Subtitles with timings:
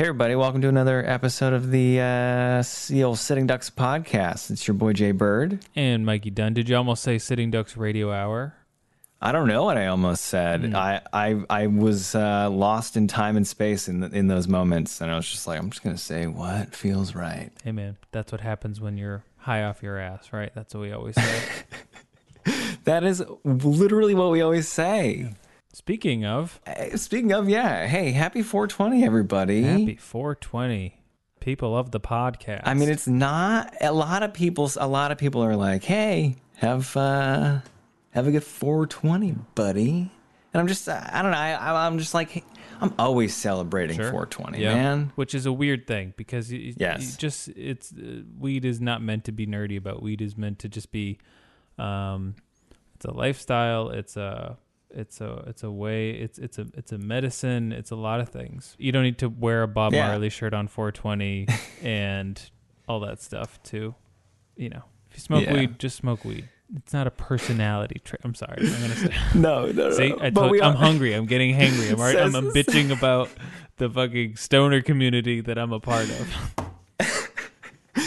[0.00, 4.50] Hey, everybody, welcome to another episode of the uh, Seal Sitting Ducks podcast.
[4.50, 5.58] It's your boy Jay Bird.
[5.76, 6.54] And Mikey Dunn.
[6.54, 8.54] Did you almost say Sitting Ducks Radio Hour?
[9.20, 10.74] I don't know what I almost said.
[10.74, 15.10] I, I I was uh, lost in time and space in in those moments, and
[15.10, 17.50] I was just like, I'm just gonna say what feels right.
[17.62, 20.50] Hey, man, that's what happens when you're high off your ass, right?
[20.54, 21.42] That's what we always say.
[22.84, 25.34] That is literally what we always say.
[25.72, 26.60] Speaking of,
[26.96, 29.62] Speaking of, yeah, hey, happy 420, everybody.
[29.62, 30.96] happy 420.
[31.38, 32.62] People of the podcast.
[32.64, 34.70] I mean, it's not a lot of people.
[34.76, 37.60] A lot of people are like, "Hey, have uh,
[38.10, 40.10] have a good 420, buddy."
[40.52, 41.38] And I'm just, I don't know.
[41.38, 42.44] I, I'm just like,
[42.80, 44.10] I'm always celebrating Sure.
[44.10, 44.74] 420, Yeah.
[44.74, 45.12] man.
[45.14, 47.12] Which is a weird thing because you, Yes.
[47.12, 50.02] you just it's uh, weed is not meant to be nerdy about.
[50.02, 51.18] Weed is meant to just be,
[51.78, 52.34] um,
[52.96, 53.90] it's a lifestyle.
[53.90, 54.58] It's a
[54.94, 56.10] it's a it's a way.
[56.10, 57.72] It's it's a it's a medicine.
[57.72, 58.74] It's a lot of things.
[58.78, 60.08] You don't need to wear a Bob Yeah.
[60.08, 61.46] Marley shirt on 420
[61.82, 62.50] and
[62.88, 63.94] all that stuff too
[64.60, 65.54] you know, if you smoke Yeah.
[65.54, 66.46] weed, just smoke weed.
[66.76, 68.20] It's not a personality trait.
[68.22, 68.58] I'm sorry.
[68.60, 69.14] I'm gonna say.
[69.34, 69.90] No, no, no.
[69.92, 71.14] See, I but told, I'm hungry.
[71.14, 71.90] I'm getting hangry.
[71.92, 73.30] I'm, already, I'm, I'm bitching about
[73.78, 76.69] the fucking stoner community that I'm a part of.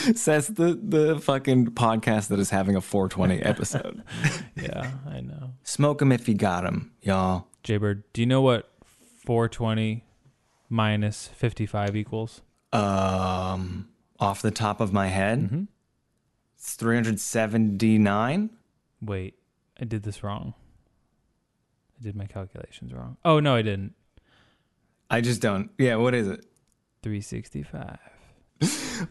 [0.15, 4.03] Says the the fucking podcast that is having a 420 episode.
[4.55, 5.53] Yeah, I know.
[5.63, 7.47] Smoke 'em if you got 'em, y'all.
[7.63, 8.69] Jaybird, do you know what
[9.25, 10.03] 420
[10.69, 12.41] minus 55 equals?
[12.71, 15.63] Um, off the top of my head, Mm-hmm.
[16.57, 18.49] it's 379.
[19.01, 19.35] Wait,
[19.79, 20.53] I did this wrong.
[21.99, 23.17] I did my calculations wrong.
[23.23, 23.93] Oh, no, I didn't.
[25.09, 25.69] I just don't.
[25.77, 26.45] Yeah, what is it?
[27.03, 27.99] 365.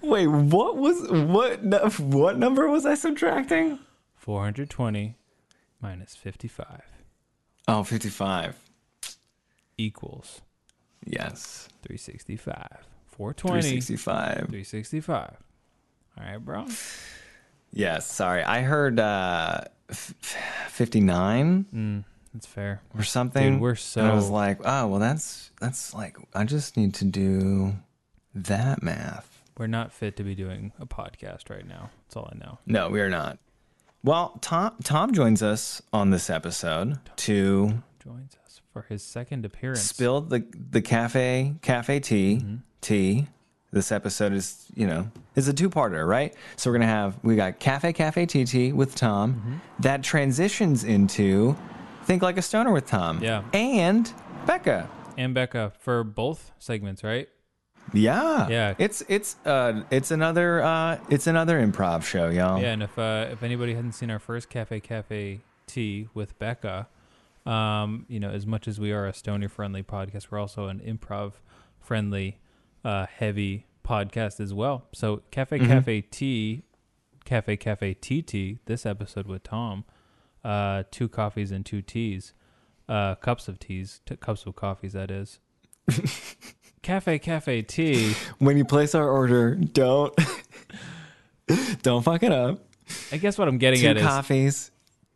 [0.01, 1.61] Wait, what was what?
[2.01, 3.79] What number was I subtracting?
[4.17, 5.17] 420
[5.81, 6.83] minus 55
[7.69, 8.57] Oh, 55.
[9.79, 10.41] equals
[11.05, 11.69] Yes.
[11.83, 12.87] 365.
[13.07, 14.37] 420, 365.
[14.49, 15.37] 365.
[16.19, 16.67] All right, bro.
[17.73, 18.43] Yes, sorry.
[18.45, 20.15] I heard uh f-
[20.69, 22.83] 59 Mm, that's fair.
[22.97, 23.55] or something.
[23.55, 27.05] Dude, we're And I was like, "Oh, well that's that's like I just need to
[27.05, 27.75] do
[28.35, 31.91] that math." We're not fit to be doing a podcast right now.
[32.07, 32.59] That's all I know.
[32.67, 33.39] No, we are not.
[34.05, 39.83] Well, Tom Tom joins us on this episode to Joins us for his second appearance.
[39.83, 42.57] spill the the cafe cafe tea Mm-hmm.
[42.81, 43.27] tea.
[43.71, 46.35] This episode is you know is a two parter, right?
[46.57, 49.55] So we're gonna have we got cafe cafe tea tea with Tom Mm-hmm.
[49.81, 51.57] that transitions into
[52.05, 53.23] think like a stoner with Tom.
[53.23, 53.45] Yeah.
[53.53, 54.13] and
[54.47, 54.91] Becca.
[55.17, 57.29] and Becca for both segments, right?
[57.93, 58.75] Yeah, Yeah.
[58.79, 62.61] It's it's uh it's another uh it's another improv show, y'all.
[62.61, 66.89] Yeah, and if uh, if anybody hadn't seen our first Cafe Cafe Tea with Becca,
[67.47, 70.81] um, you know, as much as we are a stoner friendly podcast, we're also an
[70.81, 71.35] improv
[71.81, 72.39] friendly,
[72.85, 74.85] uh, heavy podcast as well.
[74.93, 76.63] So Cafe Cafe Tea,
[77.25, 78.59] Cafe Cafe Tea.
[78.67, 79.85] This episode with Tom,
[80.45, 82.33] uh, two coffees and two teas,
[82.89, 84.93] uh, cups of teas, t- cups of coffees.
[84.93, 85.39] That is.
[86.83, 88.15] Cafe Cafe Tea.
[88.39, 90.15] When you place our order, don't
[91.83, 92.65] don't fuck it up.
[93.11, 94.71] I guess what I'm getting Two at is coffees,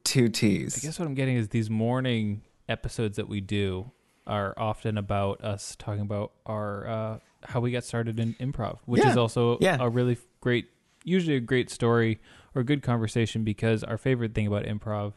[0.04, 0.76] two teas.
[0.76, 3.90] I guess what I'm getting is these morning episodes that we do
[4.26, 9.02] are often about us talking about our uh, how we got started in improv, which
[9.02, 9.10] Yeah.
[9.10, 9.76] is also Yeah.
[9.80, 10.66] a really great,
[11.04, 12.20] usually a great story
[12.54, 15.12] or a good conversation because our favorite thing about improv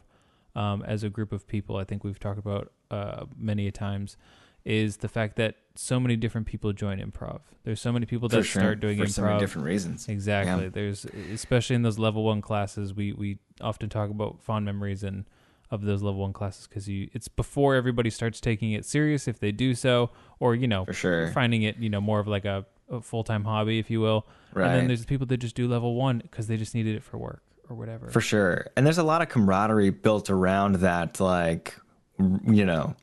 [0.54, 4.16] um, as a group of people, I think we've talked about uh, many a times,
[4.64, 7.40] is the fact that so many different people join improv.
[7.64, 10.08] There's so many people that sure, start doing for improv for so many different reasons.
[10.08, 10.64] Exactly.
[10.64, 10.70] Yeah.
[10.70, 15.24] There's especially in those level one classes, we we often talk about fond memories and
[15.70, 19.38] of those level one classes because you it's before everybody starts taking it serious if
[19.38, 20.10] they do so,
[20.40, 21.28] or you know For sure.
[21.32, 24.26] finding it you know more of like a, a full time hobby if you will.
[24.52, 24.66] Right.
[24.66, 27.18] And then there's people that just do level one because they just needed it for
[27.18, 28.08] work or whatever.
[28.08, 28.66] For sure.
[28.76, 31.76] And there's a lot of camaraderie built around that, like,
[32.18, 32.96] you know,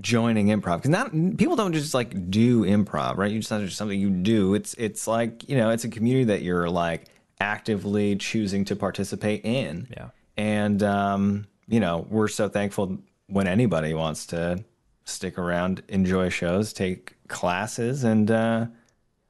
[0.00, 0.78] joining improv.
[0.78, 3.30] Because not people don't just like do improv, right?
[3.30, 4.54] You just not just something you do.
[4.54, 7.06] It's it's like you know, it's a community that you're like
[7.40, 9.88] actively choosing to participate in.
[9.90, 10.08] yeah.
[10.36, 14.64] And um, you know, we're so thankful when anybody wants to
[15.04, 18.66] stick around, enjoy shows, take classes, and uh,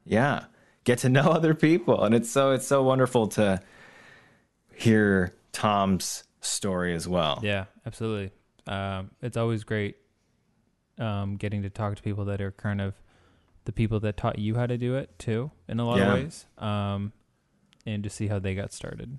[0.04, 0.44] yeah,
[0.84, 2.04] get to know other people.
[2.04, 3.60] And it's so it's so wonderful to
[4.74, 7.40] hear Tom's story as well.
[7.42, 8.32] Yeah, absolutely.
[8.66, 9.96] Um, it's always great
[10.98, 12.94] um, getting to talk to people that are kind of
[13.64, 16.08] the people that taught you how to do it too, in a lot Yeah.
[16.08, 17.12] of ways, um,
[17.86, 19.18] and to see how they got started.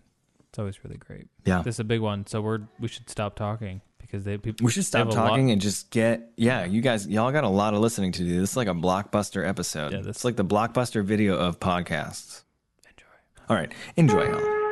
[0.50, 1.28] It's always really great.
[1.46, 1.62] Yeah.
[1.64, 4.72] This is a big one, so we're we should stop talking because they people We
[4.72, 6.32] should stop talking and just get.
[6.38, 8.40] Yeah, you guys, y'all got a lot of listening to do.
[8.40, 9.92] This is like a blockbuster episode.
[9.94, 12.44] Yeah, this- it's like the blockbuster video of podcasts.
[12.88, 13.08] Enjoy.
[13.50, 14.26] All right, enjoy.
[14.30, 14.63] y'all.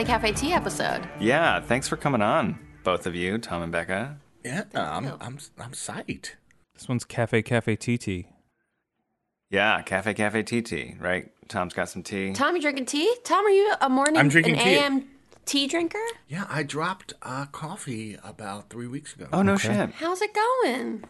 [0.00, 1.08] On Cafe Cafe Tea episode.
[1.20, 4.16] Yeah, thanks for coming on, both of you, Tom and Becca.
[4.42, 6.30] Yeah, I'm I'm I'm psyched.
[6.72, 8.26] This one's Cafe Cafe TT.
[9.50, 11.30] Yeah, Cafe Cafe TT, right?
[11.48, 12.32] Tom's got some tea.
[12.32, 13.14] Tom, you drinking tea?
[13.24, 14.78] Tom, are you a morning I'm drinking an tea.
[14.78, 15.08] AM
[15.44, 15.98] tea drinker?
[16.28, 19.26] Yeah, I dropped uh, coffee about three weeks ago.
[19.34, 19.90] Oh no shit.
[19.90, 21.04] How's it going?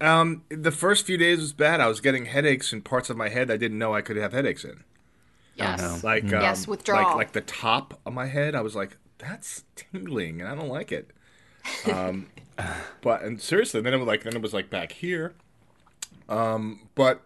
[0.00, 1.80] Um, the first few days was bad.
[1.80, 4.32] I was getting headaches in parts of my head I didn't know I could have
[4.32, 4.84] headaches in.
[5.54, 6.02] Yes.
[6.02, 7.04] Like um, Yes, withdrawal.
[7.04, 10.68] Like, like the top of my head, I was like, "That's tingling," and I don't
[10.68, 11.10] like it.
[11.90, 12.28] Um,
[13.02, 15.34] but and seriously, then it was like then it was like back here.
[16.28, 17.22] Um, but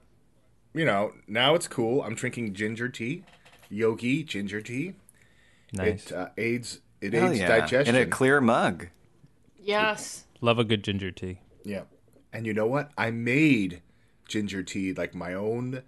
[0.75, 2.03] you know, now it's cool.
[2.03, 3.25] I'm drinking ginger tea,
[3.71, 4.95] yogi ginger tea.
[5.73, 6.11] Nice.
[6.11, 7.49] It uh, aids it Hell aids yeah.
[7.49, 7.95] digestion.
[7.95, 8.89] In a clear mug.
[9.59, 10.25] Yes.
[10.41, 11.41] Love a good ginger tea.
[11.65, 11.83] Yeah.
[12.33, 12.91] And you know what?
[12.97, 13.83] I made
[14.29, 15.83] ginger tea like my own.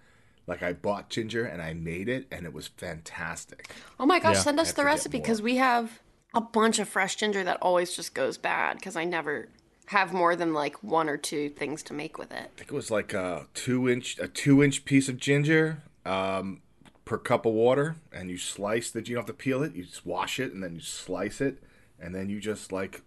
[0.49, 3.71] Like I bought ginger and I made it and it was fantastic.
[4.01, 4.43] Oh my gosh, Yeah.
[4.43, 6.01] send us the recipe because we have
[6.35, 9.49] a bunch of fresh ginger that always just goes bad because I never
[9.87, 12.51] have more than like one or two things to make with it.
[12.55, 16.61] I think it was like a two inch a two inch piece of ginger um,
[17.05, 19.01] per cup of water, and you slice the.
[19.01, 19.75] You don't have to peel it.
[19.75, 21.63] You just wash it and then you slice it,
[22.01, 23.03] and then you just like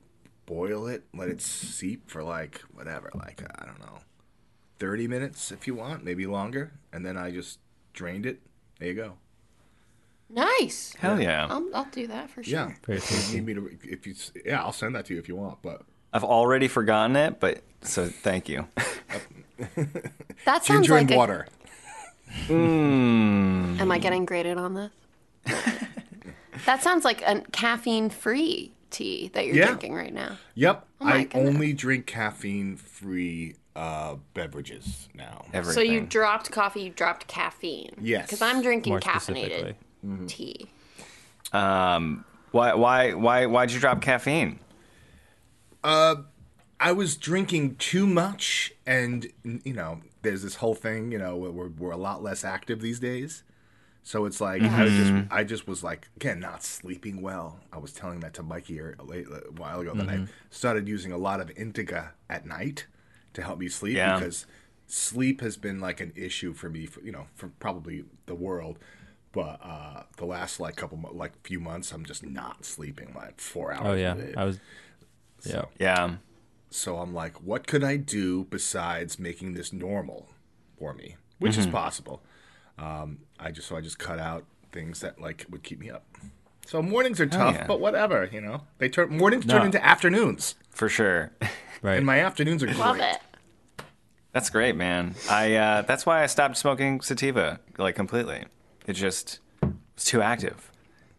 [0.47, 3.99] boil it, let it seep for like whatever, like I don't know,
[4.81, 7.59] thirty minutes if you want, maybe longer, and then I just
[7.93, 8.41] drained it.
[8.79, 9.13] There you go.
[10.29, 10.93] Nice.
[10.97, 11.45] Hell yeah.
[11.49, 12.51] I'll, I'll do that for sure.
[12.51, 12.71] Yeah.
[12.85, 15.27] Very If you need me to, if you, yeah, I'll send that to you if
[15.27, 15.61] you want.
[15.61, 15.83] But
[16.13, 18.67] I've already forgotten it, but so thank you.
[19.57, 19.67] That
[20.65, 21.47] sounds ginger like and a- water.
[22.47, 23.75] Hmm.
[23.79, 24.91] Am I getting graded on this?
[26.65, 29.65] that sounds like a caffeine-free tea that you're Yeah.
[29.67, 30.37] drinking right now.
[30.55, 30.87] Yep.
[31.01, 31.47] Oh I goodness.
[31.55, 35.45] only drink caffeine-free uh, beverages now.
[35.53, 35.73] Everything.
[35.73, 37.95] So you dropped coffee, you dropped caffeine.
[38.01, 38.25] Yes.
[38.25, 40.27] Because I'm drinking More caffeinated specifically.
[40.27, 40.69] tea.
[41.53, 44.59] um, why, why, why, why'd you drop caffeine?
[45.83, 46.15] Uh,
[46.79, 51.11] I was drinking too much, and you know, there's this whole thing.
[51.11, 53.43] You know, we're, we're a lot less active these days.
[54.03, 57.59] So it's like I just I just was like again not sleeping well.
[57.71, 61.11] I was telling that to Mikey a, late, a while ago that I started using
[61.11, 62.87] a lot of Indica at night
[63.33, 64.17] to help me sleep Yeah.
[64.17, 64.45] because
[64.87, 66.85] sleep has been like an issue for me.
[66.85, 68.79] For, you know, for probably the world.
[69.33, 73.71] But uh, the last like couple like few months, I'm just not sleeping like four
[73.71, 73.87] hours.
[73.87, 74.15] Oh yeah.
[74.35, 74.59] I was.
[75.45, 75.65] Yeah.
[75.79, 76.15] Yeah.
[76.69, 80.29] So I'm like, what could I do besides making this normal
[80.81, 82.23] for me, which is possible.
[82.79, 86.03] Um, I just so I just cut out things that like would keep me up.
[86.65, 87.67] So mornings are tough, yeah.
[87.67, 88.63] but whatever, you know.
[88.79, 91.31] They turn mornings turn into afternoons, For sure.
[91.81, 91.97] Right.
[91.97, 92.77] and my afternoons are great.
[92.77, 93.17] Love it.
[94.33, 95.15] That's great, man.
[95.29, 98.45] I uh, that's why I stopped smoking sativa like completely.
[98.87, 100.71] It just was too active,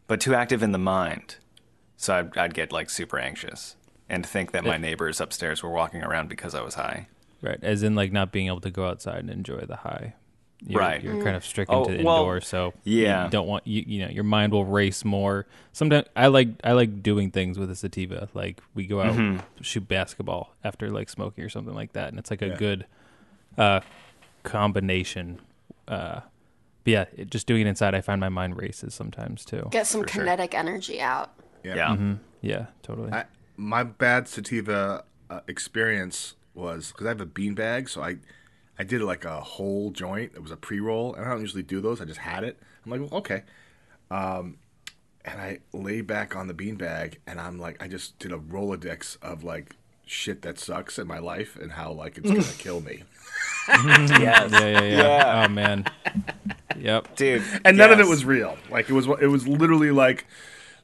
[0.07, 1.37] but too active in the mind.
[1.97, 3.77] So I'd, I'd get like super anxious
[4.09, 7.09] and think that my neighbors upstairs were walking around because I was high.
[7.41, 10.15] Right, as in like not being able to go outside and enjoy the high.
[10.65, 11.03] You're, Right.
[11.03, 13.25] you're kind of stricken Oh, to well, indoors, so yeah.
[13.25, 13.83] you don't want you.
[13.85, 15.47] You know, your mind will race more.
[15.73, 18.29] Sometimes I like I like doing things with a sativa.
[18.33, 19.41] Like we go out Mm-hmm.
[19.63, 22.57] shoot basketball after like smoking or something like that, and it's like a Yeah.
[22.57, 22.87] good
[23.59, 23.81] uh,
[24.45, 25.41] combination.
[25.89, 26.21] Uh,
[26.85, 29.69] but yeah, it, just doing it inside, I find my mind races sometimes too.
[29.71, 30.23] Get some For sure.
[30.23, 31.33] kinetic energy out.
[31.65, 31.75] Yeah.
[31.75, 32.15] Yeah.
[32.41, 33.13] Yeah, totally.
[33.13, 33.25] I,
[33.57, 38.17] my bad sativa uh, experience was because I have a bean bag, so I
[38.83, 40.33] I did like a whole joint.
[40.35, 42.01] It was a pre roll, and I don't usually do those.
[42.01, 42.59] I just had it.
[42.85, 43.45] I'm like, well, okay.
[44.11, 44.57] Um,
[45.25, 48.39] and I lay back on the bean bag, and I'm like, I just did a
[48.39, 52.81] rolodex of like shit that sucks in my life and how like it's gonna kill
[52.81, 53.05] me.
[53.69, 54.19] Yes.
[54.19, 55.45] yeah, yeah, yeah, Yeah.
[55.45, 55.85] Oh man.
[56.77, 57.15] Yep.
[57.15, 57.45] Dude.
[57.65, 58.59] And none of it was real.
[58.69, 60.27] Like it was it was literally like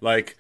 [0.01, 0.39] like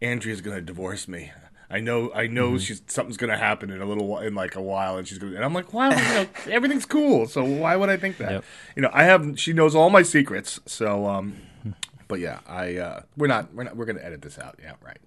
[0.00, 1.32] Andrea's gonna divorce me.
[1.70, 2.58] I know I know Mm-hmm.
[2.58, 5.44] she's something's gonna happen in a little in like a while and she's gonna and
[5.44, 8.30] I'm like, why would, you know, everything's cool, so why would I think that?
[8.30, 8.44] Yep.
[8.76, 11.36] You know, I have she knows all my secrets, so um
[12.08, 14.98] but yeah, I uh we're not we're not we're gonna edit this out, yeah, right.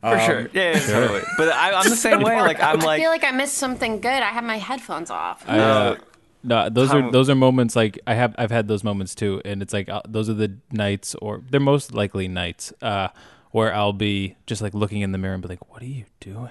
[0.00, 0.40] For sure.
[0.54, 1.20] Yeah, yeah, totally.
[1.36, 2.40] But I, I'm the same way.
[2.40, 4.08] Like I'm like I feel like I missed something good.
[4.22, 5.44] I have my headphones off.
[5.46, 5.96] I, uh,
[6.42, 9.42] no, those How- are those are moments like I have I've had those moments too,
[9.44, 13.08] and it's like uh, those are the nights, or they're most likely nights, uh,
[13.50, 16.04] where I'll be just like looking in the mirror and be like, "What are you
[16.20, 16.50] doing?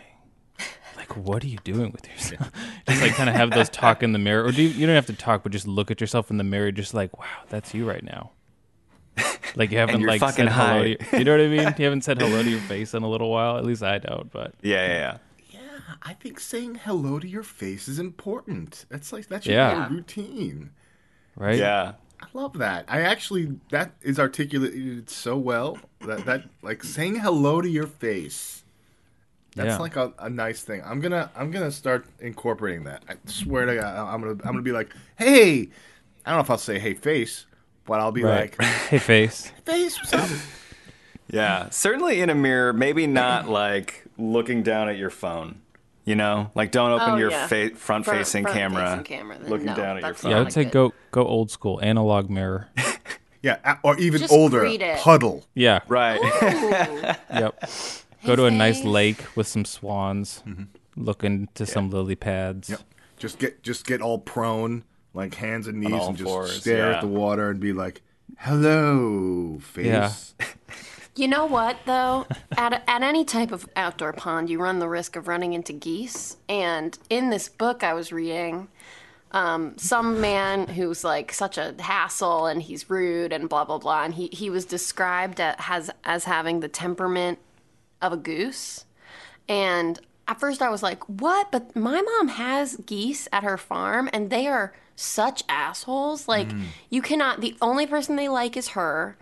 [0.97, 2.51] Like, what are you doing with yourself?"
[2.87, 4.95] just like kind of have those talk in the mirror, or do you, you don't
[4.95, 7.73] have to talk, but just look at yourself in the mirror, just like, "Wow, that's
[7.73, 8.31] you right now."
[9.55, 10.83] Like you haven't like fucking said hello.
[10.83, 11.75] To your, you know what I mean?
[11.79, 13.57] You haven't said hello to your face in a little while.
[13.57, 14.31] At least I don't.
[14.31, 15.17] But yeah, yeah, yeah.
[15.49, 18.85] Yeah, I think saying hello to your face is important.
[18.89, 19.87] That's like that should Yeah.
[19.87, 20.69] be a routine.
[21.35, 21.57] right?
[21.57, 21.93] Yeah.
[22.21, 22.85] I love that.
[22.87, 28.63] I actually that is articulated so well that that like saying hello to your face.
[29.55, 29.77] That's Yeah.
[29.77, 30.81] like a, a nice thing.
[30.85, 33.03] I'm gonna I'm gonna start incorporating that.
[33.09, 35.69] I swear to God, I'm gonna I'm gonna be like, hey,
[36.25, 37.45] I don't know if I'll say hey face,
[37.85, 38.57] but I'll be Right.
[38.57, 39.51] like, hey, face.
[39.65, 40.29] face, what's up?
[41.31, 41.69] Yeah.
[41.69, 45.61] Certainly in a mirror, maybe not like looking down at your phone.
[46.09, 47.45] You know, like don't open Oh, your yeah.
[47.45, 50.31] fa- front-facing Front- camera, front-facing camera, looking no, down at your phone.
[50.31, 50.71] Yeah, I not would say good.
[50.73, 52.67] go go old school, analog mirror.
[53.41, 54.99] Yeah, or even Just older, read it.
[54.99, 55.45] puddle.
[55.53, 55.79] Yeah.
[55.87, 56.19] Right.
[56.19, 57.13] Ooh.
[57.39, 57.69] Yep.
[58.25, 58.85] Go to a nice face.
[58.85, 60.63] lake with some swans, mm-hmm.
[60.97, 62.69] look into some lily pads.
[62.69, 62.81] Yep.
[63.17, 66.95] Just get just get all prone, like hands and knees, and just fours, stare yeah.
[66.95, 68.01] at the water and be like,
[68.39, 70.11] "Hello, face." Yeah.
[71.19, 72.27] You know what, though?
[72.57, 76.37] at, at any type of outdoor pond, you run the risk of running into geese.
[76.47, 78.69] And in this book I was reading,
[79.31, 84.05] um, some man who's like such a hassle and he's rude and blah, blah, blah.
[84.05, 87.37] And he, he was described as, as, as having the temperament
[88.01, 88.85] of a goose.
[89.49, 91.51] And at first I was like, what?
[91.51, 96.29] But my mom has geese at her farm and they are such assholes.
[96.29, 96.47] Like,
[96.89, 99.17] you cannot, the only person they like is her.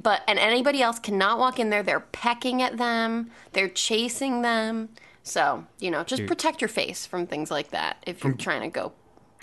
[0.00, 1.82] But, and anybody else cannot walk in there.
[1.82, 4.90] They're pecking at them, they're chasing them.
[5.22, 8.68] So, you know, just protect your face from things like that if you're trying to
[8.68, 8.92] go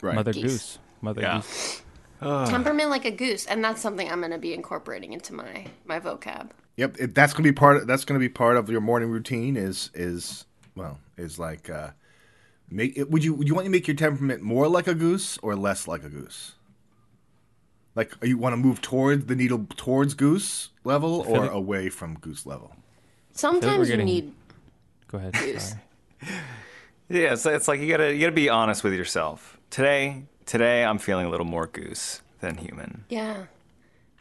[0.01, 0.15] Right.
[0.15, 0.43] Mother Geese.
[0.43, 0.79] goose.
[1.01, 1.37] Mother Yeah.
[1.37, 1.81] goose.
[2.19, 3.45] temperament like a goose.
[3.45, 6.49] And that's something I'm going to be incorporating into my, my vocab.
[6.77, 7.77] Yep, it, that's gonna be part.
[7.77, 9.57] Of, that's gonna be part of your morning routine.
[9.57, 10.45] Is is
[10.75, 11.89] well is like uh,
[12.69, 12.99] make.
[13.09, 15.87] Would you would you want to make your temperament more like a goose or less
[15.87, 16.53] like a goose?
[17.97, 22.13] Like you want to move towards the needle towards goose level or like- away from
[22.19, 22.75] goose level?
[23.33, 24.33] Sometimes you getting- need
[25.07, 25.33] Go ahead.
[25.33, 25.73] Goose.
[26.21, 26.33] Sorry.
[27.09, 29.57] Yeah, it's, it's like you gotta you gotta be honest with yourself.
[29.69, 33.05] Today, today I'm feeling a little more goose than human.
[33.09, 33.45] Yeah.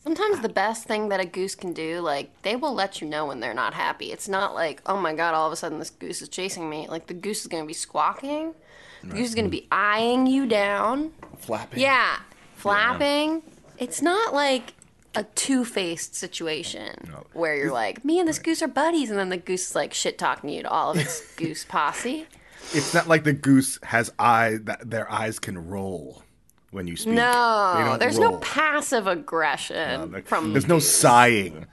[0.02, 3.26] Sometimes the best thing that a goose can do, like, they will let you know
[3.26, 4.12] when they're not happy.
[4.12, 6.86] It's not like, oh my god, all of a sudden this goose is chasing me.
[6.88, 8.54] Like, the goose is going to be squawking.
[9.02, 11.10] The goose is going to be eyeing you down.
[11.38, 11.80] Flapping.
[11.80, 12.18] Yeah.
[12.54, 13.42] Flapping.
[13.78, 14.74] It's not like
[15.14, 16.94] a two faced situation
[17.32, 19.94] where you're like, me and this goose are buddies, and then the goose is like
[19.94, 22.26] shit talking you to all of its goose posse.
[22.72, 26.22] It's not like the goose has eye that their eyes can roll
[26.70, 27.10] when you speak.
[27.10, 31.66] They No, don't there's no passive aggression Like, from there's no sighing.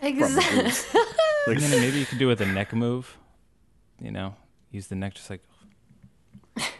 [0.00, 0.72] Exactly.
[1.52, 3.16] And then maybe you could do it with a neck move.
[4.00, 4.34] You know,
[4.70, 5.42] use the neck just like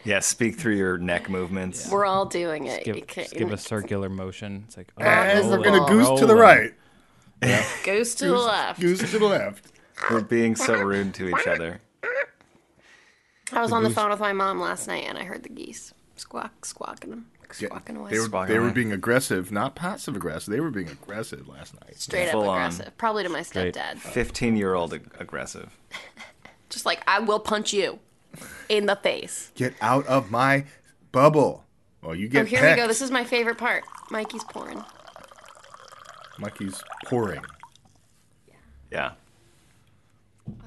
[0.03, 1.89] Yeah, speak through your neck movements.
[1.91, 2.83] We're all doing it.
[2.83, 4.63] give, You just give a circular motion.
[4.67, 5.87] It's like uh, oh, And is we're gonna ball.
[5.89, 6.71] goose to the Rolling.
[7.41, 8.79] right, Goose to the left.
[8.81, 9.71] goose to the left.
[10.09, 11.79] We're being so rude to each other.
[13.51, 15.93] I was on the phone with my mom last night and I heard the geese
[16.15, 17.27] squawk, squawking them,
[17.59, 18.11] Yeah, squawking away.
[18.11, 20.51] They were Squawking they were being aggressive, not passive aggressive.
[20.53, 21.99] They were being aggressive last night.
[21.99, 22.57] Straight up Full on.
[22.57, 22.97] aggressive.
[22.97, 23.97] Probably to my stepdad.
[23.97, 25.75] 15 year old aggressive.
[26.69, 27.99] Just like, I will punch you
[28.69, 29.51] in the face.
[29.55, 30.65] Get out of my
[31.11, 31.65] bubble.
[32.01, 32.77] Well, you get Oh, here pecked.
[32.77, 32.87] we go.
[32.87, 33.83] This is my favorite part.
[34.11, 34.83] Mikey's pouring.
[36.37, 37.41] Mikey's pouring.
[38.91, 39.11] Yeah.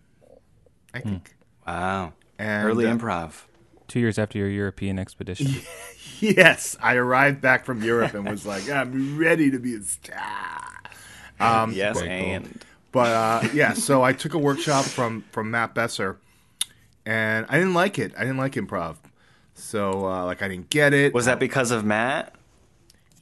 [0.95, 1.35] I think.
[1.69, 2.13] Wow.
[2.39, 3.43] And, Early uh, improv.
[3.89, 5.49] two years after your European expedition.
[6.21, 10.81] Yes, I arrived back from Europe and was like, I'm ready to be a star.
[11.39, 12.29] Um, yes, very cool.
[12.35, 13.09] and But
[13.45, 16.19] uh, yeah, so I took a workshop from from Matt Besser,
[17.07, 18.15] and I didn't like it.
[18.17, 18.97] I didn't like improv,
[19.55, 21.15] so uh, like I didn't get it.
[21.15, 22.35] Was that because of Matt?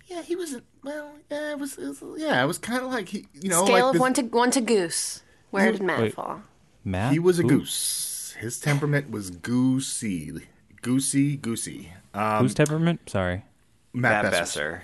[0.06, 0.64] Yeah, he wasn't.
[0.82, 1.76] Well, yeah, it was.
[1.76, 4.00] It was yeah, it was kind of like he, you know, Scale like of this-
[4.00, 5.22] one to one to goose.
[5.50, 6.14] Where did Matt Wait.
[6.14, 6.40] fall?
[6.82, 7.12] Matt.
[7.12, 8.05] He was a Who- goose.
[8.38, 10.46] His temperament was goosey,
[10.82, 11.92] goosey, goosey.
[12.14, 13.00] Um, Whose temperament?
[13.08, 13.44] Sorry.
[13.92, 14.38] Matt, Matt Besser's.
[14.40, 14.82] Besser.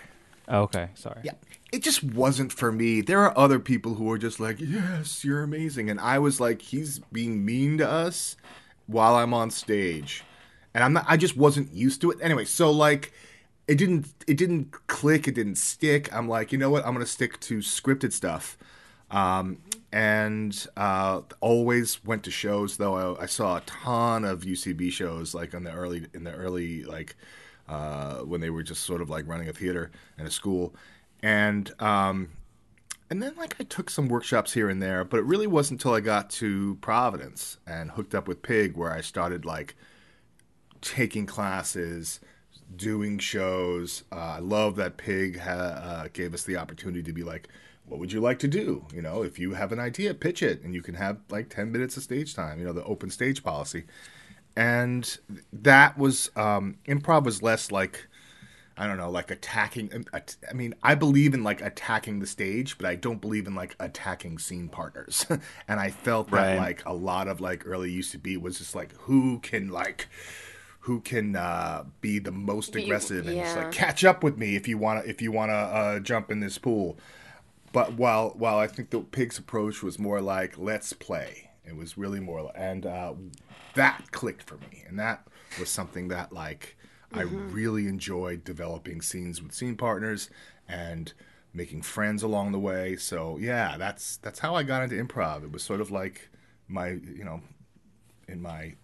[0.48, 1.20] Oh, okay, sorry.
[1.22, 1.32] Yeah,
[1.72, 3.00] it just wasn't for me.
[3.00, 6.62] There are other people who are just like, "Yes, you're amazing," and I was like,
[6.62, 8.36] "He's being mean to us
[8.86, 10.24] while I'm on stage,"
[10.74, 11.04] and I'm not.
[11.08, 12.18] I just wasn't used to it.
[12.20, 13.12] Anyway, so like,
[13.68, 14.08] it didn't.
[14.26, 15.28] It didn't click.
[15.28, 16.12] It didn't stick.
[16.12, 16.84] I'm like, you know what?
[16.84, 18.58] I'm gonna stick to scripted stuff.
[19.12, 19.58] Um,
[19.92, 23.14] and uh, always went to shows though.
[23.14, 26.82] I, I saw a ton of UCB shows like in the early in the early
[26.84, 27.14] like
[27.68, 30.74] uh, when they were just sort of like running a theater and a school,
[31.22, 32.30] and um,
[33.10, 35.94] and then like I took some workshops here and there, but it really wasn't until
[35.94, 39.76] I got to Providence and hooked up with Pig where I started like
[40.80, 42.20] taking classes,
[42.74, 44.04] doing shows.
[44.10, 47.48] Uh, I love that Pig ha- uh, gave us the opportunity to be like,
[47.92, 48.86] what would you like to do?
[48.94, 51.70] You know, if you have an idea, pitch it, and you can have like 10
[51.70, 53.84] minutes of stage time, you know, the open stage policy.
[54.56, 55.18] And
[55.52, 58.08] that was, um, improv was less like,
[58.78, 60.06] I don't know, like attacking.
[60.14, 63.76] I mean, I believe in like attacking the stage, but I don't believe in like
[63.78, 65.26] attacking scene partners.
[65.68, 69.38] and I felt that like a lot of like early UCB was just like who
[69.40, 70.08] can like
[70.80, 74.56] who can uh, be the most You- aggressive and just like catch up with me
[74.56, 76.98] if you want to if you want to uh, jump in this pool.
[77.72, 81.96] But while while I think the pig's approach was more like let's play, it was
[81.96, 83.14] really more and uh,
[83.74, 85.26] that clicked for me, and that
[85.58, 86.76] was something that like
[87.12, 90.30] I really enjoyed developing scenes with scene partners
[90.68, 91.12] and
[91.54, 92.96] making friends along the way.
[92.96, 95.42] So yeah, that's that's how I got into improv.
[95.44, 96.28] It was sort of like
[96.68, 97.40] my you know
[98.28, 98.74] in my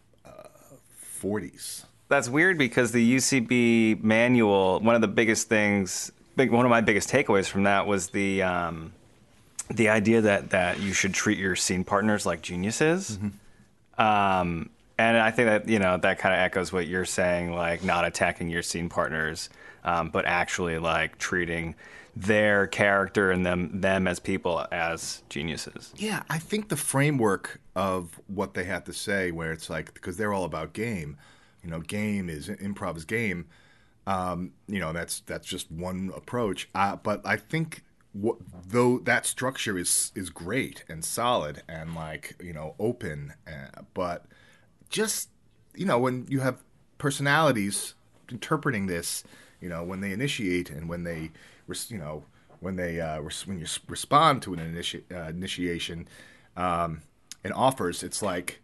[1.18, 1.85] forties.
[2.09, 6.80] That's weird because the UCB manual, one of the biggest things, big one of my
[6.80, 8.92] biggest takeaways from that was the um,
[9.71, 13.18] the idea that that you should treat your scene partners like geniuses.
[13.99, 17.85] Um, and I think that you know that kind of echoes what you're saying, like
[17.85, 19.51] not attacking your scene partners,
[19.85, 21.74] um, but actually like treating
[22.16, 25.92] their character and them them as people as geniuses.
[25.96, 30.16] Yeah, I think the framework of what they have to say, where it's like because
[30.16, 31.16] they're all about game,
[31.62, 33.46] you know, game is improv is game.
[34.09, 36.68] Um, you know, that's that's just one approach.
[36.75, 42.35] Uh, but I think what though that structure is is great and solid and like
[42.42, 44.25] you know open, uh, but
[44.88, 45.29] just
[45.75, 46.62] you know when you have
[46.97, 47.94] personalities
[48.31, 49.25] interpreting this,
[49.61, 51.31] you know, when they initiate and when they,
[51.88, 52.25] you know,
[52.61, 56.09] when they uh, when you respond to an initi- uh, initiation
[56.57, 57.03] um,
[57.44, 58.61] and offers, it's like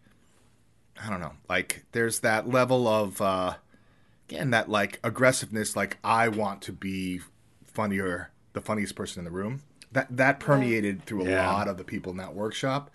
[0.99, 3.55] I don't know, like there's that level of uh,
[4.29, 7.21] again that like aggressiveness, like I want to be
[7.63, 9.63] funnier, the funniest person in the room.
[9.91, 11.29] That that permeated through a Yeah.
[11.29, 12.91] lot of the people in that workshop,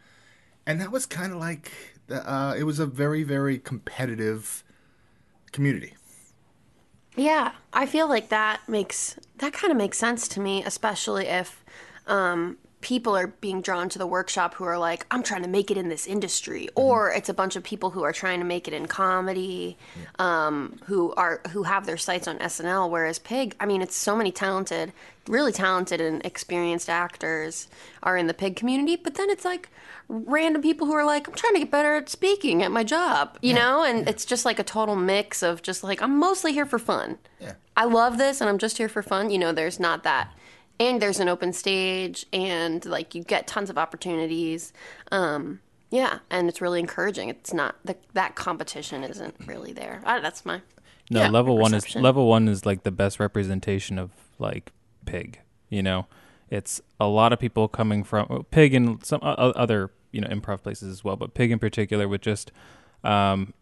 [0.67, 1.73] and that was kind of like
[2.09, 4.65] the, uh, it was a very very competitive
[5.53, 5.95] community.
[7.17, 11.65] Yeah, I feel like that makes that kind of makes sense to me, especially if
[12.07, 15.71] um, people are being drawn to the workshop who are like, "I'm trying to make
[15.71, 18.67] it in this industry," or it's a bunch of people who are trying to make
[18.67, 19.77] it in comedy,
[20.19, 22.89] um, who are who have their sights on SNL.
[22.91, 24.93] Whereas Pig, I mean, it's so many talented,
[25.27, 27.69] really talented and experienced actors
[28.03, 29.69] are in the Pig community, but then it's like
[30.11, 33.39] random people who are like, I'm trying to get better at speaking at my job,
[33.41, 33.85] you know?
[33.85, 37.19] And it's just like a total mix of just like, I'm mostly here for fun.
[37.39, 37.53] Yeah.
[37.77, 39.31] I love this and I'm just here for fun.
[39.31, 40.35] You know, there's not that.
[40.81, 44.73] And there's an open stage and like you get tons of opportunities.
[45.13, 46.21] Um, yeah.
[46.31, 47.29] And it's really encouraging.
[47.29, 50.03] It's not, the, that competition isn't really there.
[50.05, 50.63] I, that's my.
[51.11, 54.71] No, yeah, level one is level one is like the best representation of like
[55.07, 55.41] pig.
[55.69, 56.07] You know,
[56.51, 60.89] it's a lot of people coming from pig and some other you know improv places
[60.93, 62.53] as well, but pig in particular with just,
[63.03, 63.55] um,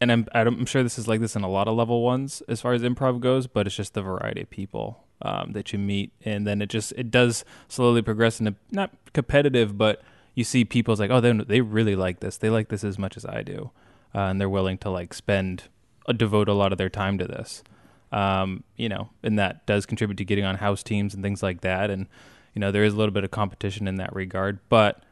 [0.00, 2.60] and I'm I'm sure this is like this in a lot of level ones as
[2.60, 6.12] far as improv goes, but it's just the variety of people um, that you meet,
[6.24, 10.02] and then it just it does slowly progress into not competitive, but
[10.34, 13.16] you see people's like oh they they really like this, they like this as much
[13.16, 13.70] as I do,
[14.14, 15.64] uh, and they're willing to like spend
[16.06, 17.62] uh, devote a lot of their time to this.
[18.10, 21.60] Um, you know, and that does contribute to getting on house teams and things like
[21.60, 21.90] that.
[21.90, 22.06] And
[22.54, 25.02] you know, there is a little bit of competition in that regard, but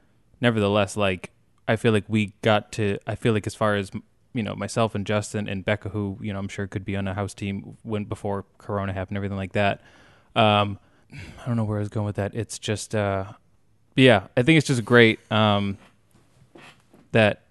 [0.40, 1.30] nevertheless, like
[1.68, 2.98] I feel like we got to.
[3.06, 3.90] I feel like as far as
[4.36, 7.08] you know, myself and Justin and Becca, who you know I'm sure could be on
[7.08, 9.80] a house team when before Corona happened, everything like that.
[10.34, 10.78] Um,
[11.12, 12.34] I don't know where I was going with that.
[12.34, 13.24] It's just, uh,
[13.94, 15.78] yeah, I think it's just great um,
[17.12, 17.42] that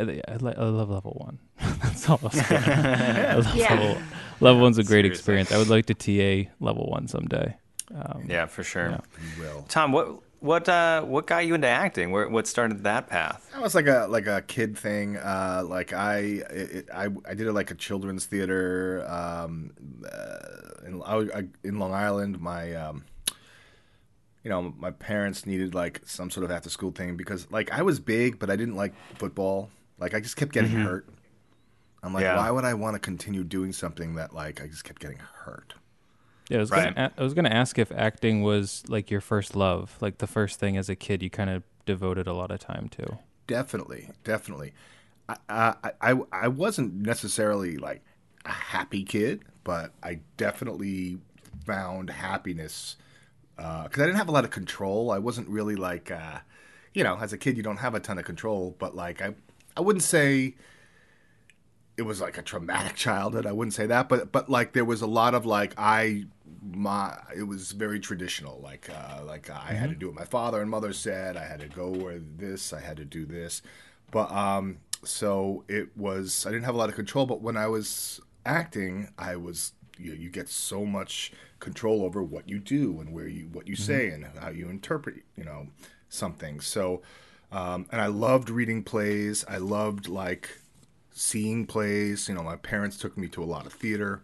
[0.00, 1.38] I, I, I love level one.
[1.82, 2.18] That's all.
[2.22, 2.56] I'll say.
[2.56, 3.74] I love Yeah.
[3.74, 4.02] level,
[4.40, 5.10] level one's a great Seriously.
[5.18, 5.52] experience.
[5.52, 7.56] I would like to TA level one someday.
[7.94, 8.90] Um, Yeah, for sure.
[8.90, 9.00] Yeah.
[9.36, 9.62] You will.
[9.68, 10.08] Tom, what
[10.46, 12.10] what uh what got you into acting?
[12.12, 13.48] Where what started that path?
[13.52, 15.16] That was like a like a kid thing.
[15.16, 16.16] Uh, like I,
[16.50, 19.04] it, I I did it like a children's theater.
[19.08, 19.72] Um,
[20.04, 23.04] uh, in, I, I, in Long Island, my um,
[24.44, 27.82] you know, my parents needed like some sort of after school thing because like I
[27.82, 29.70] was big, but I didn't like football.
[29.98, 31.08] Like I just kept getting hurt.
[32.02, 32.36] I'm like, Yeah.
[32.36, 35.74] why would I want to continue doing something that like I just kept getting hurt?
[36.48, 36.94] Yeah, I was, Right.
[36.94, 40.26] gonna, a- I was gonna ask if acting was like your first love, like the
[40.26, 43.18] first thing as a kid you kind of devoted a lot of time to.
[43.46, 44.72] Definitely, definitely.
[45.28, 48.02] I, I, I, I wasn't necessarily like
[48.44, 51.18] a happy kid, but I definitely
[51.64, 52.96] found happiness
[53.56, 55.10] because I didn't have a lot of control.
[55.10, 56.38] I wasn't really like, uh,
[56.94, 59.34] you know, as a kid you don't have a ton of control, but like I,
[59.76, 60.54] I wouldn't say
[61.96, 63.46] it was like a traumatic childhood.
[63.46, 66.26] I wouldn't say that, but but like there was a lot of like I
[66.62, 68.60] my it was very traditional.
[68.60, 71.36] Like uh, like I had to do what my father and mother said.
[71.36, 72.72] I had to go where this.
[72.72, 73.62] I had to do this.
[74.10, 76.46] But um, so it was.
[76.46, 77.26] I didn't have a lot of control.
[77.26, 79.72] But when I was acting, I was.
[79.98, 83.76] You, you get so much control over what you do and where you what you
[83.76, 85.22] say and how you interpret.
[85.36, 85.68] You know
[86.08, 86.60] something.
[86.60, 87.02] So.
[87.52, 89.44] Um, and I loved reading plays.
[89.48, 90.50] I loved like
[91.12, 92.28] seeing plays.
[92.28, 94.22] You know, my parents took me to a lot of theater,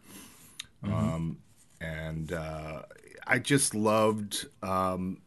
[0.83, 1.39] um,
[1.83, 2.83] and uh,
[3.27, 5.19] I just loved um,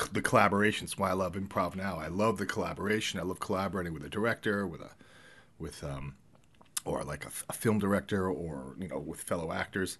[0.00, 0.98] c- the collaborations.
[0.98, 1.96] Why I love improv now.
[1.98, 3.18] I love the collaboration.
[3.20, 4.90] I love collaborating with a director, with a
[5.58, 6.14] with um,
[6.84, 9.98] or like a film director, or you know, with fellow actors.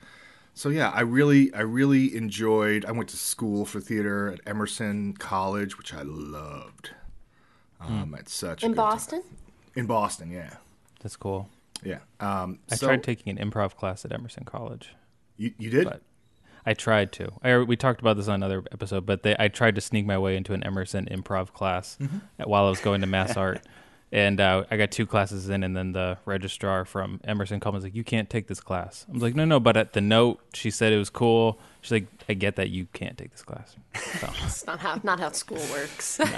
[0.54, 2.84] So yeah, I really, I really enjoyed.
[2.84, 6.90] I went to school for theater at Emerson College, which I loved.
[7.80, 8.90] Um, It's such a In good time.
[8.92, 9.22] Boston?
[9.74, 10.56] In Boston, yeah,
[11.00, 11.48] That's cool.
[11.82, 12.00] yeah.
[12.20, 14.90] Um, I so- tried taking an improv class at Emerson College.
[15.36, 15.84] You, you did?
[15.84, 16.02] but-
[16.64, 17.32] I tried to.
[17.42, 20.16] I, we talked about this on another episode, but they, I tried to sneak my
[20.16, 22.18] way into an Emerson improv class Mm-hmm.
[22.48, 23.62] while I was going to Mass Art.
[24.14, 27.78] And uh, I got two classes in, and then the registrar from Emerson called me
[27.78, 29.06] was like, You can't take this class.
[29.08, 31.58] I was like, No, no, but at the note, she said it was cool.
[31.80, 33.74] She's like, I get that you can't take this class.
[34.20, 36.20] So, It's not how not how school works.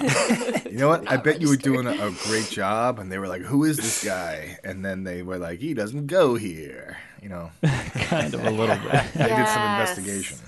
[0.70, 1.00] You know what?
[1.10, 3.62] I Not bet you were doing a, a great job, and they were like, "Who
[3.64, 8.34] is this guy?" And then they were like, "He doesn't go here." You know, kind
[8.34, 8.94] of a little bit.
[8.94, 9.98] I did some Yes.
[9.98, 10.38] investigation.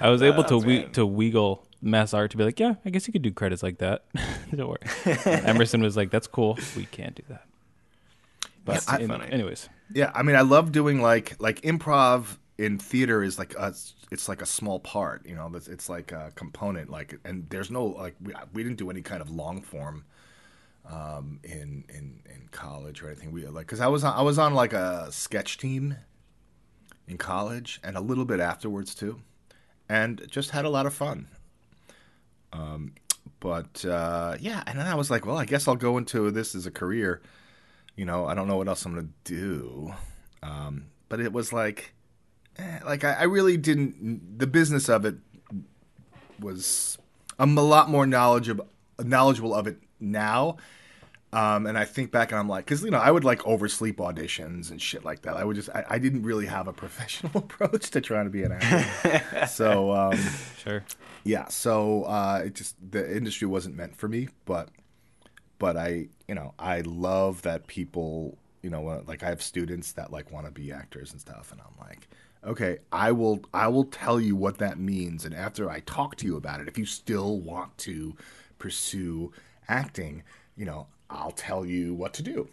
[0.00, 2.90] I was able to That's we- to wiggle Mass Art to be like, Yeah, I
[2.90, 4.04] guess you could do credits like that.
[4.54, 5.16] Don't worry.
[5.26, 6.58] Emerson was like, That's cool.
[6.76, 7.44] We can't do that.
[8.64, 13.22] But I- in- anyways, Yeah, I mean, I love doing like like improv in theater
[13.24, 13.74] is like a,
[14.12, 15.26] it's like a small part.
[15.26, 16.88] You know, it's, it's like a component.
[16.90, 20.04] Like, and there's no like we, we didn't do any kind of long form
[20.88, 23.32] um, in in in college or anything.
[23.32, 25.96] We like because I was on, I was on like a sketch team
[27.08, 29.20] in college and a little bit afterwards too,
[29.88, 31.26] and just had a lot of fun.
[32.52, 32.94] Um,
[33.40, 36.54] but uh, yeah, and then I was like, well, I guess I'll go into this
[36.54, 37.20] as a career.
[37.96, 39.92] You know, I don't know what else I'm gonna do.
[40.42, 41.94] Um, but it was like,
[42.58, 44.38] eh, like I, I really didn't.
[44.38, 45.16] The business of it
[46.38, 46.98] was
[47.38, 50.56] I'm a lot more knowledgeable knowledgeable of it now.
[51.34, 53.96] Um, and I think back and I'm like, because you know, I would like oversleep
[53.96, 55.36] auditions and shit like that.
[55.36, 58.42] I would just, I, I didn't really have a professional approach to trying to be
[58.42, 59.46] an actor.
[59.50, 60.18] so um,
[60.58, 60.84] sure.
[61.24, 64.68] yeah, so uh, it just the industry wasn't meant for me, but
[65.58, 70.12] but I you know I love that people you know like I have students that
[70.12, 72.08] like want to be actors and stuff, and I'm like,
[72.44, 76.26] okay, I will I will tell you what that means, and after I talk to
[76.26, 78.16] you about it, if you still want to
[78.58, 79.32] pursue
[79.66, 80.24] acting,
[80.56, 82.48] you know, I'll tell you what to do.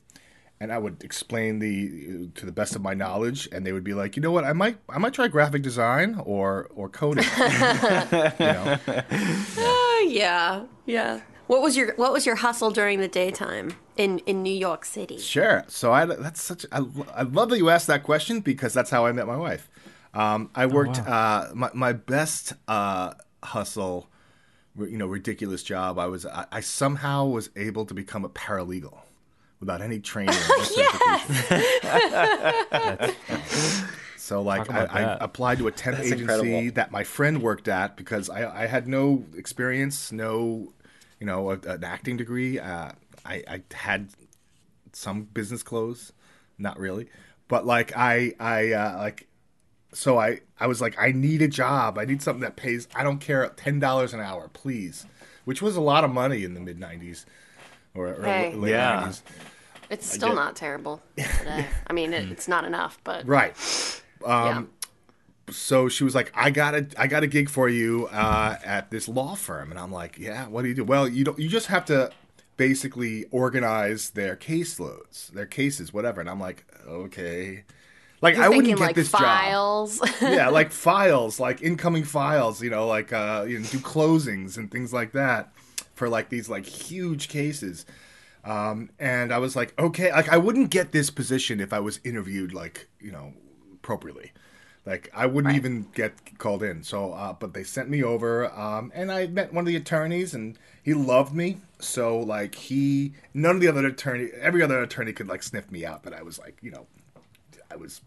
[0.62, 3.94] And I would explain the to the best of my knowledge, and they would be
[3.94, 7.24] like, you know what, I might I might try graphic design or or coding.
[7.38, 8.78] you know,
[9.58, 11.22] Oh, yeah, yeah.
[11.48, 15.18] What was your What was your hustle during the daytime in in New York City?
[15.18, 15.64] Sure.
[15.68, 16.82] So I that's such I,
[17.16, 19.70] I love that you asked that question because that's how I met my wife.
[20.14, 24.10] Um, I worked uh, my my best uh, hustle,
[24.80, 26.00] you know, ridiculous job.
[26.00, 28.98] I was I, I somehow was able to become a paralegal
[29.60, 30.36] without any training.
[30.36, 33.16] or certification.
[34.30, 36.72] So like I, I applied to a temp That's agency incredible.
[36.76, 40.72] that my friend worked at because I, I had no experience, no,
[41.20, 42.60] you know, a, an acting degree.
[42.60, 42.92] Uh,
[43.26, 44.12] I, I had
[44.94, 46.14] some business clothes,
[46.60, 47.08] not really,
[47.48, 49.28] but like I I uh, like
[49.94, 51.98] so I I was like I need a job.
[51.98, 52.88] I need something that pays.
[52.96, 55.06] I don't care ten dollars an hour, please,
[55.46, 57.26] which was a lot of money in the mid '90s
[57.96, 58.54] or, or Hey.
[58.56, 59.08] late Yeah.
[59.08, 59.22] 90s.
[59.90, 61.66] It's still not terrible today.
[61.88, 63.56] I mean, it, it's not enough, but Right.
[64.24, 64.64] yeah.
[65.50, 68.92] so she was like, "I got a, I got a gig for you uh, at
[68.92, 71.50] this law firm," and I'm like, "Yeah, what do you do?" Well, you don't, you
[71.50, 72.12] just have to
[72.58, 76.20] basically organize their caseloads, their cases, whatever.
[76.22, 77.64] And I'm like, okay,
[78.22, 79.90] like You're I wouldn't get like this job.
[80.22, 84.70] yeah, like files, like incoming files, you know, like uh, you know, do closings and
[84.70, 85.54] things like that
[85.96, 87.86] for like these like huge cases.
[88.44, 92.00] Um, and I was like, okay, like I wouldn't get this position if I was
[92.04, 93.34] interviewed like you know
[93.74, 94.32] appropriately.
[94.86, 96.84] Like I wouldn't even get called in.
[96.84, 100.34] So, uh, but they sent me over, um, and I met one of the attorneys,
[100.34, 101.58] and he loved me.
[101.80, 105.86] So, like he, none of the other attorney, every other attorney could like sniff me
[105.86, 106.02] out.
[106.02, 106.88] But I was like, you know,
[107.72, 108.02] I was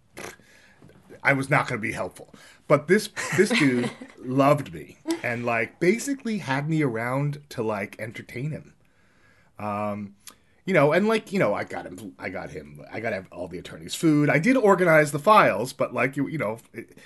[1.23, 2.35] I was not going to be helpful.
[2.69, 8.51] But this this dude loved me and like basically had me around to like entertain
[8.51, 8.75] him.
[9.59, 10.15] Um
[10.65, 13.49] you know, and like, you know, I got him I got him I got all
[13.49, 14.31] the attorneys food.
[14.31, 16.97] I did organize the files, but like you you know, it,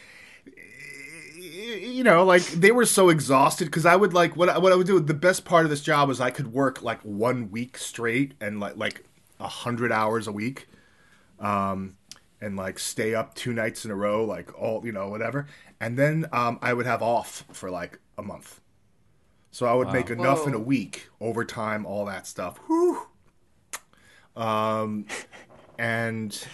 [1.81, 4.77] you know, like they were so exhausted because I would like what I- what I
[4.77, 5.01] would do.
[5.01, 8.61] The best part of this job was I could work like one week straight and
[8.61, 9.05] like like
[9.41, 10.69] a hundred hours a week,
[11.41, 11.97] um,
[12.41, 15.47] and like stay up two nights in a row, like all you know whatever,
[15.81, 18.61] and then um, I would have off for like a month.
[19.51, 22.59] So I would make enough in a week, overtime, all that stuff.
[22.67, 23.07] Whew.
[24.37, 25.07] Um,
[25.79, 26.47] and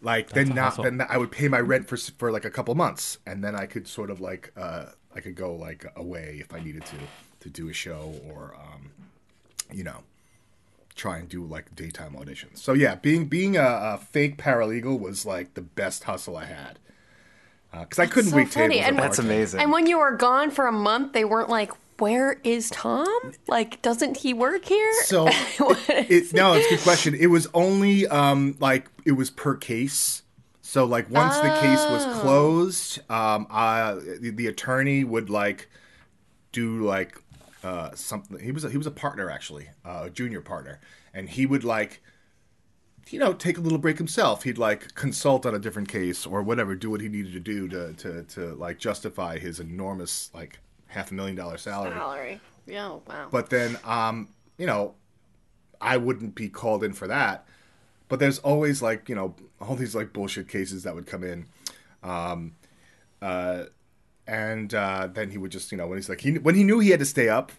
[0.00, 3.18] like then not then I would pay my rent for for like a couple months,
[3.26, 6.60] and then I could sort of like uh I could go like away if I
[6.60, 6.96] needed to
[7.40, 8.90] to do a show or um
[9.72, 10.02] you know
[11.00, 12.58] try and do like daytime auditions.
[12.58, 13.62] So yeah, being being a,
[13.94, 16.78] a fake paralegal was like the best hustle I had
[17.72, 18.88] because I couldn't so wait funny, tables.
[18.88, 19.24] and- That's bartending.
[19.24, 19.60] amazing.
[19.60, 23.06] And when you were gone for a month, they weren't like, "Where is Tom?
[23.48, 25.28] Like, doesn't he work here?" So
[25.88, 27.14] it, no, it's a good question.
[27.14, 30.22] It was only um like it was per case.
[30.62, 32.20] So like once the case was Oh.
[32.22, 35.68] closed, um uh the, the attorney would like
[36.52, 37.16] do like
[37.64, 40.80] uh something he was a, he was a partner actually, uh, a junior partner,
[41.14, 42.02] and he would like
[43.08, 44.44] you know take a little break himself.
[44.44, 47.68] He'd like consult on a different case or whatever, do what he needed to do
[47.68, 52.40] to to to like justify his enormous like half a million dollar salary Salary.
[52.66, 52.98] Yeah.
[53.06, 53.28] Wow.
[53.30, 54.94] but then um you know
[55.80, 57.46] i wouldn't be called in for that
[58.08, 61.46] but there's always like you know all these like bullshit cases that would come in
[62.02, 62.52] um
[63.22, 63.64] uh
[64.26, 66.78] and uh then he would just you know when he's like he when he knew
[66.78, 67.52] he had to stay up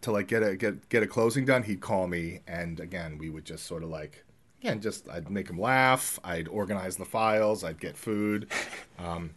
[0.00, 3.30] to like get a get get a closing done he'd call me and again we
[3.30, 4.24] would just sort of like
[4.60, 8.48] yeah just i'd make him laugh i'd organize the files i'd get food
[8.98, 9.30] um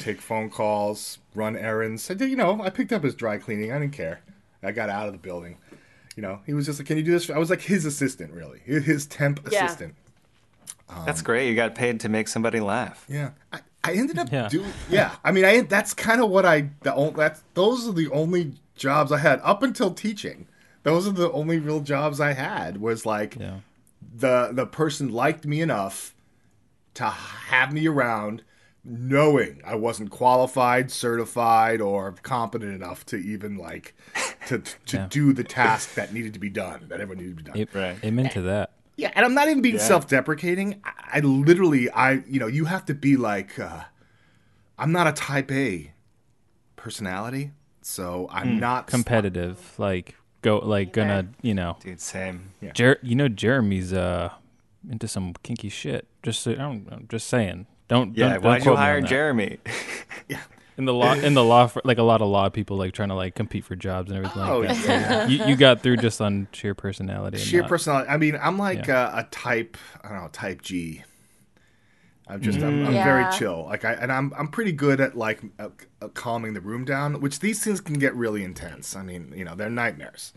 [0.00, 2.08] take phone calls, run errands.
[2.08, 3.72] I did, you know, I picked up his dry cleaning.
[3.72, 4.20] I didn't care.
[4.62, 5.56] I got out of the building.
[6.14, 8.32] You know, he was just like, "Can you do this?" I was like his assistant,
[8.32, 9.64] really, his temp Yeah.
[9.64, 9.96] assistant.
[11.04, 11.48] That's great.
[11.48, 13.04] You got paid to make somebody laugh.
[13.08, 14.48] Yeah, I, I ended up Yeah.
[14.48, 14.72] doing.
[14.88, 16.70] Yeah, I mean, I that's kind of what I.
[16.82, 20.46] The, that's those are the only jobs I had up until teaching.
[20.82, 22.80] Those are the only real jobs I had.
[22.80, 23.58] Was like Yeah.
[24.16, 26.14] the the person liked me enough
[26.94, 28.42] to have me around
[28.86, 33.94] knowing I wasn't qualified, certified, or competent enough to even like
[34.48, 35.06] to to Yeah.
[35.08, 37.60] do the task that needed to be done, that everyone needed to be done.
[37.60, 37.96] It, Right.
[38.04, 38.72] Amen to that.
[38.96, 39.80] Yeah, and I'm not even being Yeah.
[39.82, 40.80] self-deprecating.
[40.84, 43.84] I, I literally, I you know, you have to be like, uh,
[44.78, 45.92] I'm not a Type A
[46.76, 47.52] personality,
[47.82, 52.50] so I'm not Competitive, like go, like gonna, you know, Dude, same.
[52.74, 54.30] Jer- you know, Jeremy's uh
[54.90, 56.06] into some kinky shit.
[56.22, 57.66] Just, so, I don't, I'm just saying.
[57.88, 59.08] Don't, Yeah, don't, don't why'd you quote me hire on that.
[60.76, 60.78] Jeremy?
[60.78, 61.14] in the law?
[61.14, 63.64] In the law, for, like a lot of law people, like trying to like compete
[63.64, 64.76] for jobs and everything Oh, like that.
[64.84, 65.26] So yeah.
[65.46, 67.38] you, you got through just on sheer personality.
[67.38, 68.08] sheer not- personality.
[68.10, 69.04] I mean, I'm like Yeah.
[69.06, 71.02] uh, a type, I don't know, Type G.
[72.26, 73.04] I'm just, I'm, I'm Yeah.
[73.04, 73.64] very chill.
[73.66, 75.68] Like I, and I'm, I'm pretty good at like uh,
[76.00, 77.20] uh, calming the room down.
[77.20, 78.96] Which these things can get really intense.
[78.96, 80.32] I mean, you know, they're nightmares.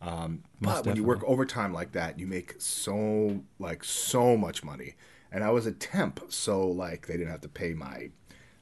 [0.00, 4.64] Um, but Most when you work overtime like that, you make so like so much
[4.64, 4.94] money.
[5.30, 8.10] And I was a temp, so like they didn't have to pay my,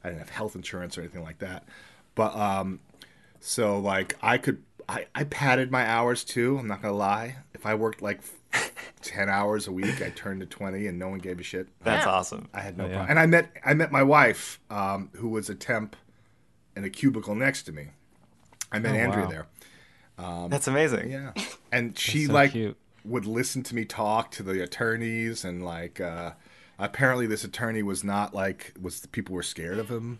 [0.05, 1.63] I didn't have health insurance or anything like that.
[2.13, 2.79] But um,
[3.39, 6.57] so like I could, I, I padded my hours too.
[6.59, 7.37] I'm not gonna lie.
[7.53, 8.21] If I worked like
[9.01, 11.67] ten hours a week, I turned to twenty, and no one gave a shit.
[11.83, 12.11] That's Yeah.
[12.11, 12.47] awesome.
[12.53, 12.93] I had no Oh, yeah.
[12.97, 13.09] problem.
[13.11, 15.95] And I met I met my wife, um, who was a temp
[16.75, 17.87] in a cubicle next to me.
[18.71, 19.29] I met Oh, Andrea wow.
[20.17, 20.47] there.
[20.49, 21.09] That's amazing.
[21.11, 21.33] Yeah,
[21.71, 22.77] and she so like cute.
[23.03, 26.31] would listen to me talk to the attorneys, and like uh,
[26.79, 30.19] apparently this attorney was not like was people were scared of him.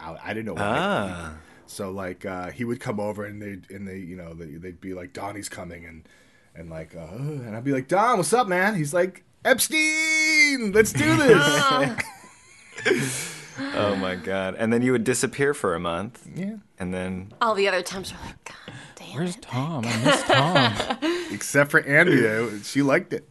[0.00, 0.60] I, I didn't know why.
[0.62, 1.34] Ah.
[1.66, 4.80] So like uh, he would come over and they and they you know they, they'd
[4.80, 6.08] be like Donnie's coming and
[6.54, 8.74] and like, uh, and I'd be like, Don, what's up, man?
[8.74, 11.16] He's like, Epstein, let's do
[12.84, 13.28] this.
[13.74, 14.54] Oh my god!
[14.58, 16.56] And then you would disappear for a month, yeah.
[16.78, 19.42] and then All the other times we're like, God damn Where's it.
[19.42, 19.84] Tom?
[19.86, 21.26] I miss Tom.
[21.32, 23.28] Except for Andrea, she liked it.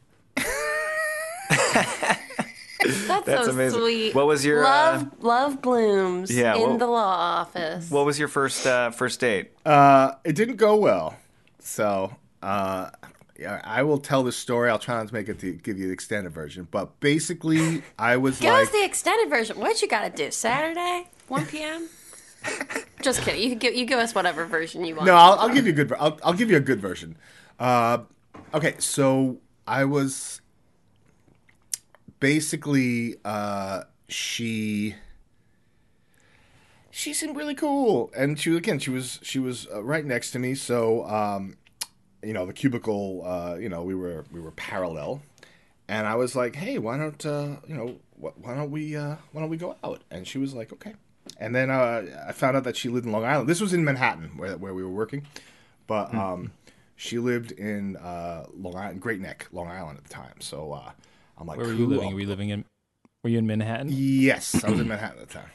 [2.84, 3.80] That's, That's so amazing.
[3.80, 4.16] sweet.
[4.16, 5.04] What was your, love?
[5.04, 7.90] uh, love blooms Yeah, in what- the law office.
[7.92, 9.52] what was your first uh, first date?
[9.66, 11.16] Uh, it didn't go well.
[11.60, 12.90] So, uh,
[13.40, 14.70] yeah, I will tell the story.
[14.72, 16.68] I'll try not to make it to give you the extended version.
[16.72, 19.60] But basically, I was Give like, us the extended version.
[19.60, 20.32] What you got to do?
[20.32, 21.88] Saturday, 1 p.m.
[23.04, 23.42] Just kidding.
[23.44, 25.06] You can give you give us whatever version you want.
[25.06, 25.90] no, I'll, I'll give you a good.
[25.90, 27.16] ver- I'll, I'll give you a good version.
[27.60, 28.00] Uh,
[28.56, 30.41] okay, so I was
[32.22, 34.96] basically uh, she.
[36.94, 40.40] She seemed really cool, and she again she was she was uh, right next to
[40.40, 40.56] me.
[40.56, 41.56] So um,
[42.22, 43.24] you know the cubicle.
[43.26, 45.22] Uh, you know we were we were parallel,
[45.88, 49.16] and I was like, hey, why don't uh, you know wh- why don't we uh,
[49.32, 50.02] why don't we go out?
[50.12, 50.94] And she was like, okay.
[51.38, 53.48] And then uh, I found out that she lived in Long Island.
[53.48, 55.26] This was in Manhattan where where we were working,
[55.88, 56.52] but um,
[56.98, 60.42] she lived in uh, Long Island, Great Neck, Long Island at the time.
[60.42, 60.92] So uh,
[61.42, 62.14] I'm like, Where were you living?
[62.14, 62.66] Were you living in?
[63.24, 63.90] Were you in Manhattan?
[63.92, 65.50] Yes, I was in Manhattan at the time.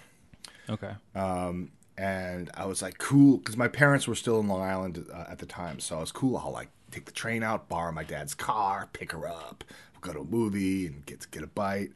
[0.69, 0.93] Okay.
[1.15, 5.25] Um, and I was like, cool, because my parents were still in Long Island uh,
[5.29, 5.81] at the time.
[5.81, 6.37] So I was cool.
[6.37, 9.65] I'll like take the train out, borrow my dad's car, pick her up,
[10.01, 11.93] go to a movie, and get get a bite.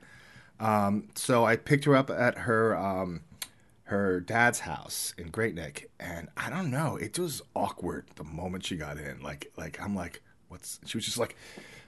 [0.59, 3.23] Um, so I picked her up at her um,
[3.85, 8.65] her dad's house in Great Neck, and I don't know, it was awkward the moment
[8.65, 9.23] she got in.
[9.23, 10.81] Like like I'm like, what's?
[10.87, 11.37] She was just like,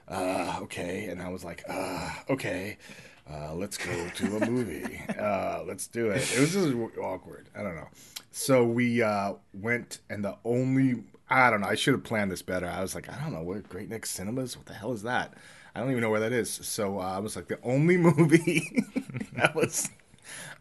[0.07, 2.77] uh, okay, and I was like, uh, okay.
[3.31, 5.01] Uh, let's go to a movie.
[5.17, 6.17] Uh, let's do it.
[6.35, 7.47] It was just awkward.
[7.55, 7.87] I don't know.
[8.31, 11.67] So we uh, went, and the only I don't know.
[11.67, 12.67] I should have planned this better.
[12.67, 14.55] I was like, I don't know where Great Neck Cinemas.
[14.55, 15.33] What the hell is that?
[15.73, 16.51] I don't even know where that is.
[16.51, 18.83] So uh, I was like, the only movie
[19.33, 19.89] that was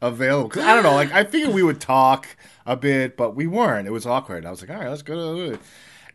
[0.00, 0.60] available.
[0.62, 0.94] I don't know.
[0.94, 2.26] Like I figured we would talk
[2.64, 3.86] a bit, but we weren't.
[3.86, 4.46] It was awkward.
[4.46, 5.58] I was like, all right, let's go to the movie.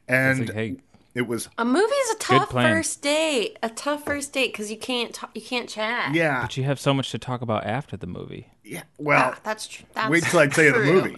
[0.07, 0.77] And like, hey,
[1.17, 2.73] it was A movie is a tough plan.
[2.75, 3.57] first date.
[3.63, 6.13] A tough first date because you can't ta- you can't chat.
[6.13, 8.47] yeah, but you have so much to talk about after the movie.
[8.63, 8.83] yeah.
[8.97, 11.17] Well, Ah, that's tr- that's wait till I tell you the movie.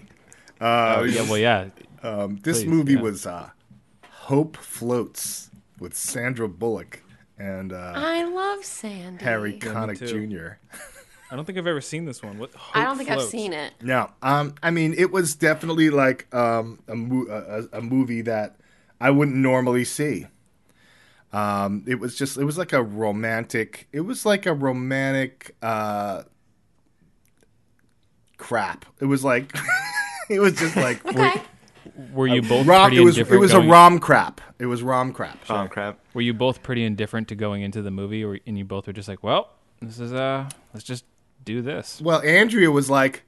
[0.62, 1.70] Uh, Oh yeah, well yeah.
[2.04, 3.02] Um, this Please, movie yeah.
[3.02, 3.50] was uh,
[4.10, 7.02] Hope Floats with Sandra Bullock
[7.38, 9.24] and uh, I love Sandy.
[9.24, 10.28] Harry Connick too.
[10.28, 10.58] Jr.
[11.32, 12.38] I don't think I've ever seen this one.
[12.40, 12.52] What?
[12.74, 13.74] I don't think I've seen it.
[13.82, 18.56] No, um, I mean it was definitely like um, a, mo- a, a movie that
[19.00, 20.28] I wouldn't normally see.
[21.32, 23.88] Um, it was just it was like a romantic.
[23.92, 26.24] It was like a romantic uh,
[28.38, 28.86] crap.
[29.00, 29.56] It was like
[30.30, 31.42] it was just like Okay.
[32.14, 32.88] Were you both rom.
[32.90, 33.42] pretty It was it indifferent?
[33.42, 34.42] was a rom crap.
[34.60, 35.38] It was rom crap.
[35.50, 36.00] Oh crap!
[36.14, 38.94] Were you both pretty indifferent to going into the movie, or and you both were
[38.94, 39.50] just like, well,
[39.82, 41.06] this is uh, let's just
[41.46, 42.02] do this.
[42.02, 43.24] Well, Andrea was like,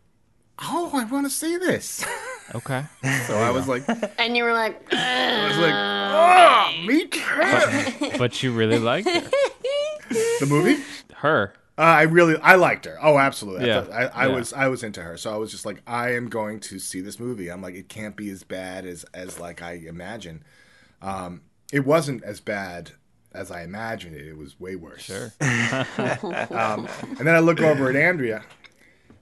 [0.60, 2.05] "Oh, I want to see this."
[2.55, 2.83] Okay.
[3.27, 3.83] So I was like,
[4.19, 9.19] And you were like, I was like, "Oh, me too." but you really liked her.
[10.39, 10.81] the movie.
[11.17, 11.53] her.
[11.77, 12.97] Uh, I really, I liked her.
[13.01, 13.67] Oh, absolutely.
[13.67, 14.35] Yeah, I, thought- I, I yeah.
[14.35, 15.17] was, I was into her.
[15.17, 17.49] So I was just like, I am going to see this movie.
[17.49, 20.43] I'm like, it can't be as bad as, as like I imagine.
[21.01, 22.91] Um, it wasn't as bad
[23.33, 24.27] as I imagined it.
[24.27, 25.03] It was way worse.
[25.03, 25.31] Sure.
[25.39, 26.87] Um,
[27.17, 28.43] and then I look over at Andrea,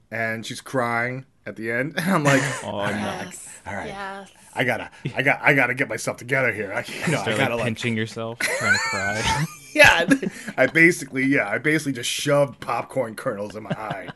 [0.09, 1.93] and she's crying at the end.
[1.97, 2.89] And I'm like, Oh no.
[2.89, 4.31] yes, all right, yes.
[4.55, 6.73] I gotta, I got, I gotta get myself together here.
[6.73, 9.45] I, you know, I Start gotta like like, pinching yourself, trying to cry.
[9.75, 10.09] yeah.
[10.57, 14.09] I basically, yeah, I basically just shoved popcorn kernels in my eye.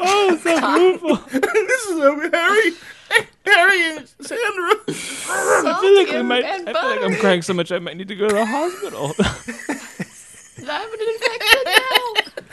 [0.00, 1.16] oh, it's so beautiful.
[1.40, 2.72] this is over Harry,
[3.44, 4.74] Harry and Sandra.
[4.88, 6.44] I feel like I might.
[6.44, 9.12] I feel like I'm crying so much I might need to go to the hospital.
[10.64, 11.81] I have an infection now.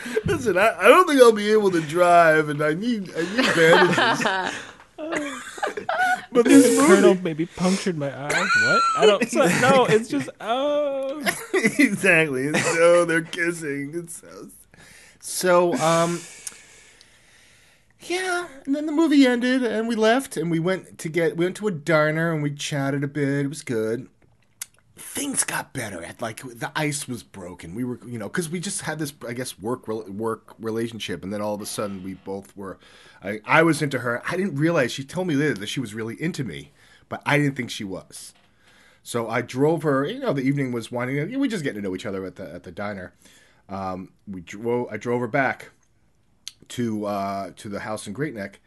[0.25, 3.55] Listen, I, I don't think I'll be able to drive, and I need, I need
[3.55, 4.55] bandages.
[6.31, 8.27] but this kernel movie, maybe punctured my eye.
[8.27, 8.81] What?
[8.97, 9.61] I don't.
[9.61, 11.23] No, it's just oh.
[11.53, 12.47] exactly.
[12.47, 13.91] And so they're kissing.
[13.93, 14.49] It's so,
[15.19, 16.21] so um.
[18.01, 21.45] Yeah, and then the movie ended, and we left, and we went to get we
[21.45, 23.45] went to a diner, and we chatted a bit.
[23.45, 24.07] It was good.
[24.99, 26.03] Things got better.
[26.03, 27.73] At like the ice was broken.
[27.73, 31.31] We were, you know, because we just had this, I guess, work work relationship, and
[31.31, 32.77] then all of a sudden we both were.
[33.23, 34.21] I, I was into her.
[34.29, 34.91] I didn't realize.
[34.91, 36.71] She told me later that she was really into me,
[37.07, 38.33] but I didn't think she was.
[39.01, 40.05] So I drove her.
[40.05, 41.39] You know, the evening was winding.
[41.39, 43.13] We just getting to know each other at the at the diner.
[43.69, 44.89] Um, we drove.
[44.91, 45.71] I drove her back
[46.69, 48.59] to uh, to the house in Great Neck,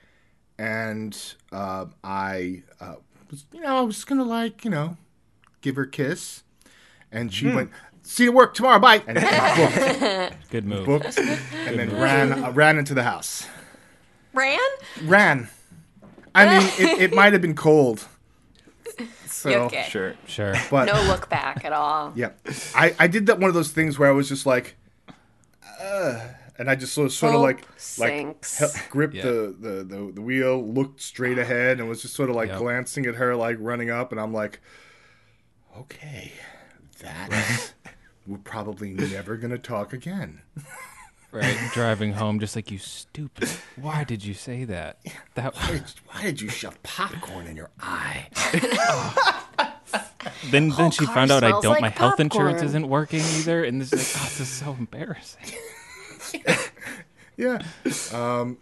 [0.59, 1.17] and
[1.53, 2.97] uh, I uh,
[3.31, 4.97] was, you know, I was gonna like you know
[5.63, 6.43] give her a kiss,
[7.11, 7.71] and she went,
[8.03, 10.85] "See you work tomorrow, bye," and booked, Good move.
[10.87, 13.47] booked, and then ran uh, ran into the house.
[14.35, 14.59] Ran?
[15.05, 15.49] Ran.
[16.35, 18.07] I mean, it, it might have been cold.
[19.27, 19.87] So, okay.
[19.89, 20.15] Sure.
[20.27, 20.55] Sure.
[20.71, 22.13] but No look back at all.
[22.17, 22.31] yeah,
[22.75, 24.77] I, I did that one of those things where I was just like,
[25.81, 26.21] uh,
[26.59, 27.61] and I just sort of, sort of Hope like
[27.99, 28.75] like sinks.
[28.75, 29.23] he- gripped Yeah.
[29.25, 32.59] the, the, the the wheel, looked straight ahead, and was just sort of like Yep.
[32.59, 34.61] glancing at her, like running up, and I'm like,
[35.79, 36.33] okay,
[37.01, 37.73] that
[38.27, 40.43] we're probably never gonna talk again.
[41.31, 41.57] Right.
[41.73, 43.49] Driving home, just like you stupid.
[43.77, 44.99] Why did you say that?
[45.35, 45.55] That.
[45.57, 48.29] Why did, why did you shove popcorn in your eye?
[50.51, 51.65] Then then she found out I don't.
[51.65, 54.73] like my health insurance isn't working either, and this is like, oh, this is so
[54.79, 55.41] embarrassing.
[57.37, 57.63] Yeah.
[58.13, 58.59] Um,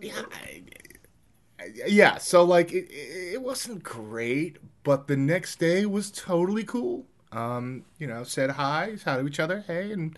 [0.00, 0.12] yeah.
[0.32, 0.62] I-
[1.60, 2.18] I- yeah.
[2.18, 7.04] So like it, it wasn't great, but the next day was totally cool.
[7.32, 10.16] Um, you know, said hi, hi to each other, hey, and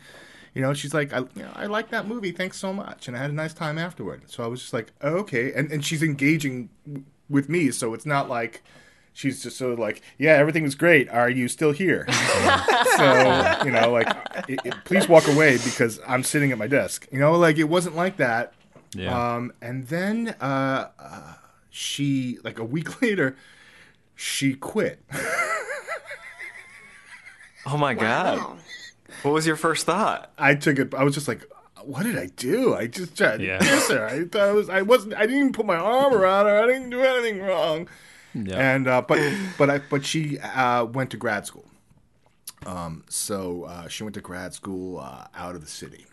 [0.54, 3.16] you know, she's like, I, you know, I like that movie, thanks so much, and
[3.16, 4.22] I had a nice time afterward.
[4.26, 6.68] So I was just like, oh, okay, and and she's engaging
[7.30, 8.62] with me, so it's not like
[9.14, 11.08] she's just sort of like, yeah, everything was great.
[11.08, 12.06] Are you still here?
[12.96, 14.08] so you know, like,
[14.48, 17.06] it, it- please walk away because I'm sitting at my desk.
[17.10, 18.52] You know, like it wasn't like that.
[18.94, 19.34] Yeah.
[19.36, 21.34] Um, and then uh, uh,
[21.70, 23.36] she, like a week later,
[24.16, 25.04] she quit.
[27.68, 28.38] Oh my god.
[28.38, 28.56] Wow.
[29.22, 30.30] What was your first thought?
[30.38, 30.94] I took it.
[30.94, 31.44] I was just like,
[31.82, 32.74] what did I do?
[32.74, 33.58] I just tried to Yeah.
[33.58, 34.06] kiss her.
[34.06, 34.68] I thought I was.
[34.68, 35.14] I wasn't.
[35.14, 36.62] I didn't even put my arm around her.
[36.62, 37.88] I didn't do anything wrong.
[38.34, 38.74] yeah.
[38.74, 39.18] And uh, but
[39.58, 41.64] but I but she uh, went to grad school.
[42.64, 46.06] Um, so uh, she went to grad school uh, out of the city.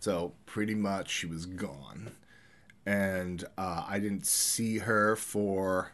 [0.00, 2.12] So pretty much she was gone,
[2.86, 5.92] and uh, I didn't see her for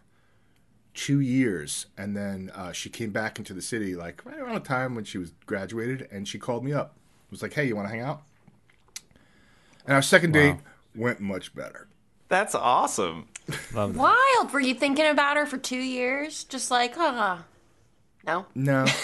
[0.94, 1.86] two years.
[1.98, 5.04] And then uh, she came back into the city like right around the time when
[5.04, 6.96] she was graduated, and she called me up.
[7.26, 8.22] It was like, "Hey, you want to hang out?"
[9.86, 10.56] And our second date
[10.94, 11.88] went much better.
[12.28, 13.28] That's awesome.
[13.74, 14.00] Love that.
[14.00, 14.52] Wild.
[14.52, 16.44] Were you thinking about her for two years?
[16.44, 17.38] Just like, huh?
[18.26, 18.46] No.
[18.54, 18.86] No.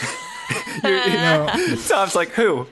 [0.85, 1.49] no.
[1.89, 2.67] Tom's like, who?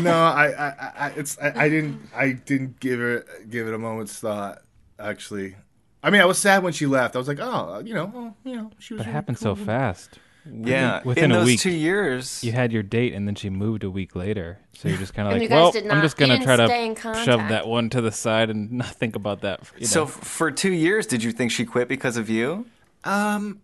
[0.00, 3.78] no, I, I, I it's, I, I didn't, I didn't give it, give it a
[3.78, 4.62] moment's thought.
[4.98, 5.56] Actually,
[6.02, 7.14] I mean, I was sad when she left.
[7.14, 8.98] I was like, oh, you know, oh, you know, she was.
[9.00, 9.56] But it really happened cool.
[9.56, 10.18] so fast.
[10.52, 11.02] Yeah.
[11.04, 12.42] within in a those week, two years.
[12.42, 14.58] You had your date, and then she moved a week later.
[14.72, 17.88] So you're just kind of like, well, I'm just gonna try to shove that one
[17.90, 19.60] to the side and not think about that.
[19.76, 19.86] You know?
[19.86, 22.66] So f- for two years, did you think she quit because of you?
[23.04, 23.60] Um,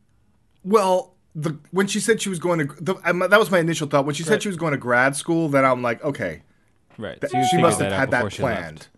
[0.64, 3.88] Well, the when she said she was going to, the, um, that was my initial
[3.88, 4.06] thought.
[4.06, 6.42] When she said she was going to grad school, then I'm like, okay,
[6.96, 7.20] right.
[7.20, 8.88] th- So she must have that had before that she left.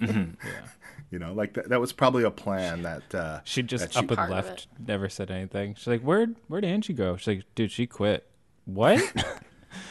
[0.00, 0.36] planned.
[1.10, 3.14] You know, like that, that was probably a plan that.
[3.14, 5.74] Uh, She just that she- up and left, never said anything.
[5.74, 8.26] She's like, "Where'd Where'd Angie go?" She's like, "Dude, she quit."
[8.64, 9.00] What?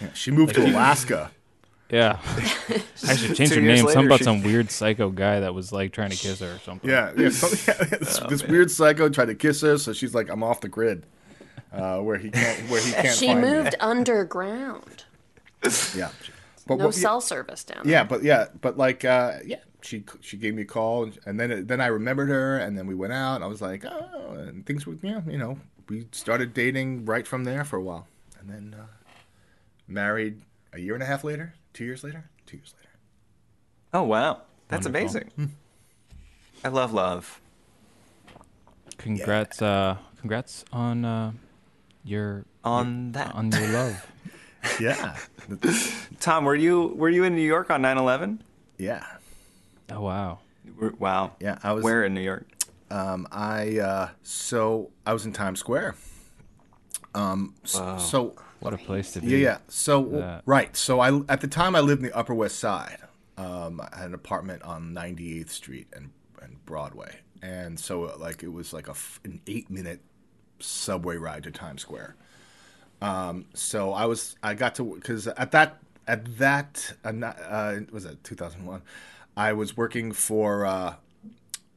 [0.02, 1.32] yeah, she moved to Alaska.
[1.90, 2.20] yeah.
[3.08, 3.68] I should change her name.
[3.86, 6.56] later, Something about she- some weird psycho guy that was like trying to kiss her
[6.56, 6.90] or something.
[6.90, 7.30] Yeah, yeah.
[7.32, 10.42] So, yeah this, Oh, this weird psycho tried to kiss her, so she's like, "I'm
[10.44, 11.06] off the grid."
[11.74, 13.48] Uh, where he can't, where he can't She find me.
[13.50, 15.04] moved underground.
[15.96, 16.10] Yeah,
[16.70, 17.92] but No what- yeah, cell service down there.
[17.92, 21.40] Yeah, but yeah, but like, uh, yeah, she she gave me a call, and, and
[21.40, 24.36] then then I remembered her, and then we went out, and I was like, oh,
[24.48, 25.58] and things were, yeah, you know,
[25.90, 28.08] we started dating right from there for a while,
[28.40, 28.86] and then uh,
[29.88, 30.42] married
[30.74, 32.90] a year and a half later, two years later, two years later.
[33.94, 35.18] Oh wow, that's Wonderful.
[35.38, 35.56] amazing.
[36.64, 37.42] I love love.
[38.98, 39.62] Congrats.
[39.62, 41.32] Uh, congrats on uh,
[42.04, 44.06] your On that, on your love.
[44.80, 45.16] Yeah,
[46.20, 48.40] Tom, were you were you in New York on 9/11?
[48.78, 49.06] yeah,
[49.92, 50.40] Oh wow.
[50.78, 51.32] Were- Wow.
[51.40, 51.58] yeah.
[51.64, 52.46] I was Where in New York?
[52.92, 55.96] Um, I uh, so I was in Times Square.
[57.16, 59.28] Um, s- so What a place to be.
[59.28, 59.58] Yeah, yeah.
[59.68, 60.44] So that.
[60.46, 60.76] right.
[60.76, 62.98] So I at the time I lived in the Upper West Side.
[63.38, 68.52] Um, I had an apartment on 98th Street and and Broadway, and so like it
[68.54, 70.02] was like a f- an eight minute
[70.60, 72.16] subway ride to Times Square.
[73.02, 78.06] Um, so I was I got to because at that at that uh, uh, was
[78.06, 78.82] it 2001,
[79.38, 80.96] I was working for uh,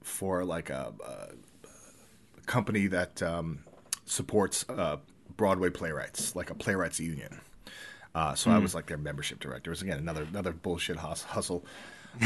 [0.03, 3.61] for like a, a company that um,
[4.05, 4.97] supports uh,
[5.37, 7.41] Broadway playwrights, like a playwrights union.
[8.15, 9.71] Uh, so I was like their membership director.
[9.71, 11.65] It was again another another bullshit hustle.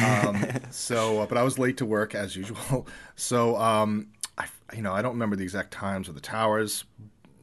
[0.04, 2.86] Um, so, uh, but I was late to work as usual.
[3.14, 6.84] So, um, I you know I don't remember the exact times of the towers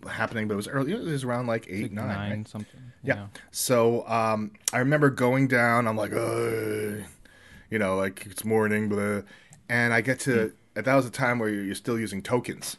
[0.08, 0.92] happening, but it was early.
[0.94, 2.08] It was around like eight nine.
[2.08, 2.48] Nine right?
[2.48, 2.82] something.
[3.04, 3.28] Yeah.
[3.52, 5.88] So um, I remember going down.
[5.88, 7.04] I'm like, Ugh.
[7.70, 9.22] you know, like it's morning, blah.
[9.70, 10.54] and I get to.
[10.76, 12.78] That was a time where you're still using tokens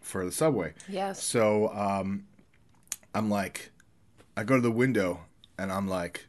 [0.00, 0.74] for the subway.
[0.88, 1.22] Yes.
[1.22, 2.26] So um,
[3.14, 3.70] I'm like,
[4.36, 5.20] I go to the window
[5.58, 6.26] and I'm like,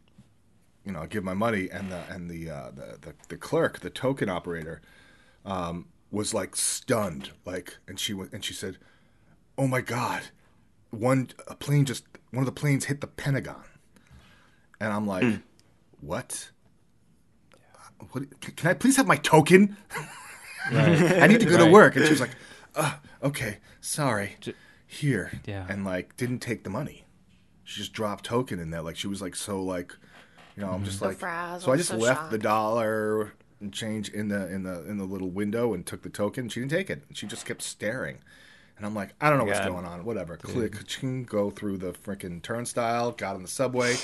[0.85, 3.79] you know, I give my money, and the and the uh, the, the the clerk,
[3.81, 4.81] the token operator,
[5.45, 8.77] um, was like stunned, like, and she went and she said,
[9.57, 10.23] "Oh my god,
[10.91, 13.63] one a plane just one of the planes hit the Pentagon,"
[14.79, 15.39] and I'm like,
[16.01, 16.51] "What?
[18.11, 18.23] What?
[18.41, 19.75] Can, can I please have my token?
[20.71, 22.35] I need to go to work." And she was like,
[22.75, 24.37] uh, "Okay, sorry,
[24.85, 25.65] here," Yeah.
[25.69, 27.05] and like didn't take the money.
[27.63, 29.93] She just dropped token in there, like she was like so like,
[30.55, 33.73] you know, I'm just So like, frazzled, so I just so left the dollar and
[33.73, 36.47] change in the in the in the little window and took the token.
[36.49, 37.03] She didn't take it.
[37.13, 38.19] She just kept staring.
[38.77, 39.69] And I'm like, I don't know what's God.
[39.69, 40.05] going on.
[40.05, 40.37] Whatever.
[40.37, 40.75] Click,
[41.25, 43.11] go through the freaking turnstile.
[43.11, 43.95] Got on the subway.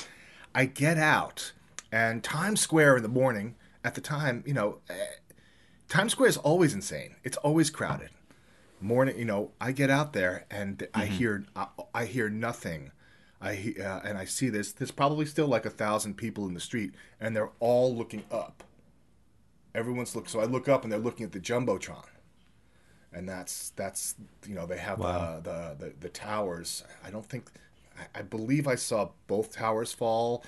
[0.56, 1.52] I get out,
[1.92, 3.56] and Times Square in the morning.
[3.86, 4.94] At the time, you know, eh,
[5.90, 7.16] Times Square is always insane.
[7.24, 8.10] It's always crowded.
[8.80, 12.92] Morning, you know, I get out there and I hear I, I hear nothing.
[13.42, 14.72] I uh, and I see this.
[14.72, 18.64] There's probably still like a thousand people in the street, and they're all looking up.
[19.76, 20.30] Everyone's look.
[20.30, 22.06] So I look up, and they're looking at the jumbotron,
[23.14, 24.16] and that's that's
[24.48, 26.84] you know they have uh, the, the the towers.
[27.06, 27.50] I don't think.
[27.98, 30.44] I, I believe I saw both towers fall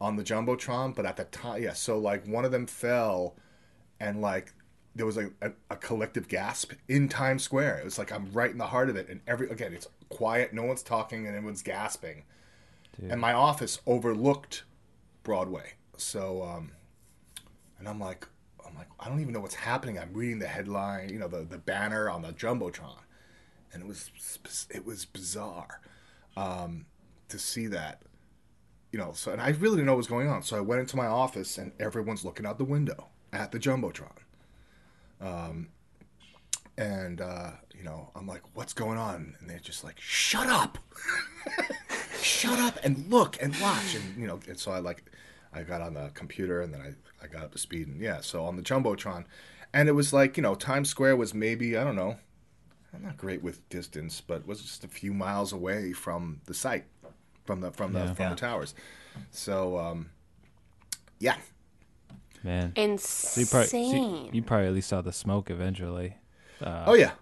[0.00, 1.72] on the jumbotron, but at the time, yeah.
[1.72, 3.34] So like one of them fell,
[4.00, 4.52] and like
[4.94, 7.78] there was a, a, a collective gasp in Times Square.
[7.78, 10.52] It was like I'm right in the heart of it, and every again it's quiet,
[10.52, 12.24] no one's talking, and everyone's gasping.
[13.10, 14.62] And my office overlooked
[15.24, 16.72] Broadway, so um,
[17.78, 18.28] and I'm like,
[18.74, 19.98] I'm like, I don't even know what's happening.
[19.98, 23.02] I'm reading the headline, you know, the the banner on the jumbotron,
[23.72, 24.10] and it was
[24.70, 25.80] it was bizarre
[26.36, 26.86] um,
[27.28, 28.02] to see that
[28.90, 30.42] you know, so and I really didn't know what was going on.
[30.42, 34.18] So I went into my office and everyone's looking out the window at the jumbotron.
[35.20, 35.68] Um,
[36.78, 40.78] and uh, you know, I'm like, "What's going on?" And they're just like, "Shut up,
[42.20, 45.04] shut up, and look and watch." And you know, and so I like,
[45.52, 46.94] I got on the computer and then I
[47.24, 49.24] I got up to speed and yeah, so on the jumbotron,
[49.72, 52.16] and it was like you know, Times Square was maybe I don't know,
[52.92, 56.84] I'm not great with distance, but was just a few miles away from the site,
[57.44, 58.14] from the from the Yeah.
[58.14, 58.30] from Yeah.
[58.30, 58.74] the towers.
[59.30, 60.10] So um,
[61.18, 61.36] yeah,
[62.42, 62.72] Man.
[62.76, 63.46] So you Insane.
[63.46, 66.16] probably, so you, you probably at least saw the smoke eventually.
[66.60, 67.12] oh yeah,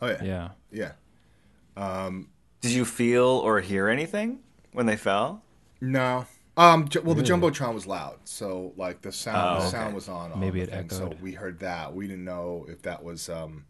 [0.00, 0.48] oh yeah, yeah.
[0.72, 0.92] Yeah.
[1.76, 2.28] Um,
[2.60, 4.40] Did you feel or hear anything
[4.72, 5.42] when they fell?
[5.80, 6.26] No.
[6.56, 6.88] Um.
[6.88, 9.70] ju- Well, the jumbotron was loud, so like the sound, Oh, the okay.
[9.76, 10.32] sound was on.
[10.32, 11.94] on Maybe the it thing, So we heard that.
[11.94, 13.64] We didn't know if that was um,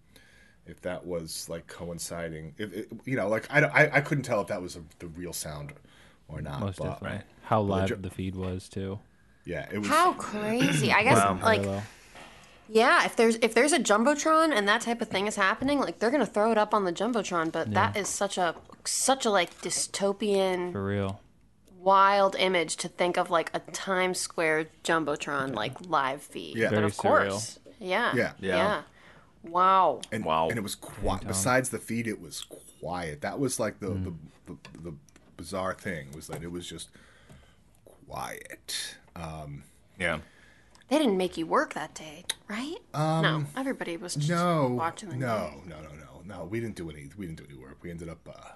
[0.67, 2.55] if that was like coinciding.
[2.59, 5.07] If it, you know, like I, I, I couldn't tell if that was a, the
[5.09, 5.73] real sound
[6.29, 6.61] or not.
[6.61, 7.21] Most but, definitely.
[7.45, 8.99] How but the ju- the feed was too.
[9.45, 9.89] Yeah, it was.
[9.89, 10.93] How crazy!
[10.93, 11.39] I guess Wow.
[11.43, 11.65] like
[12.69, 15.99] yeah, if there's if there's a jumbotron and that type of thing is happening, like
[15.99, 17.53] they're gonna throw it up on the jumbotron.
[17.53, 18.55] But that is such a
[18.85, 21.21] such a like dystopian, for real.
[21.83, 26.57] Wild image to think of like a Times Square jumbotron like live feed.
[26.57, 26.69] Yeah.
[26.71, 28.33] but Very of course, yeah, Yeah.
[28.41, 28.83] yeah, Yeah.
[29.45, 30.01] Wow.
[30.13, 30.49] and, Wow.
[30.49, 31.27] And it was quiet.
[31.27, 32.45] Besides the feed, it was
[32.81, 33.21] quiet.
[33.23, 34.05] That was like the Mm.
[34.47, 34.95] the, the the
[35.37, 36.89] bizarre thing was that it was just
[38.07, 38.97] quiet.
[39.17, 39.65] Um,
[39.99, 40.21] Yeah.
[40.89, 42.77] They didn't make you work that day, right?
[42.93, 45.69] no, everybody was just no, watching the no, game.
[45.71, 46.45] no, no, no, no.
[46.45, 47.09] We didn't do any.
[47.17, 47.79] We didn't do any work.
[47.83, 48.19] We ended up.
[48.29, 48.51] Uh,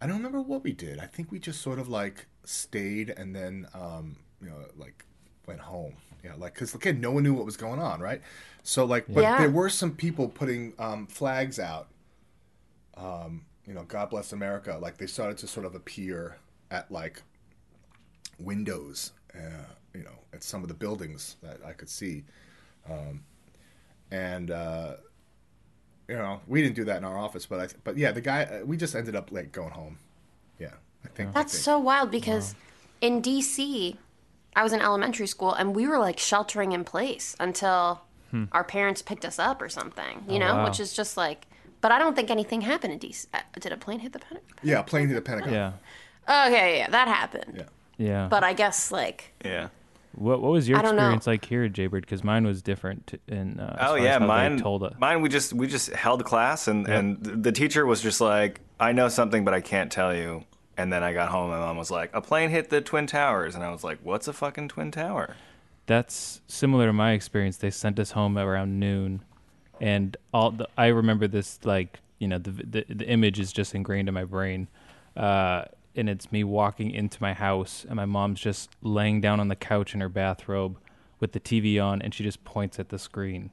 [0.00, 0.98] I don't remember what we did.
[0.98, 5.04] I think we just sort of like stayed and then, um, you know, like
[5.46, 5.96] went home.
[6.24, 8.20] Yeah, like because again, no one knew what was going on, right?
[8.62, 9.36] So like, but Yeah.
[9.36, 11.88] there were some people putting um, flags out.
[12.96, 14.78] Um, you know, God bless America.
[14.80, 16.38] Like they started to sort of appear
[16.70, 17.22] at like
[18.38, 22.24] windows, uh, you know, at some of the buildings that I could see.
[22.88, 23.22] Um,
[24.10, 24.94] and uh,
[26.10, 28.42] you know, we didn't do that in our office, but I, but yeah, the guy,
[28.44, 29.98] uh, we just ended up like going home.
[30.58, 32.54] Yeah, I think I That's think- so wild because
[33.00, 33.96] in DC,
[34.56, 38.02] I was in elementary school and we were like sheltering in place until
[38.52, 40.64] our parents picked us up or something, you Oh, know, wow.
[40.68, 41.46] which is just like.
[41.80, 43.26] But I don't think anything happened in DC.
[43.34, 44.44] Uh, Did a plane hit the Pentagon?
[44.62, 45.52] yeah, plane hit the Pentagon.
[45.52, 45.72] Yeah.
[46.46, 47.54] Okay, yeah, that happened.
[47.56, 47.64] Yeah.
[47.96, 48.28] Yeah.
[48.28, 49.68] But I guess like Yeah.
[50.12, 51.02] What what was your I don't know.
[51.02, 52.02] experience like here at Jaybird?
[52.02, 53.06] Because mine was different.
[53.06, 54.58] t- In uh, Oh yeah, mine.
[54.58, 54.98] told it.
[54.98, 55.22] Mine.
[55.22, 56.98] We just we just held class, and Yep.
[56.98, 60.44] and the teacher was just like, "I know something, but I can't tell you."
[60.76, 63.06] And then I got home, and my mom was like, "A plane hit the twin
[63.06, 65.36] towers," and I was like, "What's a fucking twin tower?"
[65.86, 67.56] That's similar to my experience.
[67.58, 69.22] They sent us home around noon,
[69.80, 73.74] and all the, I remember this like you know the, the the image is just
[73.74, 74.68] ingrained in my brain,
[75.16, 75.64] uh,
[75.96, 79.56] and it's me walking into my house, and my mom's just laying down on the
[79.56, 80.78] couch in her bathrobe
[81.18, 83.50] with the TV on, and she just points at the screen,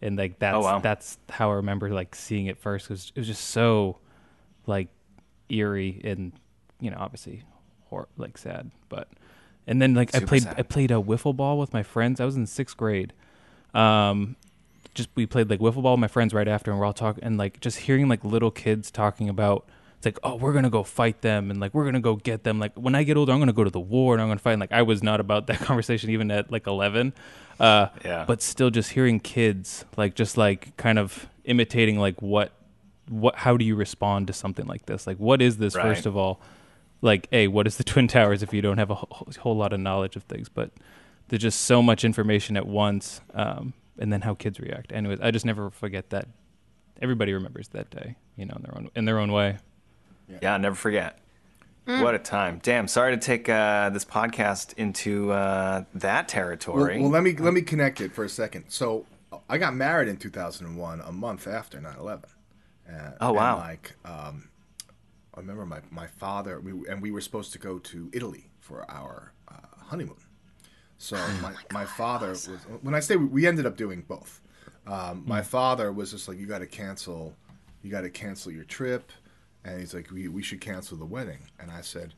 [0.00, 0.78] and like that's Oh, wow.
[0.80, 2.86] that's how I remember like seeing it first.
[2.86, 3.98] It was, it was just so
[4.66, 4.88] like
[5.48, 6.32] eerie and
[6.80, 7.42] you know obviously
[7.88, 8.70] hor- like sad.
[8.88, 9.08] But
[9.66, 10.54] and then like I played sad.
[10.58, 12.20] I played a wiffle ball with my friends.
[12.20, 13.12] I was in sixth grade.
[13.74, 14.36] Um,
[14.94, 17.24] just we played like wiffle ball with my friends right after, and we're all talking
[17.24, 19.66] and like just hearing like little kids talking about.
[20.02, 22.58] It's like, oh, we're gonna go fight them, and like we're gonna go get them.
[22.58, 24.54] Like when I get older, I'm gonna go to the war and I'm gonna fight.
[24.54, 27.12] And, like I was not about that conversation even at like 11.
[27.60, 28.24] Uh, Yeah.
[28.26, 32.50] But still, just hearing kids like just like kind of imitating like what
[33.08, 35.06] what how do you respond to something like this?
[35.06, 35.82] Like what is this Right.
[35.84, 36.40] first of all?
[37.00, 39.72] Like, a what is the Twin Towers if you don't have a whole, whole lot
[39.72, 40.48] of knowledge of things?
[40.48, 40.72] But
[41.28, 44.90] there's just so much information at once, um, and then how kids react.
[44.92, 46.26] Anyways, I just never forget that.
[47.00, 49.58] Everybody remembers that day, you know, in their own in their own way.
[50.40, 51.18] Yeah, never forget.
[51.84, 52.60] What a time.
[52.62, 57.00] Damn, sorry to take uh, this podcast into uh, that territory.
[57.00, 58.66] well, let me let me connect it for a second.
[58.68, 59.04] So
[59.48, 62.22] I got married in 2001, a month after 9/11.
[62.88, 63.56] Uh, Oh, wow.
[63.56, 64.48] And like, um,
[65.34, 68.88] I remember my my father, we, and we were supposed to go to Italy for
[68.88, 69.54] our uh,
[69.86, 70.16] honeymoon.
[70.98, 72.46] So my, my father was
[72.82, 74.40] when I say we, we ended up doing both.
[74.86, 77.34] Um, my father was just like, you got to cancel,
[77.82, 79.10] you got to cancel your trip,
[79.64, 81.38] and he's like, we we should cancel the wedding.
[81.58, 82.14] And I said,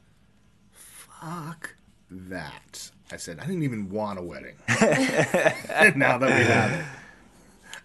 [0.70, 1.76] fuck
[2.10, 2.90] that.
[3.12, 4.56] I said, I didn't even want a wedding.
[4.68, 6.84] now that we have it,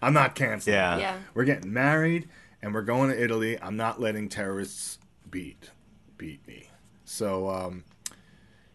[0.02, 0.74] I'm not canceling.
[0.74, 0.98] Yeah.
[0.98, 1.18] Yeah.
[1.34, 2.28] We're getting married
[2.62, 3.60] and we're going to Italy.
[3.60, 4.98] I'm not letting terrorists
[5.30, 5.70] beat
[6.16, 6.70] beat me.
[7.04, 7.84] So, um,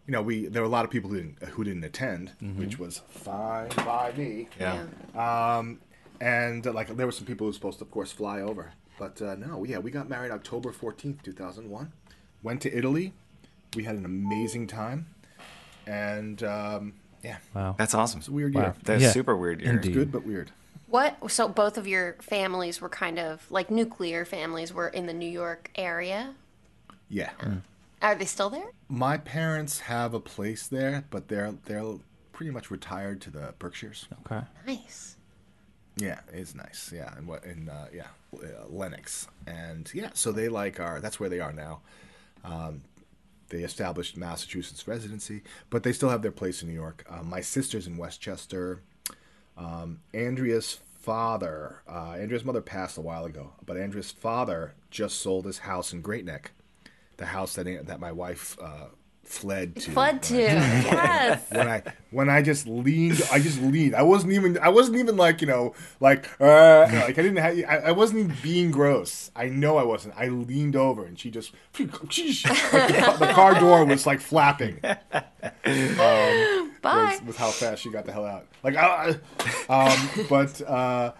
[0.07, 2.77] you know, we there were a lot of people who didn't who didn't attend, which
[2.77, 4.49] was fine by me.
[4.59, 4.85] yeah.
[5.15, 5.79] Um,
[6.21, 9.21] and like there were some people who were supposed to, of course, fly over, but
[9.21, 11.91] uh, no, yeah, we got married October fourteenth, two thousand one.
[12.43, 13.13] Went to Italy.
[13.75, 15.07] We had an amazing time,
[15.87, 16.93] and um,
[17.23, 17.75] yeah, Wow.
[17.77, 18.19] That's awesome.
[18.19, 18.61] it's a weird Wow.
[18.61, 18.75] year.
[18.83, 19.71] That's Yeah, super weird year.
[19.71, 19.93] indeed.
[19.93, 20.51] Good but weird.
[20.87, 21.17] What?
[21.31, 25.29] So both of your families were kind of like nuclear families were in the New
[25.29, 26.35] York area.
[27.09, 27.31] Yeah.
[28.01, 28.67] Are they still there?
[28.87, 31.95] My parents have a place there, but they're they're
[32.33, 34.07] pretty much retired to the Berkshires.
[34.25, 34.45] Okay.
[34.67, 35.14] Nice.
[35.97, 36.91] Yeah, it's nice.
[36.93, 41.19] Yeah, and what in uh, yeah uh, Lenox, and yeah, so they like are that's
[41.19, 41.81] where they are now.
[42.43, 42.81] Um,
[43.49, 47.05] they established Massachusetts residency, but they still have their place in New York.
[47.09, 48.81] Uh, my sister's in Westchester.
[49.57, 55.45] Um, Andrea's father, uh, Andrea's mother passed a while ago, but Andrea's father just sold
[55.45, 56.51] his house in Great Neck,
[57.17, 58.87] the house that that my wife uh,
[59.25, 59.91] fled to.
[59.91, 60.35] Fled to.
[60.35, 61.41] yes.
[61.51, 63.95] when I when I just leaned, I just leaned.
[63.95, 67.57] I wasn't even I wasn't even like you know like uh, like I didn't have
[67.57, 69.31] I, I wasn't even being gross.
[69.35, 70.15] I know I wasn't.
[70.17, 74.79] I leaned over and she just like the, car- the car door was like flapping.
[74.83, 77.17] Um, Bye.
[77.19, 78.47] was, was how fast she got the hell out.
[78.63, 79.13] Like uh,
[79.69, 81.13] um, but uh,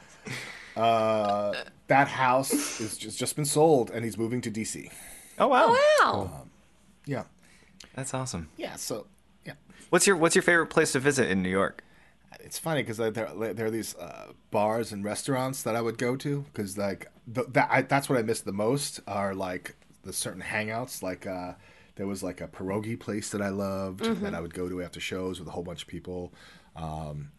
[0.76, 1.54] uh,
[1.88, 4.92] that house is just just been sold and he's moving to DC.
[5.38, 5.76] Oh wow.
[6.08, 6.48] Wow.
[7.06, 7.24] Yeah,
[7.96, 8.50] That's awesome.
[8.58, 8.76] yeah.
[8.76, 9.08] So
[9.46, 9.54] yeah.
[9.90, 11.82] What's your What's your favorite place to visit in New York?
[12.42, 16.16] it's funny because there, there are these uh, bars and restaurants that I would go
[16.18, 20.12] to because like th- that I, that's what I miss the most are like the
[20.14, 21.54] certain hangouts like uh,
[21.96, 25.00] there was like a pierogi place that I loved that I would go to after
[25.00, 26.34] shows with a whole bunch of people
[26.76, 27.32] um,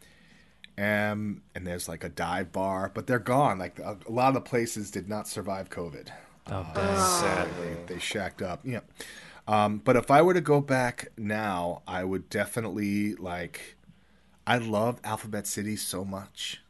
[0.76, 4.34] and and there's like a dive bar but they're gone like a, a lot of
[4.34, 6.08] the places did not survive COVID
[6.48, 6.64] Oh,
[7.20, 7.50] Sadly.
[7.88, 8.60] they, they shacked up.
[8.64, 8.80] Yeah.
[9.48, 13.76] Um, but if I were to go back now, I would definitely like.
[14.46, 16.60] I love Alphabet City so much.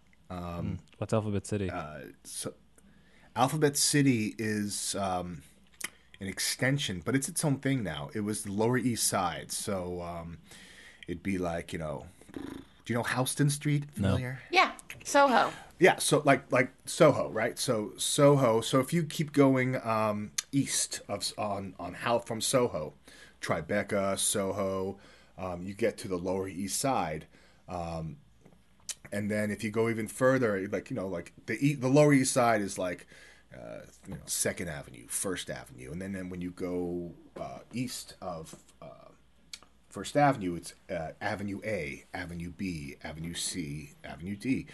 [0.98, 1.70] What's Alphabet City?
[1.70, 2.54] Uh, so,
[3.34, 5.42] Alphabet City is um,
[6.20, 8.10] an extension, but it's its own thing now.
[8.14, 10.38] It was the Lower East Side, so um,
[11.06, 12.06] it'd be like you know.
[12.32, 13.84] Do you know Houston Street?
[13.94, 14.40] Familiar?
[14.50, 14.72] Yeah.
[15.04, 15.52] Soho.
[15.78, 17.58] Yeah, so like like Soho, right?
[17.58, 18.60] So Soho.
[18.62, 22.94] So if you keep going um, east of on on how from Soho,
[23.42, 24.98] Tribeca, Soho,
[25.36, 27.26] um, you get to the Lower East Side,
[27.68, 28.16] um,
[29.12, 32.32] and then if you go even further, like you know, like the the Lower East
[32.32, 33.06] Side is like
[33.54, 38.14] uh, you know Second Avenue, First Avenue, and then, then when you go uh, east
[38.22, 39.10] of uh,
[39.90, 44.66] First Avenue, it's uh, Avenue A, Avenue B, Avenue C, Avenue D,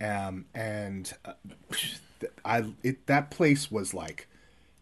[0.00, 1.32] um, and uh,
[2.44, 4.28] I it that place was like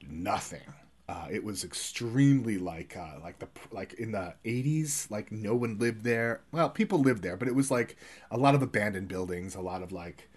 [0.08, 0.62] nothing.
[1.06, 5.78] Uh, it was extremely like uh, like the like in the eighties, like no one
[5.78, 6.40] lived there.
[6.52, 7.96] Well, people lived there, but it was like
[8.30, 10.28] a lot of abandoned buildings, a lot of like,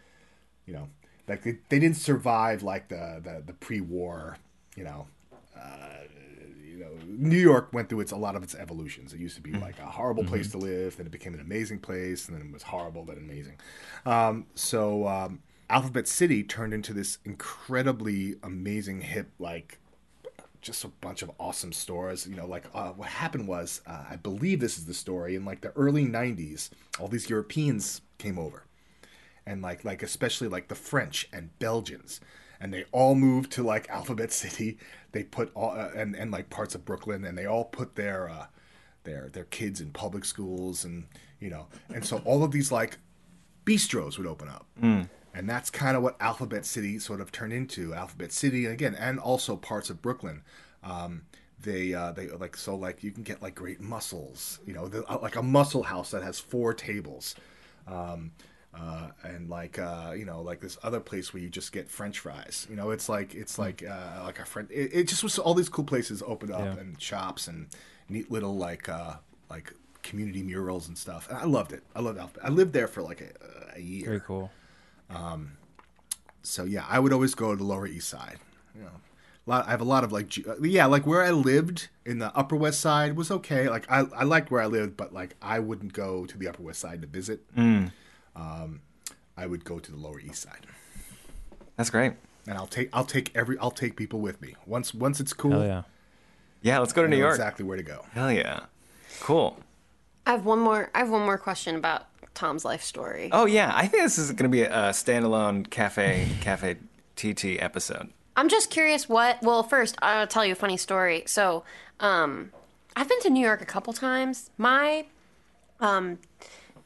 [0.66, 0.90] you know,
[1.28, 4.38] like they, they didn't survive like the the, the pre-war,
[4.76, 5.08] you know,
[5.56, 6.08] know,
[7.18, 9.14] New York went through its a lot of its evolutions.
[9.14, 11.80] It used to be like a horrible place to live, then it became an amazing
[11.80, 13.58] place, and then it was horrible, then amazing.
[14.06, 15.40] Um, so um,
[15.70, 19.80] Alphabet City turned into this incredibly amazing, hip, like
[20.62, 22.28] just a bunch of awesome stores.
[22.28, 25.36] You know, like uh, what happened was, uh, I believe this is the story.
[25.36, 28.64] In like the early '90s, all these Europeans came over,
[29.46, 32.22] and like like especially like the French and Belgians,
[32.60, 34.78] and they all moved to like Alphabet City.
[35.12, 38.30] They put all uh, and and like parts of Brooklyn, and they all put their
[38.30, 38.48] uh,
[39.04, 41.08] their their kids in public schools, and
[41.40, 42.98] you know, and so all of these like
[43.66, 44.66] bistros would open up.
[45.34, 47.94] And that's kind of what Alphabet City sort of turned into.
[47.94, 50.42] Alphabet City, and again, and also parts of Brooklyn.
[50.84, 51.24] Um,
[51.60, 55.04] they uh, they like so like you can get like great mussels, you know, the,
[55.06, 57.36] uh, like a mussel house that has four tables,
[57.88, 58.32] um,
[58.74, 62.20] uh, and like uh, you know like this other place where you just get French
[62.20, 62.68] fries.
[62.70, 64.68] You know, it's like it's like uh, like a friend.
[64.72, 66.78] It, it just was all these cool places opened up Yeah.
[66.82, 67.68] and shops and
[68.10, 69.16] neat little like uh,
[69.50, 71.28] like community murals and stuff.
[71.30, 71.84] And I loved it.
[71.96, 72.46] I loved Alphabet.
[72.46, 74.06] I lived there for like a, a year.
[74.06, 74.52] Very cool.
[76.44, 78.38] So yeah, I would always go to the Lower East Side.
[78.76, 78.92] You know,
[79.46, 82.34] lot, I have a lot of like, uh, yeah, like where I lived in the
[82.38, 83.68] Upper West Side was okay.
[83.70, 86.64] Like I, I liked where I lived, but like I wouldn't go to the Upper
[86.64, 87.42] West Side to visit.
[88.38, 88.82] Um,
[89.36, 90.66] I would go to the Lower East Side,
[91.76, 92.14] That's great.
[92.48, 94.56] and I'll take, I'll take every, I'll take people with me.
[94.66, 95.82] Once, once it's cool, Hell yeah.
[96.62, 97.34] Yeah, let's go to I New York.
[97.36, 98.06] exactly where to go.
[98.14, 98.62] Hell yeah.
[99.22, 99.58] Cool.
[100.26, 100.90] I have one more.
[100.94, 103.30] I have one more question about Tom's life story.
[103.32, 106.76] Oh yeah, I think this is going to be a standalone cafe cafe
[107.16, 108.10] TT episode.
[108.36, 109.42] I'm just curious what.
[109.42, 111.24] Well, first I'll tell you a funny story.
[111.28, 111.64] So,
[112.00, 112.52] um,
[112.96, 114.50] I've been to New York a couple times.
[114.58, 115.06] My
[115.80, 116.18] um,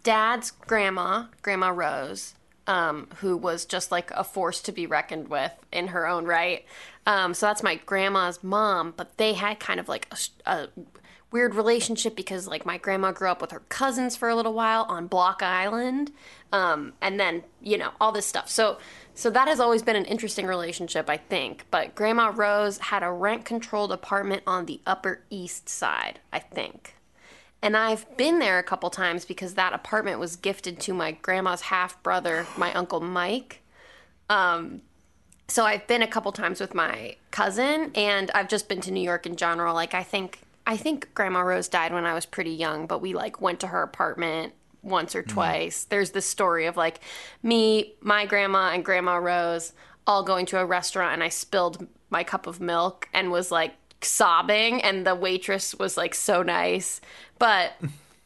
[0.04, 2.36] dad's grandma, Grandma Rose,
[2.68, 6.66] um, who was just like a force to be reckoned with in her own right.
[7.06, 10.08] Um, so that's my grandma's mom, but they had kind of like
[10.46, 10.68] a
[11.32, 14.84] weird relationship because like my grandma grew up with her cousins for a little while
[14.84, 16.12] on Block Island,
[16.52, 18.50] um, and then you know all this stuff.
[18.50, 18.78] So
[19.16, 21.66] so that has always been an interesting relationship, I think.
[21.72, 26.96] But Grandma Rose had a rent controlled apartment on the Upper East Side, I think.
[27.62, 31.62] And I've been there a couple times because that apartment was gifted to my grandma's
[31.62, 33.62] half brother, my uncle Mike.
[34.30, 34.82] Um,
[35.48, 39.02] so I've been a couple times with my cousin, and I've just been to New
[39.02, 39.76] York in general.
[39.76, 43.14] Like I think I think Grandma Rose died when I was pretty young, but we
[43.14, 45.84] like went to her apartment once or twice.
[45.84, 47.00] There's this story of like
[47.44, 49.74] me, my grandma, and Grandma Rose
[50.08, 53.74] all going to a restaurant, and I spilled my cup of milk and was like
[54.04, 57.02] sobbing, and the waitress was like so nice,
[57.40, 57.74] but.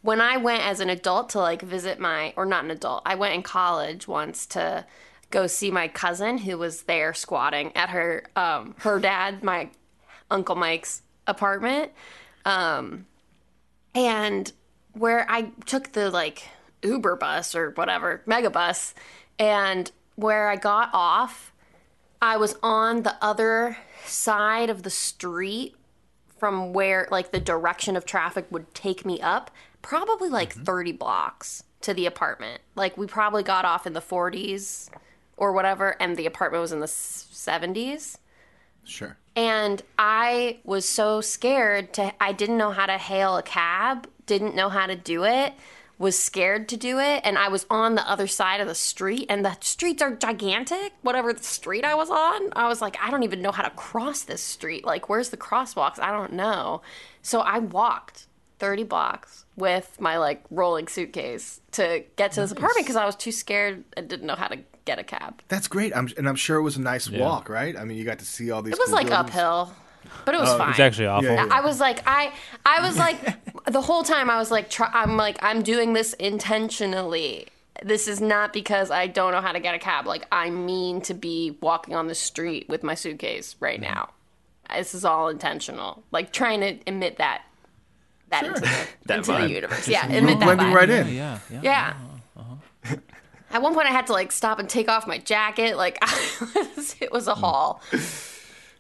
[0.02, 3.16] When I went as an adult to like visit my, or not an adult, I
[3.16, 4.86] went in college once to
[5.36, 9.70] go see my cousin who was there squatting at her um her dad my
[10.32, 11.92] uncle mike's apartment
[12.46, 13.06] um
[13.94, 14.52] and
[14.94, 16.48] where i took the like
[16.84, 18.94] uber bus or whatever mega bus
[19.40, 21.52] and where i got off
[22.22, 25.76] i was on the other side of the street
[26.38, 29.51] from where like the direction of traffic would take me up
[29.82, 30.63] probably like mm-hmm.
[30.63, 32.61] 30 blocks to the apartment.
[32.74, 34.89] Like we probably got off in the 40s
[35.38, 38.18] or whatever and the apartment was in the 70s
[38.88, 39.18] Sure.
[39.36, 44.55] and i was so scared to i didn't know how to hail a cab didn't
[44.55, 45.55] know how to do it
[45.98, 49.26] was scared to do it and i was on the other side of the street
[49.30, 53.10] and the streets are gigantic whatever the street i was on i was like i
[53.10, 56.82] don't even know how to cross this street like where's the crosswalks i don't know
[57.22, 58.28] so i walked
[58.60, 63.16] 30 blocks with my like rolling suitcase to get to this apartment because i was
[63.16, 65.96] too scared and didn't know how to get a cab That's great.
[65.98, 67.76] I'm, and I'm sure it was a nice walk, right?
[67.76, 68.74] I mean, you got to see all these.
[68.74, 69.30] it was cool like buildings.
[69.36, 69.74] uphill
[70.26, 71.30] but it was uh, fine It's actually awful.
[71.30, 71.53] Yeah, yeah.
[71.53, 72.34] I was like, I,
[72.66, 73.18] I was like,
[73.66, 77.47] the whole time I was like, try, I'm like, I'm doing this intentionally.
[77.84, 80.08] This is not because I don't know how to get a cab.
[80.08, 84.10] Like, I mean to be walking on the street with my suitcase right now.
[84.74, 86.03] This is all intentional.
[86.12, 87.43] Like trying to emit that,
[88.30, 89.88] that into, the, That into the universe.
[89.88, 90.74] Yeah, emit that blending vibe.
[90.74, 91.14] right Yeah, in.
[91.14, 91.60] yeah, yeah.
[91.62, 91.93] Yeah.
[92.38, 92.51] Uh-huh,
[92.86, 92.95] uh-huh.
[93.51, 95.78] At one point, I had to like stop and take off my jacket.
[95.78, 95.97] Like,
[96.99, 97.41] it was a hmm.
[97.41, 97.82] haul.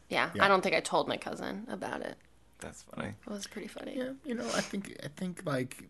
[0.09, 2.15] Yeah, I don't think I told my cousin about it.
[2.59, 3.09] That's funny.
[3.09, 3.97] It was pretty funny.
[3.97, 5.83] Yeah, you know, I think I think like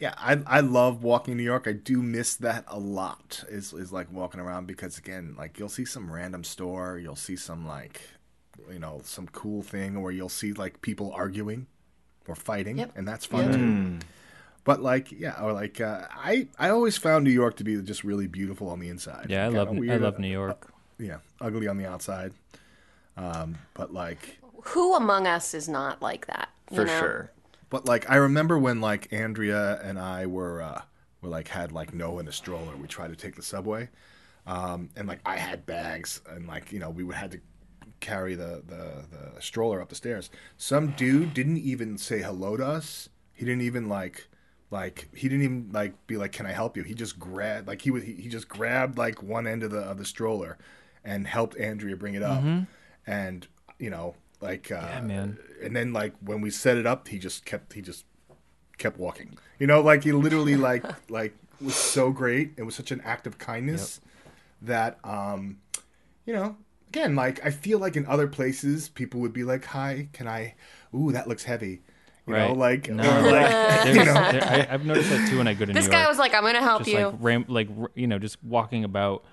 [0.00, 1.66] yeah, I I love walking New York.
[1.66, 3.44] I do miss that a lot.
[3.48, 7.36] Is is like walking around because again, like you'll see some random store, you'll see
[7.36, 8.00] some like
[8.70, 11.66] you know, some cool thing where you'll see like people arguing
[12.26, 12.92] or fighting Yep.
[12.96, 14.06] and that's fun too.
[14.64, 18.02] But like yeah, or like uh, I I always found New York to be just
[18.02, 19.26] really beautiful on the inside.
[19.28, 20.72] Yeah, I Kinda love I love uh, New York.
[20.98, 22.32] Yeah, ugly on the outside.
[23.16, 26.50] Um, but like Who among us is not like that?
[26.70, 26.98] you For know?
[26.98, 27.32] sure.
[27.70, 30.82] But like I remember when like Andrea and I were uh
[31.20, 32.76] were like had like Noah in a stroller.
[32.76, 33.88] We tried to take the subway.
[34.46, 37.40] Um and like I had bags and like, you know, we would had to
[38.00, 40.30] carry the, the the stroller up the stairs.
[40.56, 43.08] Some dude didn't even say hello to us.
[43.32, 44.28] He didn't even like
[44.70, 47.82] like he didn't even like be like, "Can I help you?" He just grabbed like
[47.82, 50.58] he was he, he just grabbed like one end of the of the stroller
[51.04, 52.50] and helped Andrea bring it up.
[53.06, 53.46] And
[53.78, 55.38] you know, like uh, Yeah, man.
[55.62, 58.04] and then like when we set it up, he just kept he just
[58.78, 59.36] kept walking.
[59.58, 62.52] You know, like he literally like like was so great.
[62.56, 64.00] It was such an act of kindness
[64.62, 65.58] that um
[66.24, 66.56] you know,
[66.88, 70.54] again, like I feel like in other places people would be like, "Hi, can I
[70.94, 71.82] ooh, that looks heavy."
[72.26, 72.56] You know, Right.
[72.56, 73.04] like No.
[73.04, 75.92] like you know, there, I, I've noticed that too when I go to This New
[75.92, 76.08] guy York.
[76.08, 79.24] was like, "I'm gonna help just you." like ram, like you know, just walking about.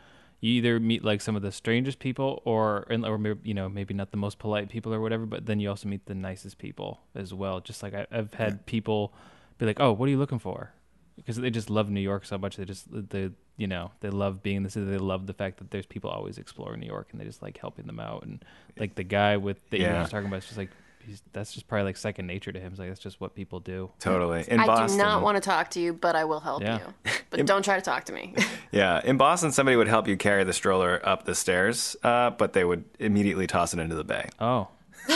[0.43, 3.69] You either meet like some of the strangest people, or and- or maybe, you know
[3.69, 6.57] maybe not the most polite people or whatever, but then you also meet the nicest
[6.57, 7.61] people as well.
[7.61, 9.13] Just like I, I've had people
[9.57, 10.73] be like, "Oh, what are you looking for?"
[11.15, 12.57] Because they just love New York so much.
[12.57, 14.85] They just they you know they love being in the city.
[14.85, 17.57] They love the fact that there's people always exploring New York, and they just like
[17.57, 18.23] helping them out.
[18.25, 18.43] And
[18.77, 19.99] like the guy with that you Yeah.
[19.99, 20.71] I was talking about, it's just like
[21.05, 22.71] he's that's just probably like second nature to him.
[22.71, 23.91] It's like that's just what people do.
[23.99, 24.45] Totally.
[24.47, 26.79] In I Boston, do not want to talk to you, but I will help Yeah.
[27.05, 27.11] you.
[27.29, 28.35] But don't try to talk to me.
[28.71, 32.53] Yeah, in Boston, somebody would help you carry the stroller up the stairs, uh, but
[32.53, 34.29] they would immediately toss it into the bay.
[34.39, 34.67] Oh,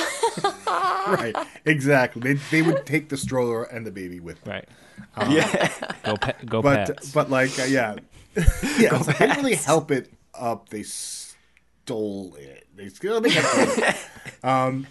[0.67, 1.35] right.
[1.65, 2.21] Exactly.
[2.21, 4.53] They they would take the stroller and the baby with them.
[4.53, 5.29] right.
[5.29, 5.69] yeah,
[6.03, 7.11] Go pa- go But Pats.
[7.11, 7.95] but like uh, yeah.
[8.77, 10.69] yeah, so they didn't really help it up.
[10.69, 12.67] They stole it.
[12.75, 13.95] They still they it.
[14.43, 14.85] um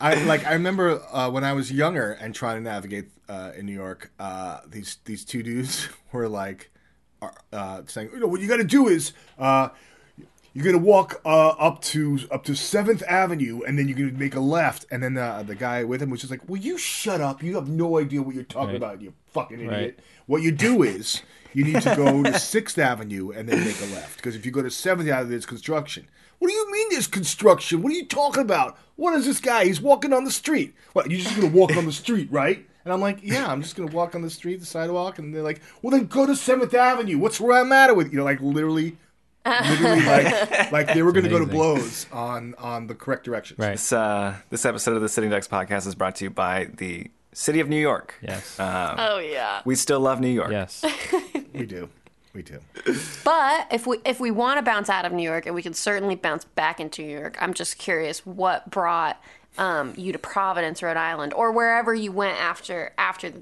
[0.00, 3.66] I like I remember uh, when I was younger and trying to navigate uh, in
[3.66, 6.70] New York, uh, these these two dudes were like
[7.52, 9.68] uh, saying, you know, what you got to do is uh,
[10.54, 14.34] you're gonna walk uh, up to up to Seventh Avenue, and then you're gonna make
[14.34, 17.20] a left, and then the the guy with him was just like, "Will you shut
[17.20, 17.42] up?
[17.42, 18.76] You have no idea what you're talking Right.
[18.76, 19.98] about, you fucking idiot." Right.
[20.26, 21.22] What you do is
[21.52, 24.52] you need to go to Sixth Avenue and then make a left, because if you
[24.52, 26.08] go to Seventh Avenue, there's construction.
[26.40, 27.82] What do you mean there's construction?
[27.82, 28.78] What are you talking about?
[28.96, 29.66] What is this guy?
[29.66, 30.74] He's walking on the street.
[30.94, 31.10] What?
[31.10, 32.66] You're just gonna walk on the street, right?
[32.84, 35.42] And I'm like, yeah, I'm just gonna walk on the street, the sidewalk, and they're
[35.42, 37.18] like, well, then go to Seventh Avenue.
[37.18, 38.18] What's the matter with you?
[38.18, 38.96] know, like literally,
[39.44, 43.56] literally, like, like they were gonna go to blows on on the correct direction.
[43.58, 43.72] Right.
[43.72, 47.10] this, uh, this episode of the Sitting Ducks podcast is brought to you by the
[47.34, 48.14] City of New York.
[48.22, 48.56] Yes.
[48.58, 49.60] oh yeah.
[49.66, 50.50] We still love New York.
[50.50, 50.82] yes.
[51.52, 51.90] We do,
[52.32, 52.60] we do.
[53.24, 55.74] But if we if we want to bounce out of New York, and we can
[55.74, 59.20] certainly bounce back into New York, I'm just curious what brought
[59.58, 63.32] um, you to Providence, Rhode Island, or wherever you went after after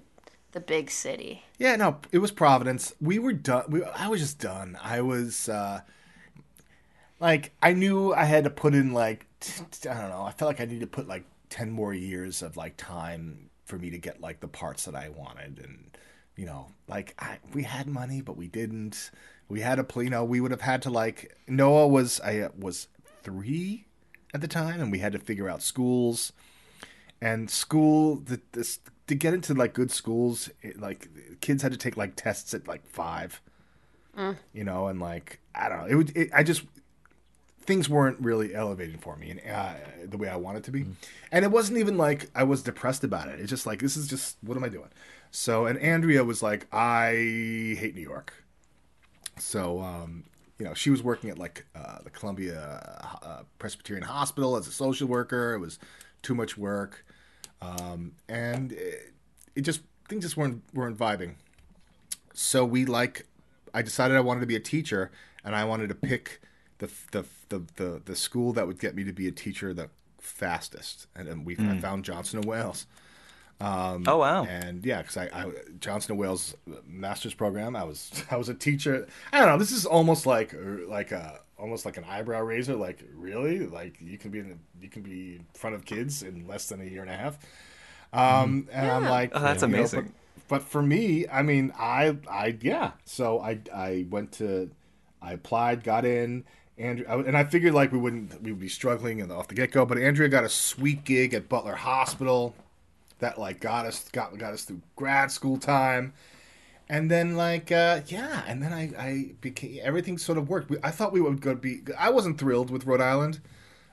[0.52, 1.44] the, big city.
[1.58, 2.92] Yeah, no, it was Providence.
[3.00, 3.64] We were done.
[3.68, 4.76] We, I was just done.
[4.82, 5.82] I was uh,
[7.20, 10.22] like, I knew I had to put in like, t- t- I don't know.
[10.22, 13.78] I felt like I needed to put like ten more years of like time for
[13.78, 15.96] me to get like the parts that I wanted, and
[16.38, 19.10] you know, like I, we had money, but we didn't.
[19.48, 22.38] We had a, pl- you know, we would have had to like Noah was I
[22.38, 22.86] uh, was
[23.24, 23.86] three
[24.32, 26.32] at the time, and we had to figure out schools.
[27.20, 28.78] And school the this
[29.08, 31.08] to get into like good schools it, like
[31.40, 33.42] kids had to take like tests at like five.
[34.52, 35.86] You know and like i don't know.
[35.86, 36.62] It would it, i just
[37.62, 39.74] things weren't really elevating for me and uh,
[40.06, 40.86] the way i wanted to be.
[41.32, 43.40] And it wasn't even like i was depressed about it.
[43.40, 44.88] It's just like this is just what am i doing
[45.30, 47.10] so and andrea was like i
[47.78, 48.32] hate new york.
[49.38, 50.24] So um
[50.58, 54.72] you know she was working at like uh, the columbia uh, presbyterian hospital as a
[54.72, 55.54] social worker.
[55.54, 55.78] It was
[56.22, 57.04] too much work.
[57.60, 59.12] Um, and it,
[59.54, 61.34] it just things just weren't weren't vibing.
[62.34, 63.26] So we like,
[63.74, 65.10] I decided I wanted to be a teacher,
[65.44, 66.40] and I wanted to pick
[66.78, 69.90] the the the the, the school that would get me to be a teacher the
[70.18, 72.86] fastest, and then we I found Johnson and Wales.
[73.60, 74.44] Um, oh wow.
[74.44, 75.50] And yeah, because I, I
[75.80, 76.56] Johnson and Wales
[76.86, 77.74] master's program.
[77.74, 79.06] I was I was a teacher.
[79.32, 79.58] I don't know.
[79.58, 82.76] This is almost like er, like a almost like an eyebrow raiser.
[82.76, 86.22] Like really, like you can be in the, you can be in front of kids
[86.22, 87.38] in less than a year and a half.
[88.12, 88.68] Um, mm.
[88.72, 90.12] and I'm like, Oh, that's you know, amazing.
[90.48, 92.92] but, but for me, I mean, I I yeah.
[93.04, 94.70] So I I went to
[95.20, 96.44] I applied, got in.
[96.78, 99.72] Andrew, and I figured like we wouldn't we would be struggling and off the get
[99.72, 102.54] go, but Andrea got a sweet gig at Butler Hospital
[103.18, 106.12] that like got us got got us through grad school time
[106.88, 110.78] and then like uh yeah and then i i became everything sort of worked We-
[110.82, 113.40] i thought we would go be i wasn't thrilled with rhode island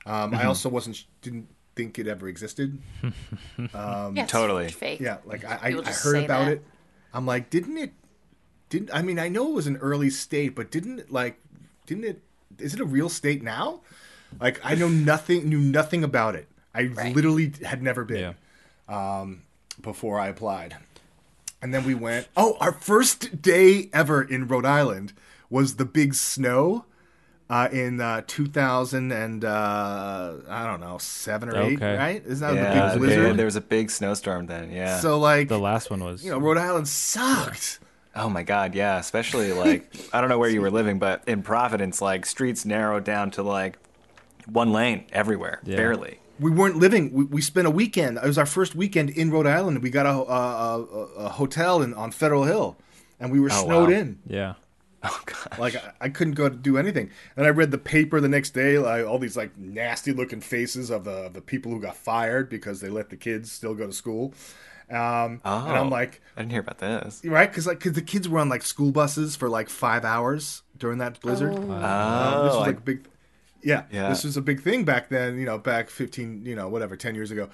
[0.06, 2.78] um i also wasn't didn't think it ever existed
[3.74, 4.68] Yes, totally.
[4.68, 5.00] fake.
[5.00, 6.52] yeah like i i, I heard about that.
[6.52, 6.64] it
[7.12, 7.92] i'm like didn't it
[8.68, 11.38] didn't i mean i know it was an early state but didn't it like
[11.86, 12.22] didn't it
[12.58, 13.80] is it a real state now
[14.40, 17.14] like i know nothing knew nothing about it i Right.
[17.14, 18.32] literally had never been Yeah.
[18.88, 20.76] Before I applied.
[21.62, 22.28] And then we went.
[22.36, 25.12] Oh, our first day ever in Rhode Island
[25.50, 26.84] was the big snow
[27.48, 31.96] uh, in uh, 2000 and uh, I don't know seven or eight, Okay.
[31.96, 32.22] right?
[32.26, 33.26] Isn't that Yeah, the big blizzard?
[33.28, 34.70] yeah, there was a big snowstorm then.
[34.72, 34.98] Yeah.
[34.98, 37.78] so like, The last one was you know, Rhode Island sucked.
[38.16, 38.98] oh my God, yeah.
[38.98, 43.04] Especially like I don't know where you were living, but in Providence, like streets narrowed
[43.04, 43.78] down to like
[44.46, 45.76] one lane everywhere, Yeah.
[45.76, 46.18] barely.
[46.38, 47.12] We weren't living.
[47.12, 48.18] We, we spent a weekend.
[48.18, 49.82] It was our first weekend in Rhode Island.
[49.82, 52.76] We got a, a, a, a hotel in, on Federal Hill,
[53.18, 53.96] and we were Oh, snowed wow.
[53.96, 54.18] in.
[54.26, 54.54] yeah.
[55.08, 55.58] Oh God.
[55.60, 57.10] Like I, I couldn't go to do anything.
[57.36, 60.90] And I read the paper the next day, like all these like nasty looking faces
[60.90, 63.86] of the of the people who got fired because they let the kids still go
[63.86, 64.34] to school.
[64.90, 67.20] Um, Oh, and I'm like, I didn't hear about this.
[67.24, 70.62] right, because like cause the kids were on like school buses for like five hours
[70.76, 71.52] during that blizzard.
[71.54, 73.06] Oh, Um, this was like a big,
[73.66, 74.08] yeah, Yeah.
[74.08, 75.38] This was a big thing back then.
[75.38, 77.48] You know, back fifteen, you know, whatever, ten years ago,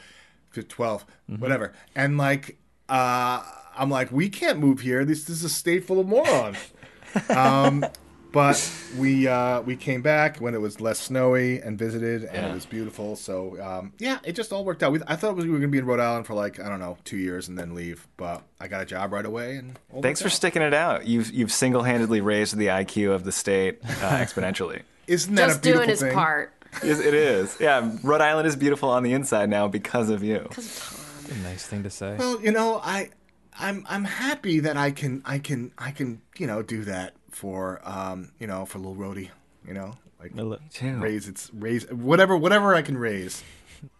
[0.54, 1.40] 12 Mm-hmm.
[1.40, 1.72] whatever.
[1.94, 2.58] And like,
[2.88, 3.42] uh,
[3.76, 5.04] I'm like, we can't move here.
[5.04, 6.58] This, this is a state full of morons.
[7.30, 7.84] um,
[8.32, 12.50] but we uh, we came back when it was less snowy and visited, and Yeah.
[12.50, 13.16] it was beautiful.
[13.16, 14.92] So um, yeah, it just all worked out.
[14.92, 16.80] We, I thought we were going to be in Rhode Island for like I don't
[16.80, 19.56] know two years and then leave, but I got a job right away.
[19.56, 20.32] And all Thanks for out.
[20.32, 21.06] sticking it out.
[21.06, 24.82] You've you've single handedly raised the IQ of the state uh, exponentially.
[25.06, 26.12] Isn't that a Just beautiful doing his thing?
[26.14, 26.52] part.
[26.82, 27.56] Yes, it is.
[27.60, 30.48] Yeah, Rhode Island is beautiful on the inside now because of you.
[30.56, 32.16] A nice thing to say.
[32.18, 33.10] Well, you know, I
[33.58, 37.80] I'm I'm happy that I can I can I can you know do that for
[37.84, 39.30] um you know for little Rhodey,
[39.66, 40.96] you know like A Too.
[40.98, 43.42] raise its raise whatever whatever I can raise.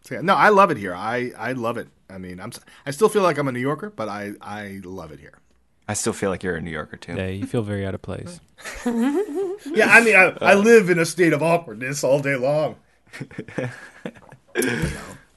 [0.03, 0.95] So, yeah, no, I love it here.
[0.95, 1.89] I I love it.
[2.09, 4.81] I mean, I'm s- I still feel like I'm a New Yorker, but I I
[4.85, 5.39] love it here.
[5.89, 7.15] I still feel like you're a New Yorker too.
[7.17, 8.41] Yeah, you feel very out of place.
[9.75, 12.77] Yeah, I mean, I, I live in a state of awkwardness all day long.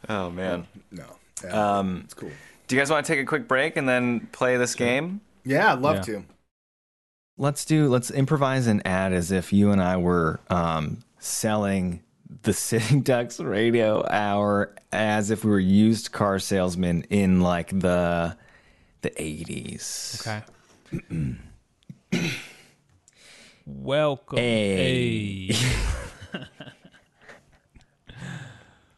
[0.07, 0.67] Oh man.
[0.91, 1.05] No,
[1.43, 2.29] yeah, Um, it's cool.
[2.67, 5.21] do you guys want to take a quick break and then play this game?
[5.43, 6.01] Yeah, I'd love Yeah.
[6.01, 6.25] to.
[7.37, 7.89] Let's do.
[7.89, 12.01] Let's improvise an ad as if you and I were um, selling
[12.43, 18.37] the Sitting Ducks Radio Hour as if we were used car salesmen in like the
[19.01, 20.23] the eighties.
[20.25, 20.41] Okay.
[23.65, 24.37] Welcome.
[24.37, 25.47] Hey.
[25.47, 26.45] Hey.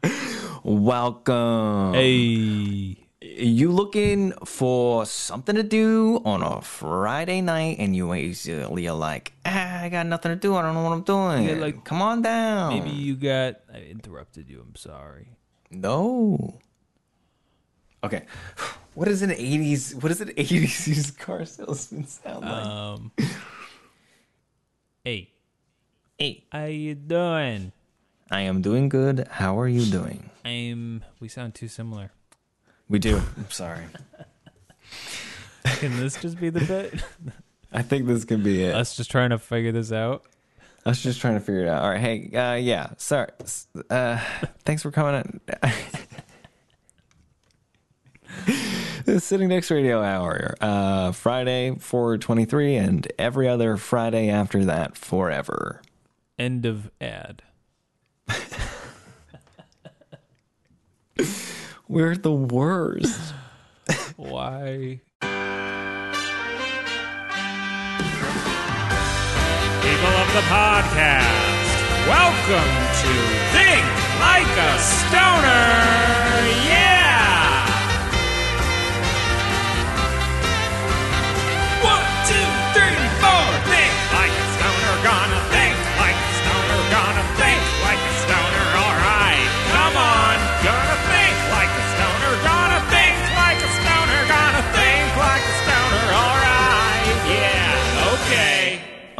[0.63, 1.93] Welcome.
[1.93, 3.06] Hey.
[3.35, 9.33] You looking for something to do on a Friday night, and you easily are like,
[9.45, 10.55] ah, I got nothing to do.
[10.55, 11.43] I don't know what I'm doing.
[11.43, 12.73] Yeah, like, come on down.
[12.73, 13.59] Maybe you got.
[13.73, 14.61] I interrupted you.
[14.61, 15.27] I'm sorry.
[15.71, 16.59] No.
[18.03, 18.23] Okay.
[18.97, 22.65] What is an 80s what does an 80s used car salesman sound like?
[22.65, 23.11] Um.
[25.03, 25.29] hey.
[26.17, 27.73] hey, How you doing?
[28.31, 29.27] I am doing good.
[29.29, 30.31] How are you doing?
[30.43, 31.03] I'm.
[31.19, 32.09] We sound too similar.
[32.89, 33.21] We do.
[33.37, 33.83] I'm sorry.
[35.65, 37.03] Can this just be the bit?
[37.71, 38.73] I think this can be it.
[38.73, 40.23] Us just trying to figure this out.
[40.85, 41.83] I was just trying to figure it out.
[41.83, 41.99] All right.
[41.99, 42.91] Hey, uh, yeah.
[42.97, 43.29] Sorry.
[43.89, 44.19] Uh,
[44.63, 45.41] thanks for coming
[49.19, 50.55] Sitting Next Radio Hour.
[50.61, 55.81] Uh, Friday, 423, and every other Friday after that, forever.
[56.39, 57.41] End of ad.
[61.89, 63.33] We're the worst.
[64.17, 64.99] Why?
[65.21, 65.31] People
[70.19, 71.63] of the podcast,
[72.05, 73.13] welcome to
[73.55, 73.85] Think
[74.19, 76.67] Like a Stoner!
[76.67, 76.76] Yeah!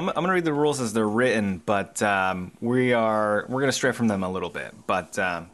[0.08, 3.62] I'm, I'm going to read the rules as they're written, but um, we are we're
[3.62, 4.74] going to stray from them a little bit.
[4.86, 5.50] But um,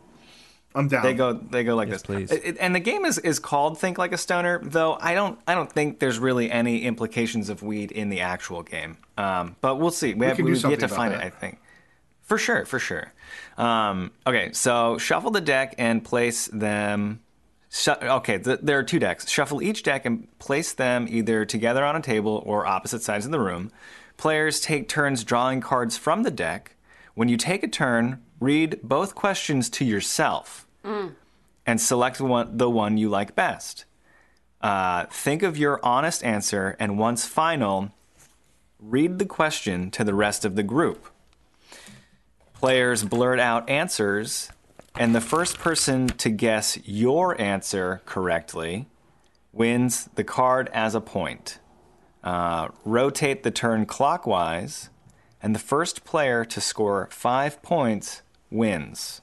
[0.76, 1.04] I'm down.
[1.04, 2.04] they go they go like Yes, this.
[2.04, 2.32] please.
[2.32, 5.40] It- it- and the game is, is called Think Like a Stoner, though I don't
[5.48, 8.98] I don't think there's really any implications of weed in the actual game.
[9.18, 10.14] Um, but we'll see.
[10.14, 11.22] We, have can do we've yet to find that.
[11.22, 11.26] it.
[11.26, 11.60] I think
[12.22, 13.12] for sure, for sure.
[13.58, 17.20] Um, okay, so shuffle the deck and place them.
[17.70, 19.28] Shu- okay, th- there are two decks.
[19.30, 23.32] Shuffle each deck and place them either together on a table or opposite sides of
[23.32, 23.72] the room.
[24.24, 26.78] Players take turns drawing cards from the deck.
[27.14, 30.66] When you take a turn, read both questions to yourself
[31.66, 33.84] and select one, the one you like best.
[34.62, 37.92] Uh, think of your honest answer, and once final,
[38.80, 41.10] read the question to the rest of the group.
[42.54, 44.50] Players blurt out answers,
[44.96, 48.88] and the first person to guess your answer correctly
[49.52, 51.60] wins the card as a point.
[52.24, 54.90] Uh, rotate the turn clockwise,
[55.42, 59.22] and the first player to score five points wins.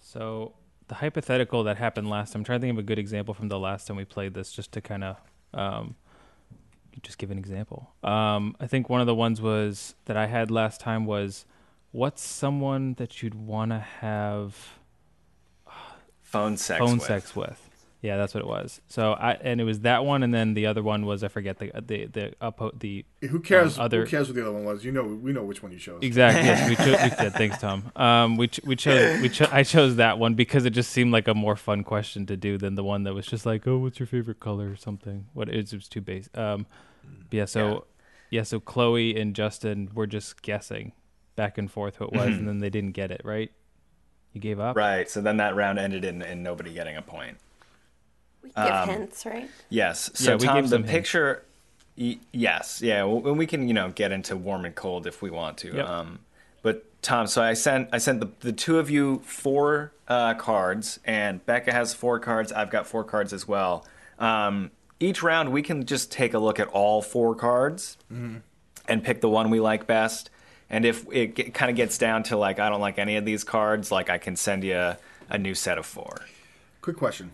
[0.00, 0.54] So
[0.88, 3.48] the hypothetical that happened last time, I'm trying to think of a good example from
[3.48, 5.16] the last time we played this, just to kind of
[5.52, 5.94] um,
[7.02, 7.92] just give an example.
[8.02, 11.44] Um, I think one of the ones was that I had last time was,
[11.92, 14.56] what's someone that you'd want to have
[16.22, 16.78] Phone sex.
[16.78, 17.02] phone with.
[17.02, 17.69] sex with?
[18.02, 18.80] Yeah, that's what it was.
[18.88, 21.58] So I and it was that one, and then the other one was I forget
[21.58, 23.78] the the the up the Who cares?
[23.78, 24.84] Um, other- Who cares what the other one was?
[24.86, 25.98] You know, we know which one you chose.
[26.02, 26.44] Exactly.
[26.46, 27.32] Yes, we, cho- we did.
[27.34, 27.92] Thanks, Tom.
[27.96, 31.12] Um, we ch- we chose we cho- I chose that one because it just seemed
[31.12, 33.76] like a more fun question to do than the one that was just like, oh,
[33.76, 35.26] what's your favorite color or something.
[35.34, 36.30] What it was, it was too base.
[36.34, 36.64] Um,
[37.30, 37.44] yeah.
[37.44, 37.84] So
[38.30, 38.44] yeah.
[38.44, 40.92] So Chloe and Justin were just guessing
[41.36, 43.50] back and forth who it was, and then they didn't get it right.
[44.32, 44.74] You gave up.
[44.76, 45.10] Right.
[45.10, 47.36] So then that round ended in, in nobody getting a point.
[48.42, 49.48] We give hints, right?
[49.68, 50.10] Yes.
[50.14, 50.92] So Yeah, we Tom, gave the some hints.
[50.92, 51.42] picture.
[51.96, 52.80] Y- yes.
[52.82, 53.04] Yeah.
[53.04, 55.74] Well, and we can you know get into warm and cold if we want to.
[55.76, 55.86] Yep.
[55.86, 56.18] Um,
[56.62, 60.98] but Tom, so I sent I sent the, the two of you four uh, cards,
[61.04, 62.52] and Becca has four cards.
[62.52, 63.86] I've got four cards as well.
[64.18, 69.20] Um, each round we can just take a look at all four cards and pick
[69.22, 70.28] the one we like best.
[70.68, 73.24] And if it get, kind of gets down to like I don't like any of
[73.24, 74.98] these cards, like I can send you a,
[75.30, 76.16] a new set of four.
[76.82, 77.32] Quick question,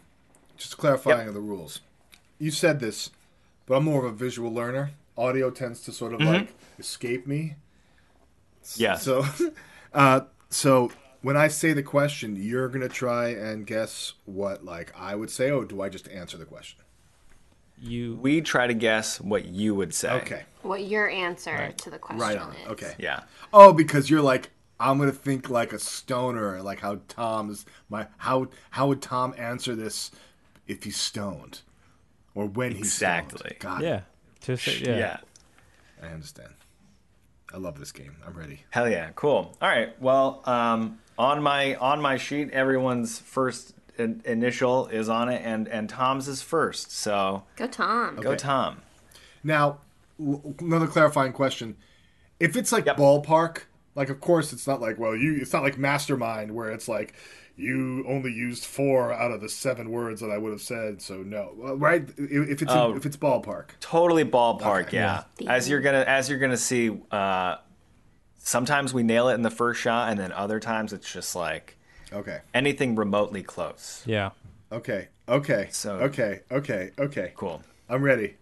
[0.56, 1.80] just clarifying of the rules.
[2.38, 3.10] You said this,
[3.66, 4.92] but I'm more of a visual learner.
[5.16, 6.48] Audio tends to sort of like
[6.78, 7.56] escape me.
[8.74, 8.96] Yeah.
[8.96, 9.24] So,
[9.94, 10.90] uh, so
[11.22, 15.50] when I say the question, you're gonna try and guess what like I would say,
[15.50, 16.80] or do I just answer the question?
[17.78, 18.18] You.
[18.22, 20.08] we try to guess what you would say.
[20.10, 22.52] Okay, What your answer to the question right on.
[22.54, 22.68] is.
[22.68, 22.94] Okay.
[22.98, 23.24] Yeah.
[23.52, 28.48] Oh, because you're like I'm gonna think like a stoner, like how Tom's my how
[28.70, 30.10] how would Tom answer this
[30.66, 31.60] if he's stoned,
[32.34, 33.38] or when he's Exactly.
[33.38, 33.58] Stoned.
[33.60, 33.86] Got it.
[33.86, 34.00] Yeah.
[34.40, 34.96] Just Yeah.
[34.98, 35.16] yeah.
[36.02, 36.50] I understand.
[37.52, 38.16] I love this game.
[38.26, 38.62] I'm ready.
[38.70, 39.10] Hell yeah.
[39.14, 39.56] Cool.
[39.62, 40.00] All right.
[40.02, 45.68] Well, um, on my on my sheet, everyone's first in- initial is on it, and
[45.68, 46.90] and Tom's is first.
[46.92, 48.16] So Go Tom.
[48.16, 48.36] go Okay.
[48.36, 48.82] Tom.
[49.44, 49.78] Now,
[50.20, 51.76] l- another clarifying question:
[52.40, 52.96] If it's like Yep.
[52.98, 53.62] ballpark,
[53.94, 57.14] like of course it's not like well, you it's not like Mastermind where it's like
[57.56, 61.22] you only used four out of the seven words that I would have said, so
[61.22, 62.06] no, right?
[62.18, 62.94] If if it's Oh.
[62.96, 64.88] if it's ballpark, Totally ballpark.
[64.88, 64.98] Okay.
[64.98, 65.24] yeah.
[65.38, 65.52] Yeah.
[65.52, 67.56] As you're gonna as you're gonna see, uh,
[68.38, 71.76] sometimes we nail it in the first shot, and then other times it's just like
[72.12, 74.02] okay, anything remotely close.
[74.06, 74.30] Yeah.
[74.70, 77.32] okay, okay, So- okay, okay, okay.
[77.36, 77.62] Cool.
[77.88, 78.36] I'm ready.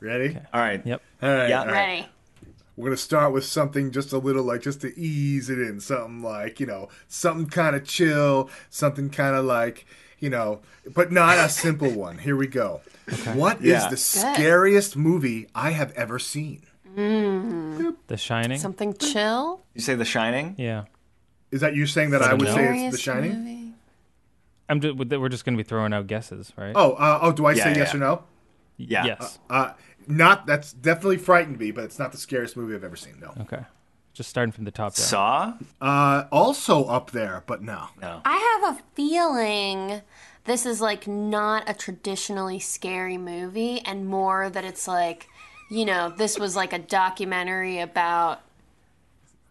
[0.00, 0.36] Ready?
[0.52, 0.84] All right.
[0.84, 1.02] Yep.
[1.22, 1.48] All right.
[1.48, 1.60] Yeah.
[1.60, 1.72] all right.
[1.74, 2.08] Ready.
[2.82, 6.20] We're gonna start with something just a little like just to ease it in, something
[6.20, 9.86] like you know, something kind of chill, something kind of like
[10.18, 10.60] you know,
[10.92, 12.18] but not a simple one.
[12.18, 12.80] Here we go.
[13.34, 13.88] What is Yeah.
[13.88, 16.62] the scariest movie I have ever seen?
[16.96, 18.58] The Shining.
[18.58, 19.62] Something chill.
[19.74, 20.56] You say The Shining.
[20.58, 20.84] yeah.
[21.52, 22.54] Is that you saying that I Seven would no.
[22.56, 23.38] say it's The Shining?
[23.44, 23.72] movie.
[24.68, 26.72] I'm just, we're just gonna be throwing out guesses, right?
[26.74, 27.96] Oh, uh, oh, do I Yeah, say yes yeah.
[27.96, 28.22] or no?
[28.76, 29.04] Yeah.
[29.04, 29.38] Yes.
[29.50, 29.72] Uh,
[30.06, 30.46] not.
[30.46, 33.18] That's definitely frightened me, but it's not the scariest movie I've ever seen.
[33.20, 33.34] No.
[33.42, 33.64] Okay.
[34.12, 35.06] Just starting from the top down.
[35.06, 35.54] Saw.
[35.80, 37.86] Uh, also up there, but no.
[38.00, 38.20] No.
[38.24, 40.02] I have a feeling
[40.44, 45.28] this is like not a traditionally scary movie and more that it's like,
[45.70, 48.40] you know, this was like a documentary about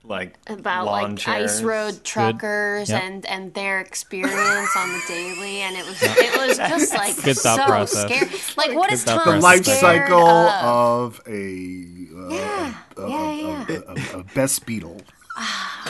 [0.04, 3.04] Like about lawn like ice road truckers Yep.
[3.04, 7.38] and and their experience on the daily and it was it was just like Good
[7.38, 8.06] thought so process.
[8.12, 8.42] scary.
[8.58, 9.44] Like what is thought Tom process.
[9.44, 9.80] Life scared
[10.10, 11.20] cycle of?
[11.20, 13.66] of a uh, Yeah, a, yeah, yeah.
[13.70, 15.02] a, a, a best beetle.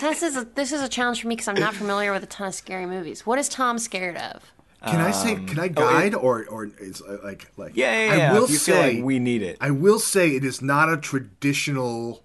[0.00, 2.26] This is a, this is a challenge for me because I'm not familiar with a
[2.26, 3.24] ton of scary movies.
[3.26, 4.42] What is Tom scared of?
[4.86, 5.34] Can I say?
[5.34, 7.70] Can I guide or or is uh, like like?
[7.70, 8.30] Um, oh, Yeah, yeah, yeah.
[8.30, 9.56] I will you say feel like we need it.
[9.60, 12.22] I will say it is not a traditional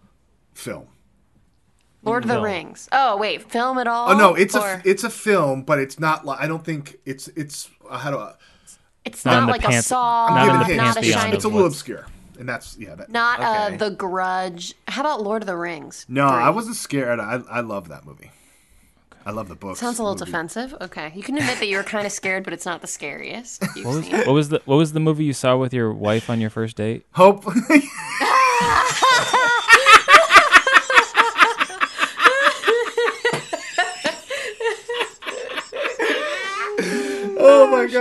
[0.53, 0.87] film.
[2.03, 2.43] Lord of the No.
[2.43, 2.87] Rings.
[2.91, 4.09] Oh wait, film at all?
[4.11, 6.25] Oh no, it's Or- a it's a film, but it's not.
[6.25, 8.33] Like, I don't think it's it's uh, how do I,
[9.05, 10.97] It's Not not the like a panth- Saw, not I'm in giving not, the hints.
[10.97, 12.05] a pantheon Shining, It's a little obscure,
[12.39, 12.95] and that's yeah.
[12.95, 13.75] That, not Okay.
[13.75, 14.73] uh, The Grudge.
[14.87, 16.05] How about Lord of the Rings?
[16.09, 16.37] no, Three?
[16.37, 17.19] I wasn't scared.
[17.19, 18.31] I I love that movie.
[19.25, 19.77] I love the book.
[19.77, 20.75] Sounds a little defensive.
[20.81, 23.63] Okay, you can admit that you were kind of scared, but it's not the scariest
[23.77, 24.15] you've What was, seen.
[24.17, 26.75] what was the What was the movie you saw with your wife on your first
[26.75, 27.05] date?
[27.13, 27.45] Hope.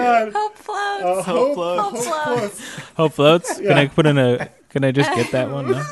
[0.03, 0.33] god.
[0.33, 1.05] Hope floats.
[1.05, 2.61] Uh, hope, Hope floats.
[2.97, 3.59] Hope floats.
[3.61, 4.51] Can I put in a?
[4.71, 5.71] Can I just get that one?
[5.71, 5.85] No?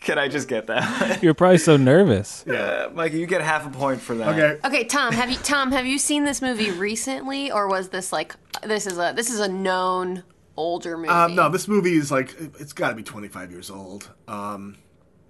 [0.00, 1.22] Can I just get that?
[1.22, 2.42] You're probably so nervous.
[2.46, 4.28] Yeah, Mike, you get half a point for that.
[4.30, 4.66] Okay.
[4.66, 8.34] Okay, Tom, have you Tom, have you seen this movie recently, or was this like
[8.62, 10.22] this is a this is a known
[10.56, 11.08] older movie.
[11.08, 14.10] Um, no, this movie is like it- it's got to be 25 years old.
[14.28, 14.76] Um,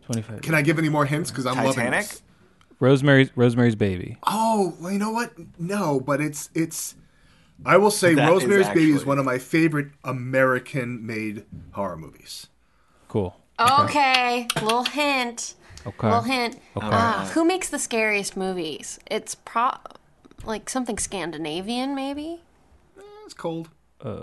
[0.06, 0.42] 25.
[0.42, 1.30] can I give any more hints?
[1.30, 2.00] Because I'm loving Titanic?
[2.08, 2.22] this.
[2.80, 4.16] Rosemary's Rosemary's Baby.
[4.26, 5.32] Oh, well, you know what?
[5.58, 6.94] No, but it's it's.
[7.64, 12.46] I will say, That is Rosemary's Baby is one of my favorite American-made horror movies.
[13.08, 13.36] Cool.
[13.58, 15.54] Okay, little hint.
[15.86, 16.06] Okay.
[16.06, 16.58] Little hint.
[16.76, 16.86] Okay.
[16.86, 18.98] Uh, who makes the scariest movies?
[19.10, 19.72] It's pro
[20.44, 22.40] like something Scandinavian, maybe
[23.24, 23.68] It's cold,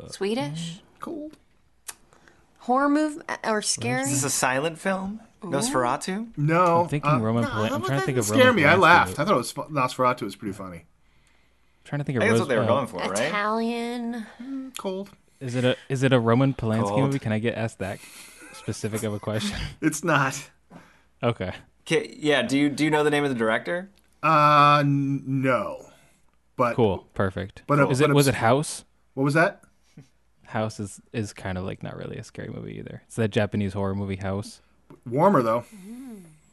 [0.09, 1.37] Swedish cold.
[2.59, 4.01] horror movie or scary.
[4.03, 5.21] Is this a silent film?
[5.43, 6.29] Nosferatu?
[6.35, 7.43] No, I'm thinking uh, Roman.
[7.43, 8.41] no, Polan- I'm trying to think of didn't Roman.
[8.41, 8.65] scare me.
[8.65, 9.19] I laughed.
[9.19, 10.85] I thought it was Nosferatu was pretty funny.
[11.87, 12.39] Trying to think I of think that's Rose.
[12.41, 13.27] what they were uh, going for, right?
[13.27, 14.71] Italian.
[14.77, 15.09] Cold.
[15.39, 17.01] Is it a is it a Roman Polanski Cold.
[17.01, 17.19] movie?
[17.19, 17.99] Can I get asked that
[18.53, 19.57] specific of a question?
[19.81, 20.49] It's not.
[21.23, 21.51] Okay.
[21.85, 22.41] Okay, yeah.
[22.41, 23.89] Do you do you know the name of the director?
[24.21, 25.83] Uh, n- no.
[26.57, 27.07] But Cool.
[27.13, 27.61] Perfect.
[27.67, 28.83] But, uh, is but it was it House?
[29.13, 29.61] what was that?
[30.45, 33.03] House is is kind of like not really a scary movie either.
[33.05, 34.61] It's that Japanese horror movie House.
[35.05, 35.65] Warmer though.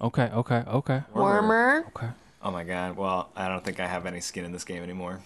[0.00, 0.24] Okay.
[0.24, 0.62] Okay.
[0.66, 1.02] Okay.
[1.14, 1.84] Warmer.
[1.96, 2.08] Okay.
[2.44, 2.96] Oh my god.
[2.96, 5.20] Well, I don't think I have any skin in this game anymore.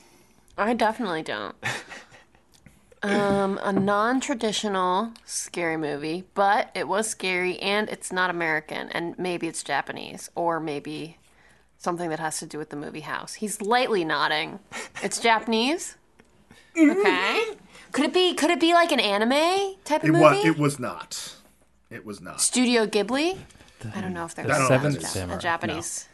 [0.57, 1.55] I definitely don't.
[3.03, 9.47] um, a non-traditional scary movie, but it was scary and it's not American and maybe
[9.49, 11.16] it's Japanese or maybe
[11.77, 13.35] something that has to do with the movie House.
[13.35, 14.59] He's lightly nodding.
[15.03, 15.97] It's Japanese.
[16.77, 17.45] Okay.
[17.93, 18.35] Could it be?
[18.35, 20.23] Could it be like an anime type of It movie?
[20.23, 20.45] was.
[20.45, 21.35] It was not.
[21.90, 22.40] It was not.
[22.40, 23.39] Studio Ghibli.
[23.95, 25.39] I don't know if there's The a- Seventh a, Samurai.
[25.39, 26.07] Japanese.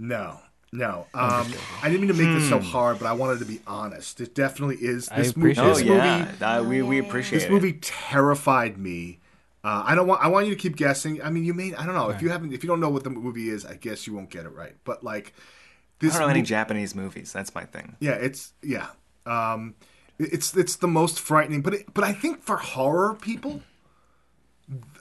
[0.00, 0.38] No.
[0.72, 1.06] No.
[1.14, 1.52] Um,
[1.82, 2.50] I didn't mean to make this Hmm.
[2.50, 4.20] so hard, but I wanted to be honest.
[4.20, 5.08] It definitely is.
[5.10, 5.52] I This movie.
[5.52, 6.40] appreciate Oh This it.
[6.40, 6.56] yeah.
[6.58, 7.50] Uh, we we appreciate This it.
[7.52, 9.18] movie terrified me.
[9.64, 10.22] Uh, I don't want.
[10.22, 11.20] I want you to keep guessing.
[11.22, 11.74] I mean, you may.
[11.74, 12.52] I don't know if you haven't.
[12.52, 14.74] If you don't know what the movie is, I guess you won't get it right.
[14.84, 15.40] But like, I
[15.98, 16.12] this.
[16.14, 17.32] don't know any mo- Japanese movies.
[17.32, 17.96] That's my thing.
[18.00, 18.86] yeah, it's yeah.
[19.26, 19.74] Um,
[20.20, 21.60] it's it's the most frightening.
[21.62, 23.60] But it, but I think for horror people,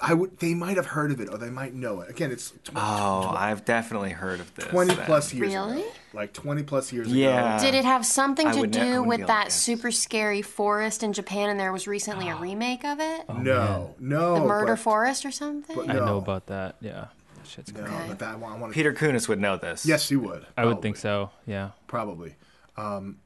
[0.01, 2.09] I would they might have heard of it or they might know it.
[2.09, 4.65] Again, it's tw- Oh, I've definitely heard of this.
[4.65, 5.05] twenty then.
[5.05, 5.81] plus years Really?
[5.81, 5.91] ago.
[6.13, 7.57] Like twenty plus years Yeah.
[7.57, 7.65] ago.
[7.65, 9.55] Did it have something I to would ne- do with that guess.
[9.61, 13.25] super scary forest in Japan and there was recently a remake of it?
[13.29, 14.35] Oh, no, no.
[14.35, 15.75] the Murder but, Forest or something?
[15.75, 16.77] but I know about that.
[16.81, 17.05] Yeah.
[17.35, 18.03] That Shit's No, crazy.
[18.07, 18.75] but that I want, I want to.
[18.75, 19.85] Peter Kunis would know this.
[19.85, 20.45] Yes, he would.
[20.57, 21.29] I would think so.
[21.45, 21.69] Yeah.
[21.87, 22.35] Probably.
[22.75, 23.17] Um,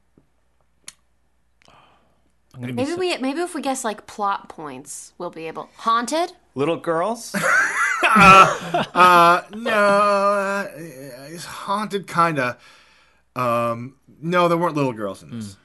[2.54, 5.46] I'm gonna be maybe so- we maybe if we guess like plot points, we'll be
[5.48, 5.68] able.
[5.76, 6.32] Haunted?
[6.54, 7.34] Little girls.
[8.06, 12.56] Uh, no, uh, it's haunted, kind of.
[13.34, 15.56] Um, no, there weren't little girls in this.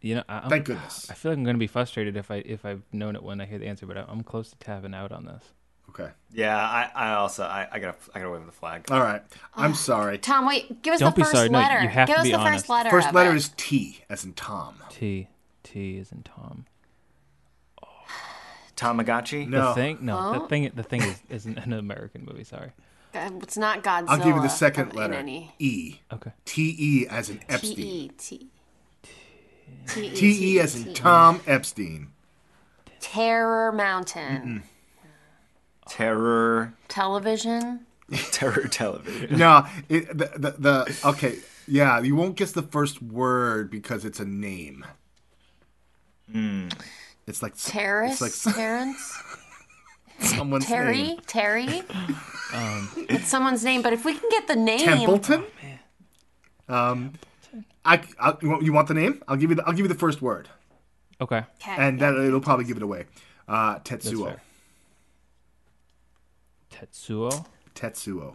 [0.00, 1.10] You know, I, Thank goodness.
[1.10, 3.44] I feel like I'm gonna be frustrated if I if I've known it when I
[3.46, 5.42] hear the answer, but I, I'm close to tapping out on this.
[5.90, 6.10] Okay.
[6.32, 8.86] yeah, I, I also I, I gotta I gotta wave the flag.
[8.90, 9.22] All right.
[9.54, 10.18] I'm sorry.
[10.18, 11.48] Tom, wait, give us Don't the be first sorry.
[11.48, 11.82] No, letter.
[11.82, 12.54] you have give to us be the honest.
[12.64, 12.90] first letter.
[12.90, 13.36] First letter it.
[13.36, 14.76] is T, as in Tom.
[14.90, 15.28] T
[15.66, 16.64] T is in Tom.
[18.76, 19.48] Tamagotchi.
[19.48, 19.68] No.
[19.68, 20.38] The thing, no, Huh?
[20.40, 22.44] the thing, the thing is, isn't an American movie.
[22.44, 22.72] Sorry.
[23.14, 24.06] Uh, It's not Godzilla.
[24.08, 25.14] I'll give you the second in letter.
[25.14, 25.96] any- E.
[26.12, 26.32] Okay.
[26.44, 27.78] T E as in T Epstein.
[27.78, 28.48] E T.
[29.88, 32.08] T T E as in Tom Epstein.
[33.00, 34.62] Terror Mountain.
[35.88, 36.74] Terror.
[36.88, 37.86] Television.
[38.30, 39.36] Terror television.
[39.38, 44.20] No, it, the, the the okay, yeah, you won't guess the first word because it's
[44.20, 44.84] a name.
[46.32, 48.20] It's like Terrace.
[48.20, 49.22] It's like Terrence.
[50.20, 51.02] someone's Terry.
[51.02, 51.20] name.
[51.26, 51.82] Terry.
[52.54, 54.78] Um, It's someone's name, but if we can get the name.
[54.78, 55.44] Templeton.
[56.68, 57.14] Um,
[57.84, 59.20] I, I you, want, you want the name?
[59.26, 60.48] I'll give you the I'll give you the first word,
[61.20, 61.38] Okay.
[61.60, 61.74] Okay.
[61.76, 63.06] and that it'll probably give it away.
[63.48, 64.26] Uh, Tetsuo.
[64.26, 64.42] fair.
[66.70, 67.46] Tetsuo.
[67.74, 68.34] Tetsuo.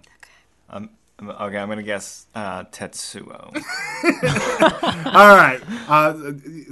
[0.70, 0.90] Um,
[1.30, 3.52] okay, I'm gonna guess uh, Tetsuo.
[5.06, 5.60] All right.
[5.88, 6.14] Uh,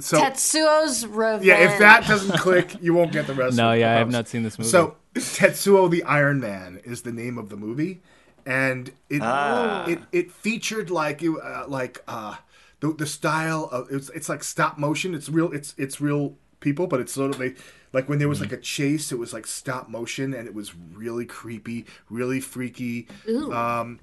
[0.00, 1.44] so Tetsuo's Revenge.
[1.44, 3.56] yeah, if that doesn't click, you won't get the rest.
[3.56, 4.70] No, of yeah, I have not seen this movie.
[4.70, 8.00] So Tetsuo the Iron Man is the name of the movie,
[8.46, 9.86] and it Ah.
[9.86, 12.36] it, it featured like it, uh, like uh,
[12.80, 15.14] the the style of it's it's like stop motion.
[15.14, 15.52] It's real.
[15.52, 17.56] It's it's real people, but it's sort of like
[17.92, 20.74] like when there was like a chase, it was like stop motion, and it was
[20.76, 23.08] really creepy, really freaky.
[23.52, 23.98] Um,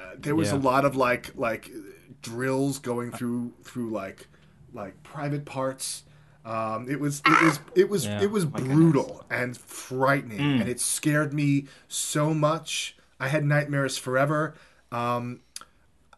[0.00, 1.70] uh, there was a lot of like like
[2.22, 4.28] drills going through through like
[4.72, 6.04] like private parts.
[6.44, 8.22] Um, it was it was it was Yeah.
[8.22, 12.96] it was brutal and frightening, and it scared me so much.
[13.18, 14.54] I had nightmares forever.
[14.90, 15.40] Um,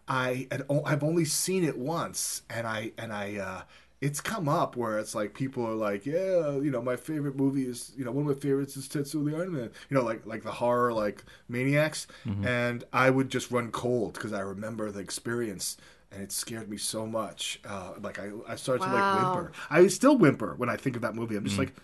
[0.09, 3.62] I had o- I've only seen it once, and I and I uh,
[4.03, 7.66] it's come up where it's like people are like, yeah, you know, my favorite movie
[7.66, 10.27] is you know one of my favorites is Tetsuo the Iron Man, you know, like
[10.27, 12.07] like the horror like maniacs,
[12.45, 15.79] and I would just run cold because I remember the experience.
[16.15, 17.59] And it scared me so much.
[17.66, 19.03] Uh, like I, I started to like
[19.35, 19.53] whimper.
[19.70, 21.37] I still whimper when I think of that movie.
[21.37, 21.74] I'm just like,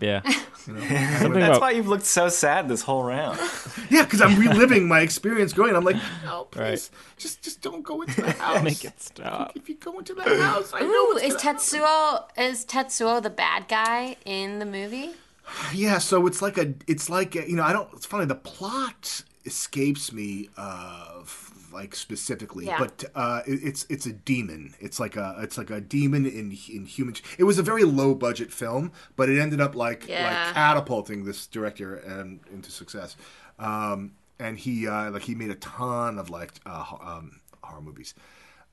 [0.00, 0.22] Yeah.
[0.68, 0.86] Something
[1.32, 3.38] That's about why you've looked so sad this whole round.
[3.90, 5.74] Yeah, because I'm reliving my experience going.
[5.74, 5.96] I'm like,
[6.26, 6.90] oh, please, Right.
[7.16, 8.62] just just don't go into the house.
[8.62, 9.52] make it stop.
[9.54, 13.30] If you go into the house, I know Ooh, is gonna- Tetsuo is Tetsuo the
[13.30, 15.12] bad guy in the movie?
[15.74, 17.88] Yeah, so it's like a, it's like a, you know, I don't.
[17.94, 18.26] It's funny.
[18.26, 22.78] The plot escapes me, uh, f- like specifically, Yeah.
[22.78, 24.74] but uh, it, it's it's a demon.
[24.80, 27.14] It's like a it's like a demon in in human.
[27.38, 30.24] It was a very low budget film, but it ended up like Yeah.
[30.28, 33.16] like catapulting this director um, into success.
[33.58, 38.14] Um, and he uh, like he made a ton of like uh, um, horror movies.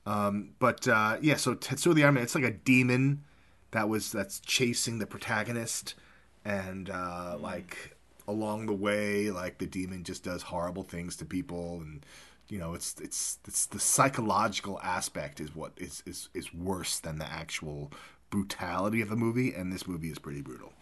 [0.06, 3.24] Um, but uh, yeah, so Tetsuo the Iron Man, it's like a demon
[3.72, 5.94] that was that's chasing the protagonist,
[6.44, 7.96] and uh, like
[8.28, 12.06] along the way, like the demon just does horrible things to people, and
[12.48, 17.18] you know, it's it's it's the psychological aspect is what is is is worse than
[17.18, 17.92] the actual
[18.30, 20.72] brutality of the movie, and this movie is pretty brutal.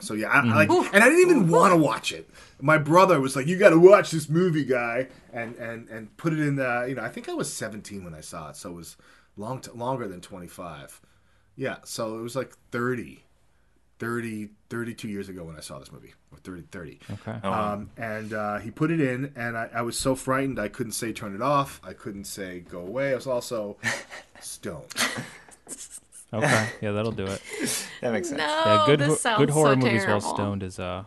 [0.00, 0.94] So yeah, I, I like, mm-hmm.
[0.94, 2.28] and I didn't even want to watch it.
[2.60, 6.32] My brother was like, "You got to watch this movie, guy," and and and put
[6.32, 6.86] it in the.
[6.88, 8.96] You know, I think I was 17 when I saw it, so it was
[9.36, 11.00] long t- longer than 25.
[11.54, 13.24] Yeah, so it was like 30,
[14.02, 16.98] 30, 32 years ago when I saw this movie, or 30, 30.
[17.12, 17.46] Okay.
[17.46, 20.90] Um, and uh, he put it in, and I, I was so frightened I couldn't
[20.92, 21.80] say turn it off.
[21.84, 23.12] I couldn't say go away.
[23.12, 23.76] I was also
[24.40, 24.92] stoned.
[26.34, 26.66] Okay.
[26.80, 27.42] Yeah, that'll do it.
[28.00, 28.38] That makes sense.
[28.38, 31.04] No, Yeah, good this ho- sounds good horror so movies while stoned is uh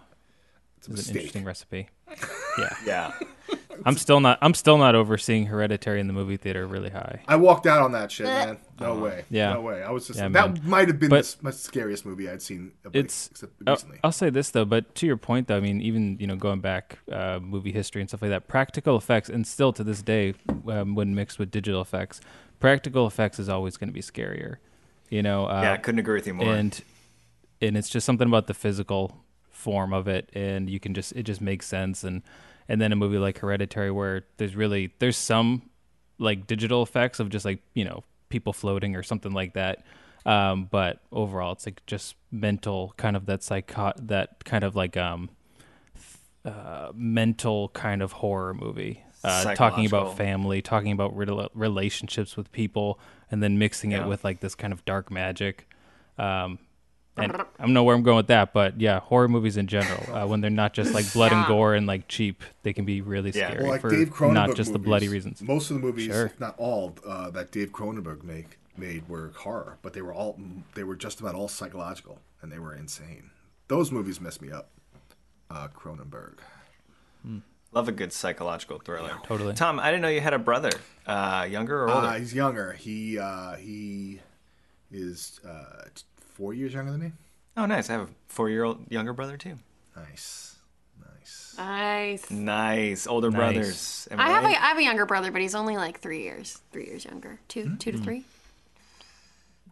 [0.78, 1.90] It's a is an interesting recipe.
[2.60, 2.78] Yeah.
[2.86, 3.12] Yeah.
[3.86, 7.22] I'm still not I'm still not overseeing Hereditary in the movie theater really high.
[7.28, 8.58] I walked out on that shit, man.
[8.80, 9.12] No way.
[9.12, 9.22] Uh-huh.
[9.30, 9.54] Yeah.
[9.54, 9.84] No way.
[9.84, 12.72] I was just Yeah, that might have been But- the my scariest movie I'd seen.
[12.86, 14.00] uh, It's except I'll, recently.
[14.04, 16.60] I'll say this though, but to your point though, I mean, even you know going
[16.62, 20.34] back uh, movie history and stuff like that, practical effects, and still to this day,
[20.70, 22.22] um, when mixed with digital effects,
[22.60, 24.58] practical effects is always going to be scarier.
[25.10, 26.54] You know, uh, Yeah, I couldn't agree with you more.
[26.54, 26.82] and
[27.62, 31.24] and it's just something about the physical form of it and you can just it
[31.24, 32.22] just makes sense and
[32.70, 35.70] and then a movie like hereditary where there's really there's some
[36.18, 39.84] like digital effects of just like you know people floating or something like that.
[40.26, 44.98] Um but overall it's like just mental kind of that psycho that kind of like
[44.98, 45.30] um
[46.44, 49.04] uh mental kind of horror movie.
[49.24, 53.00] Uh, talking about family talking about rela- relationships with people
[53.32, 54.04] and then mixing Yeah.
[54.04, 55.68] it with like this kind of dark magic.
[56.18, 56.60] Um
[57.18, 60.14] and I don't know where I'm going with that, but yeah, horror movies in general,
[60.16, 63.02] uh, when they're not just like blood and gore and like cheap, they can be
[63.02, 63.48] really Yeah.
[63.50, 65.42] scary well, like for Dave Cronenberg not just the movies, bloody reasons.
[65.42, 66.26] Most of the movies, Sure.
[66.28, 70.38] if not all, uh, that Dave Cronenberg make made were horror, but they were all
[70.74, 73.30] they were just about all psychological, and they were insane.
[73.70, 74.70] Those movies messed me up.
[75.50, 76.40] Uh, Cronenberg.
[77.72, 79.18] Love a good psychological thriller.
[79.24, 79.54] Totally.
[79.54, 80.72] Tom, I didn't know you had a brother.
[81.06, 82.08] Uh, younger or older?
[82.08, 82.72] Uh, he's younger.
[82.74, 84.22] He uh, he
[84.92, 86.04] is uh, t-
[86.36, 87.12] four years younger than me.
[87.58, 87.90] oh, nice.
[87.90, 89.56] I have a four-year-old younger brother too.
[89.96, 90.58] Nice,
[91.00, 91.56] nice.
[91.58, 92.30] Nice.
[92.30, 93.08] Nice.
[93.08, 93.38] Older Nice.
[93.40, 94.08] brothers.
[94.12, 94.58] Am I have a right?
[94.62, 97.40] I have a younger brother, but he's only like three years three years younger.
[97.48, 98.24] Two two to three.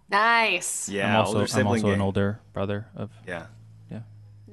[0.09, 0.89] Nice.
[0.89, 2.01] Yeah, I'm also older I'm sibling also an gang.
[2.01, 3.47] older brother of Yeah.
[3.91, 4.01] yeah.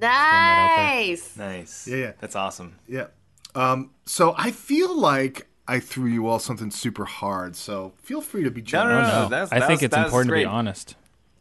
[0.01, 1.37] Nice.
[1.37, 1.87] Nice.
[1.89, 2.13] Yeah, yeah.
[2.19, 2.77] That's awesome.
[2.89, 3.07] Yeah.
[3.55, 7.57] Um, so I feel like I threw you all something super hard.
[7.57, 9.09] So feel free to be No, no, generous.
[9.13, 9.29] no.
[9.29, 10.95] That's, I that think it's that was important to be honest.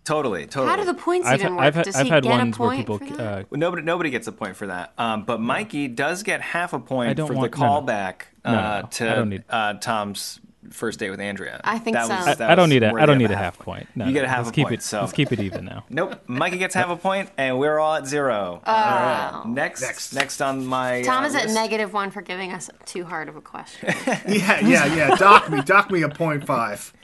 [0.09, 0.69] Totally, totally.
[0.69, 1.75] How do the points I've, even ha- work?
[1.77, 3.19] I've, Does I've he had get ones a where point people for that?
[3.41, 4.91] uh, Well, Nobody, nobody gets a point for that.
[4.97, 7.81] Um, but Mikey does get half a point for want- the no, no.
[7.81, 10.39] callback No, no, uh, to need- uh, Tom's
[10.71, 11.61] first date with Andrea.
[11.63, 12.15] I think that so.
[12.15, 13.87] Was, I- that I don't need a I worthy don't need a half point.
[13.95, 15.65] No, You get a half let's a keep point, It, so- let's keep it even
[15.65, 15.85] now.
[15.91, 16.19] Nope.
[16.27, 18.61] Mikey gets half a point, and we're all at zero.
[18.65, 19.43] all right.
[19.45, 20.13] Next, Next.
[20.13, 21.03] next, on my.
[21.03, 23.93] Tom uh, is at negative one for giving us too hard of a question.
[24.27, 25.15] Yeah, yeah, yeah.
[25.17, 26.91] Dock me, dock me a point five.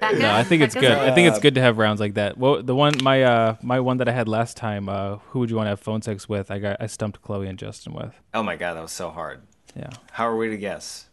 [0.00, 0.90] That No, I think That it's good.
[0.92, 2.38] I think it's good to have rounds like that.
[2.38, 5.50] Well, the one my uh my one that I had last time, uh, who would
[5.50, 6.50] you want to have phone sex with?
[6.50, 8.14] I got I stumped Chloe and Justin with.
[8.34, 9.42] Oh my god, that was so hard.
[9.76, 11.06] Yeah, How are we to guess?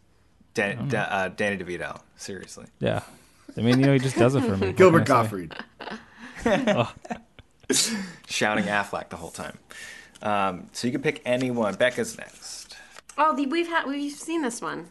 [0.54, 2.00] Dan, Da- uh, Danny DeVito.
[2.16, 2.66] Seriously.
[2.80, 3.02] yeah.
[3.56, 4.68] I mean, you know, he just does it for me.
[4.68, 5.46] What Gilbert can I say?
[6.44, 6.88] Gottfried.
[8.28, 9.58] Shouting Aflac the whole time.
[10.22, 11.74] Um, so you can pick anyone.
[11.74, 12.76] Becca's next.
[13.16, 14.90] Oh, the, we've had we've seen this one.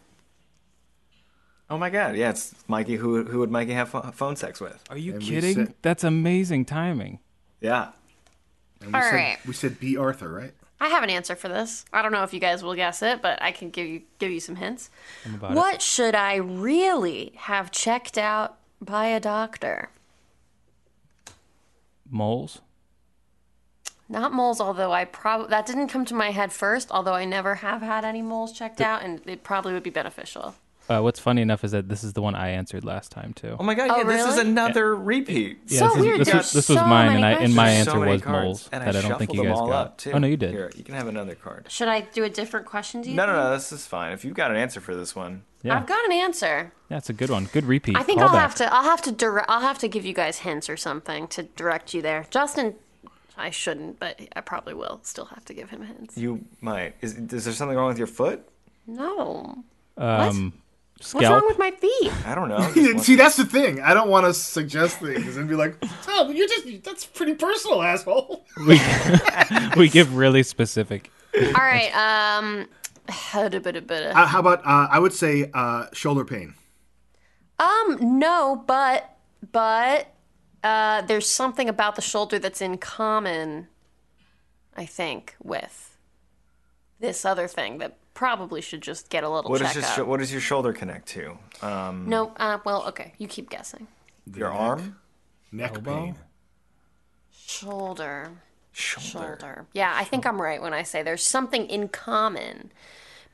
[1.70, 2.96] Oh my god, yeah, it's Mikey.
[2.96, 4.82] Who who would Mikey have pho- phone sex with?
[4.90, 5.54] Are you And we kidding?
[5.54, 7.18] said- That's amazing timing.
[7.60, 7.90] Yeah.
[8.80, 9.38] And we All said, right.
[9.46, 10.54] We said Bea Arthur, right?
[10.80, 11.84] I have an answer for this.
[11.92, 14.30] I don't know if you guys will guess it, but I can give you give
[14.30, 14.90] you some hints.
[15.26, 19.90] I'm about What should I really have checked out by a doctor?
[22.10, 22.60] Moles.
[24.08, 26.90] Not moles, although I probably that didn't come to my head first.
[26.90, 30.54] Although I never have had any moles checked out, and it probably would be beneficial.
[30.88, 33.56] Uh, what's funny enough is that this is the one I answered last time too.
[33.60, 33.90] Oh my god!
[33.90, 34.48] Oh, yeah, this is really?
[34.50, 35.58] another repeat.
[35.66, 37.90] Yeah, So this is- weird, This, was, this was mine, and I and my answer
[37.90, 39.70] So was cards, moles and that I, don't think you guys got.
[39.70, 40.12] up, too.
[40.12, 40.50] Oh no, you did.
[40.52, 41.66] Here, you can have another card.
[41.68, 43.02] Should I do a different question?
[43.02, 43.44] Do you No, no, think?
[43.44, 43.50] no.
[43.52, 44.12] This is fine.
[44.12, 46.72] If you've got an answer for this one, Yeah, I've got an answer.
[46.88, 47.44] that's a good one.
[47.52, 47.96] Good repeat.
[47.96, 48.40] I think I'll Callback.
[48.40, 48.74] have to.
[48.74, 49.50] I'll have to direct.
[49.50, 52.24] I'll have to give you guys hints or something to direct you there.
[52.30, 52.76] Justin,
[53.36, 55.00] I shouldn't, but I probably will.
[55.02, 56.16] Still have to give him hints.
[56.16, 56.94] you might.
[57.02, 58.48] Is, is there something wrong with your foot?
[58.86, 59.64] No.
[59.98, 60.38] Um, What's
[61.00, 61.32] scalp.
[61.32, 62.12] wrong with my feet?
[62.26, 62.58] I don't know.
[62.74, 63.80] Just See, that's the thing.
[63.80, 65.76] I don't want to suggest things and be like,
[66.08, 68.80] "Oh, you're just—that's pretty personal, asshole." we,
[69.76, 71.10] we give really specific.
[71.36, 71.94] All right.
[71.94, 72.44] Um.
[72.54, 72.68] Um.
[73.10, 76.54] Uh, how about uh, I would say uh, shoulder pain.
[77.58, 78.18] Um.
[78.18, 79.16] No, but
[79.50, 80.12] but
[80.62, 83.68] uh, there's something about the shoulder that's in common.
[84.76, 85.96] I think with
[87.00, 89.94] this other thing that probably should just get a little What is check your up.
[89.94, 91.38] sho- what does your shoulder connect to?
[91.62, 92.32] Um, no.
[92.36, 92.58] Uh.
[92.64, 92.84] Well.
[92.88, 93.12] Okay.
[93.16, 93.86] You keep guessing.
[94.34, 94.96] your arm,
[95.52, 95.94] Neck Elbow?
[96.06, 96.16] pain.
[97.30, 98.30] Shoulder.
[98.72, 99.38] shoulder.
[99.38, 99.66] Shoulder.
[99.72, 102.72] Yeah, I think I'm right when I say there's something in common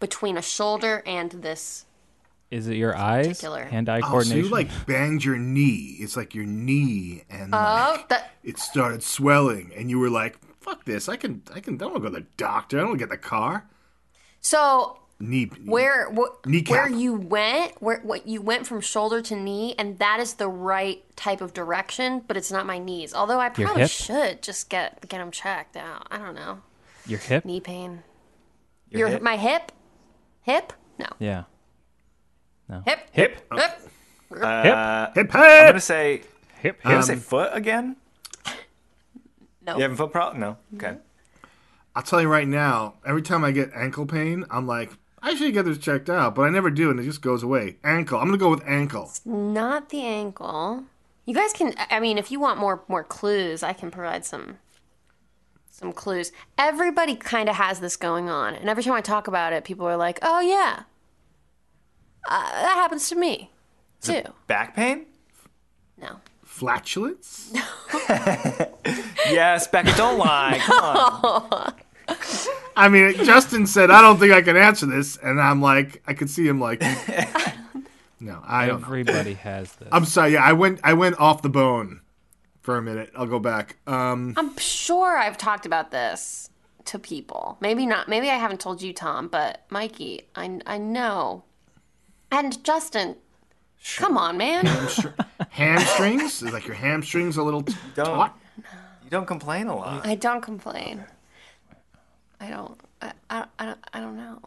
[0.00, 1.86] between a shoulder and this.
[2.50, 3.26] Is it your eyes?
[3.28, 3.64] Particular.
[3.64, 4.44] Hand-eye Oh, so coordination.
[4.44, 5.96] you like banged your knee.
[5.98, 8.32] It's like your knee, and Oh, like, that.
[8.44, 11.08] it started swelling, and you were like, "Fuck this!
[11.08, 11.74] I can, I can.
[11.74, 12.78] I don't go to the doctor.
[12.78, 13.66] I don't get the car."
[14.44, 15.46] So Knee.
[15.64, 16.70] where wh- Kneecap.
[16.70, 20.48] where you went where what you went from shoulder to knee and that is the
[20.48, 23.90] right type of direction but it's not my knees although i Your probably hip?
[23.90, 26.60] should just get get them checked out i don't know
[27.06, 27.44] your hip?
[27.44, 28.02] knee pain
[28.90, 29.22] Your your hip?
[29.22, 29.70] my hip
[30.42, 31.44] hip no Yeah.
[32.68, 32.82] No.
[32.84, 33.40] Hip Hip.
[33.54, 33.80] hip
[34.42, 36.22] Uh, hip, I'm gonna say.
[36.60, 36.80] Hip.
[36.84, 37.96] I'm gonna say foot again.
[39.66, 40.40] no You having foot problem?
[40.40, 40.50] No.
[40.74, 40.76] Mm-hmm.
[40.76, 40.96] Okay.
[41.96, 42.94] I'll tell you right now.
[43.06, 44.92] Every time I get ankle pain, I'm like,
[45.22, 47.76] I should get this checked out, but I never do, and it just goes away.
[47.84, 48.18] Ankle.
[48.18, 49.10] I'm gonna go with ankle.
[49.24, 50.84] not the ankle
[51.26, 54.58] you guys can i mean if you want more more clues i can provide some
[55.70, 59.52] some clues everybody kind of has this going on and every time i talk about
[59.52, 60.82] it people are like oh yeah
[62.28, 63.50] uh, that happens to me
[64.02, 65.06] too Back pain?
[66.00, 67.52] no Flatulence.
[67.54, 67.62] No.
[69.30, 69.92] Yes, Becca.
[69.96, 70.58] Don't lie.
[70.60, 71.74] Come on.
[72.76, 76.14] I mean, Justin said, I don't think I can answer this, and I'm like, I
[76.14, 76.80] could see him like,
[78.20, 78.86] no, I don't know.
[78.86, 79.88] Everybody has this.
[79.92, 80.32] I'm sorry.
[80.32, 82.00] Yeah, I went, I went off the bone
[82.62, 83.10] for a minute.
[83.16, 83.76] I'll go back.
[83.86, 86.50] Um, i'm sure i've talked about this
[86.86, 91.44] to people maybe not maybe i haven't told you tom but mikey i, I know
[92.30, 93.16] and justin
[93.96, 94.66] come on man
[95.50, 96.42] hamstrings.
[96.42, 98.06] Is like your hamstrings a little t- Don't.
[98.06, 98.38] taut?
[99.04, 100.06] You don't complain a lot.
[100.06, 101.04] I don't complain.
[102.44, 102.80] I don't.
[103.00, 104.38] I, I, I, don't, I don't know.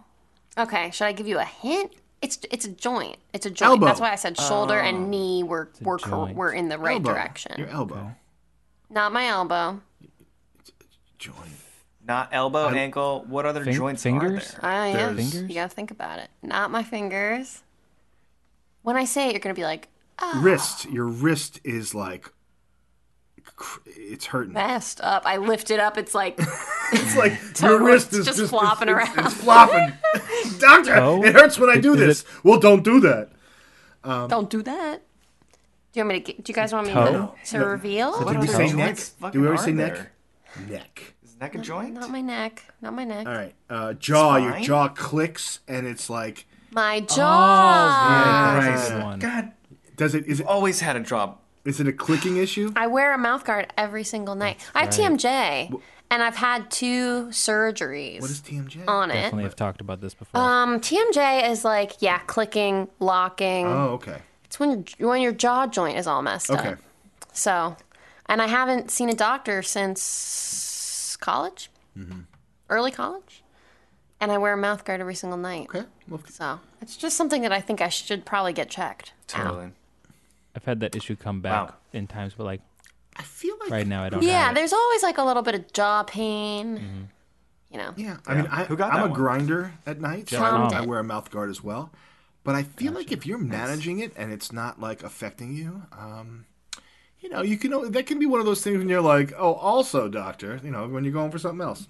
[0.58, 1.94] Okay, should I give you a hint?
[2.22, 3.18] It's it's a joint.
[3.34, 3.70] It's a joint.
[3.72, 3.86] Elbow.
[3.88, 5.08] That's why I said shoulder and oh.
[5.08, 6.38] knee were were cor- joint.
[6.38, 7.12] were in the right Elbow.
[7.14, 7.54] direction.
[7.58, 8.12] Your elbow.
[8.90, 9.82] Not my elbow.
[11.18, 11.38] Joint.
[12.06, 13.26] Not elbow, ankle.
[13.28, 14.56] What other Fin- joints fingers?
[14.56, 14.70] are there?
[14.72, 15.16] I am.
[15.16, 16.30] There's- You gotta think about it.
[16.42, 17.64] Not my fingers.
[18.82, 20.40] When I say it, you're gonna be like, ah.
[20.42, 20.86] Wrist.
[20.90, 22.32] Your wrist is like, cr-
[23.86, 24.54] it's hurting.
[24.54, 25.24] messed up.
[25.26, 25.98] I lift it up.
[25.98, 26.40] It's like
[26.94, 29.26] It's like your wrist is just just, flopping it's, it's- around.
[29.28, 29.94] It's, flopping.
[30.60, 31.24] Doctor, Toe?
[31.24, 32.22] it hurts when I do Is this.
[32.22, 33.30] it- Well, don't do that.
[34.04, 35.02] don't do that.
[35.94, 36.26] Do you want me to?
[36.34, 37.34] get- Do you guys want me Toe?
[37.46, 38.12] to, to reveal?
[38.24, 38.88] What Did we say neck?
[38.88, 39.94] joints Did fucking we ever are say neck?
[39.96, 40.12] there?
[40.70, 41.14] Neck.
[41.24, 41.94] Is neck a joint?
[41.94, 42.64] Not my neck.
[42.82, 43.28] Not my neck.
[43.28, 43.54] All right.
[43.70, 44.38] Uh, jaw.
[44.38, 48.56] Your jaw clicks, and it's like, My Oh, jaw.
[48.60, 49.04] right, that's a Right.
[49.04, 49.20] one.
[49.20, 49.52] God,
[49.96, 50.26] does it?
[50.28, 50.46] Is it?
[50.46, 51.40] always had a job.
[51.68, 52.72] Is it a clicking issue?
[52.76, 54.58] I wear a mouth guard every single night.
[54.74, 55.80] I have TMJ,
[56.10, 58.88] and I've had two surgeries What is TMJ?
[58.88, 59.16] on it.
[59.16, 60.40] Definitely have talked about this before.
[60.40, 63.68] Um, TMJ is like yeah, clicking, locking.
[63.68, 64.20] Oh, okay.
[64.46, 66.60] It's when your when your jaw joint is all messed up.
[66.62, 66.70] Okay.
[66.70, 66.80] up.
[67.34, 67.76] So,
[68.28, 72.20] and I haven't seen a doctor since college, Mm-hmm.
[72.70, 73.44] early college,
[74.22, 75.68] and I wear a mouth guard every single night.
[75.76, 75.86] Okay.
[76.08, 79.12] Well, So it's just something that I think I should probably get checked.
[79.34, 79.72] out.
[80.60, 80.64] Totally.
[80.64, 81.76] I've had that issue come back Wow.
[81.94, 82.62] in times, but like
[83.16, 83.70] I feel like.
[83.72, 84.22] right now I don't.
[84.24, 84.56] Yeah, have it.
[84.56, 87.10] there's always like a little bit of jaw pain.
[87.72, 87.94] You know.
[87.98, 88.18] Yeah.
[88.26, 89.14] I mean, I, Who got I'm a one?
[89.14, 91.92] grinder at night, so I, I wear a mouth guard as well.
[92.44, 96.46] But I feel like if you're managing it and it's not like affecting you, um,
[97.20, 97.92] you know, you can.
[97.92, 100.88] That can be one of those things when you're like, oh, also, doctor, you know,
[100.88, 101.88] when you're going for something else.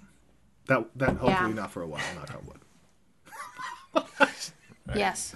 [0.66, 1.54] That that hopefully Yeah.
[1.54, 2.02] not for a while.
[2.16, 2.60] Knock on wood.
[4.96, 5.34] Yes.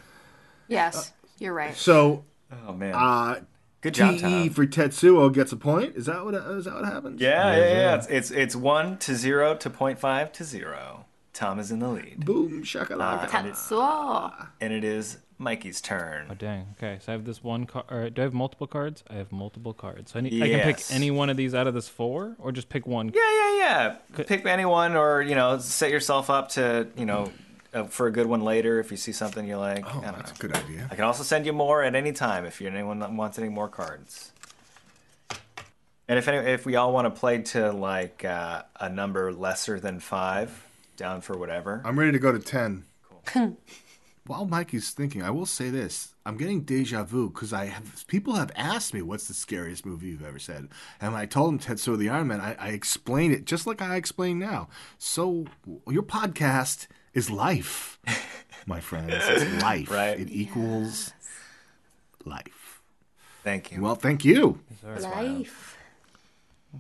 [0.67, 1.13] Yes.
[1.39, 1.77] You're right.
[1.77, 2.25] So,
[2.69, 2.95] Oh man.
[2.95, 3.41] uh,
[3.81, 4.51] Good job, TE Tom.
[4.51, 5.97] for Tetsuo gets a point.
[5.97, 7.21] Is that what is that what happens?
[7.21, 7.95] Yeah, yeah, yeah.
[7.97, 11.07] It's, it's it's one to zero to point five to zero.
[11.33, 13.27] Tom is in the lead, Boom shakalaka.
[13.29, 14.49] Tetsuo.
[14.61, 16.29] and it is Mikey's turn.
[16.31, 16.75] Oh dang.
[16.79, 17.87] Okay, so I have this one card.
[17.91, 19.03] Or do I have multiple cards?
[19.11, 20.13] I have multiple cards.
[20.13, 22.53] So I, need, I can pick any one of these out of this four, or
[22.53, 23.09] just pick one.
[23.09, 23.97] Yeah, yeah, yeah.
[24.13, 27.31] Could- Pick anyone, or you know, set yourself up to you know uh,
[27.89, 29.85] for a good one later if you see something you like.
[29.87, 30.89] Oh, I don't that's a good idea.
[30.91, 34.33] I can also send you more at any time if anyone wants any more cards.
[36.09, 39.81] And if any, if we all want to play to like uh, a number lesser
[39.81, 40.67] than five,
[40.97, 41.83] down for whatever.
[41.85, 42.85] I'm ready to go to 10.
[43.25, 43.59] Cool.
[44.27, 46.15] While Mikey's thinking, I will say this.
[46.25, 50.09] I'm getting deja vu because I have people have asked me what's the scariest movie
[50.09, 50.69] you've ever said.
[51.01, 53.97] And I told them Tetsuo the Iron Man, I, I explained it just like I
[53.97, 54.69] explain now.
[54.97, 55.47] So
[55.89, 57.99] your podcast is life,
[58.67, 59.13] my friends.
[59.15, 59.91] It's life.
[59.91, 60.19] Right.
[60.19, 61.13] It equals
[62.25, 62.81] life.
[63.45, 63.83] Thank you.
[63.83, 64.61] Well, thank you.
[64.85, 65.77] Life.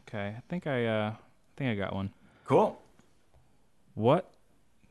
[0.08, 1.16] Okay, I think I uh, I
[1.56, 2.10] think I got one.
[2.46, 2.80] cool.
[3.94, 4.32] What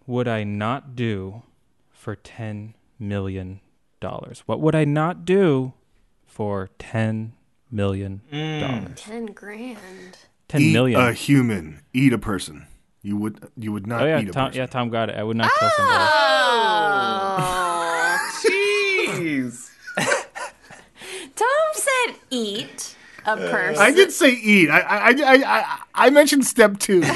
[0.06, 1.42] would I not do
[1.92, 3.62] for ten million
[4.00, 4.44] dollars?
[4.46, 5.74] What would I not do
[6.28, 7.34] for ten
[7.72, 9.02] million dollars?
[9.02, 10.18] Ten grand.
[10.48, 11.00] Ten eat million.
[11.02, 11.82] a human.
[11.94, 12.68] Eat a person.
[13.04, 14.48] You would you would not oh yeah, eat a Tom.
[14.48, 14.60] person.
[14.60, 15.16] Yeah, Tom got it.
[15.16, 16.10] I would not kill somebody.
[16.14, 17.62] Oh.
[18.44, 19.70] Jeez.
[21.36, 22.96] Tom said eat
[23.26, 23.82] a uh, person.
[23.82, 24.70] I did say eat.
[24.70, 27.02] I I I I, I mentioned step two.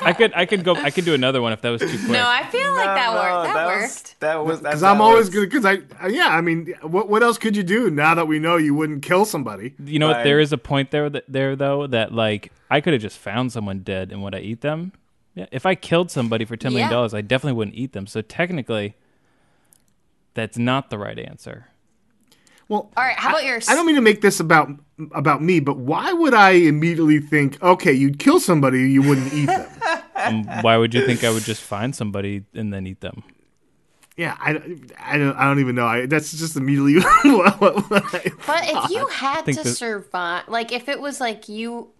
[0.00, 2.10] I could I could go I could do another one if that was too quick.
[2.10, 3.54] No, I feel like that No, worked.
[3.54, 4.20] That, was- worked.
[4.20, 5.50] That was Because I'm always good.
[5.50, 8.56] Because I, yeah, I mean, what what else could you do now that we know
[8.56, 9.74] you wouldn't kill somebody?
[9.84, 10.16] you know what?
[10.18, 10.24] Right.
[10.24, 13.52] There is a point there that there though that like I could have just found
[13.52, 14.92] someone dead and would I eat them?
[15.34, 15.46] Yeah.
[15.52, 16.94] If I killed somebody for ten million Yeah.
[16.96, 18.06] dollars, I definitely wouldn't eat them.
[18.06, 18.94] So technically,
[20.34, 21.66] that's not the right answer.
[22.68, 23.68] Well, All right, how about yours?
[23.68, 24.68] I don't mean to make this about
[25.12, 29.46] about me, but why would I immediately think, okay, you'd kill somebody, you wouldn't eat
[29.46, 29.68] them?
[30.18, 33.22] Um, why would you think I would just find somebody and then eat them?
[34.16, 34.50] yeah, I,
[35.00, 35.86] I don't I don't even know.
[35.86, 40.48] I, that's just immediately what, what, what I, But if you had to that- survive,
[40.48, 41.90] like if it was like you,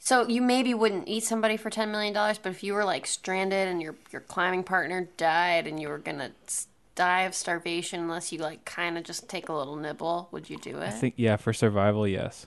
[0.00, 2.36] so you maybe wouldn't eat somebody for ten million dollars.
[2.36, 5.98] But if you were like stranded and your your climbing partner died and you were
[5.98, 10.28] gonna s- die of starvation unless you like kind of just take a little nibble,
[10.32, 12.46] would you do it I think yeah, for survival, yes.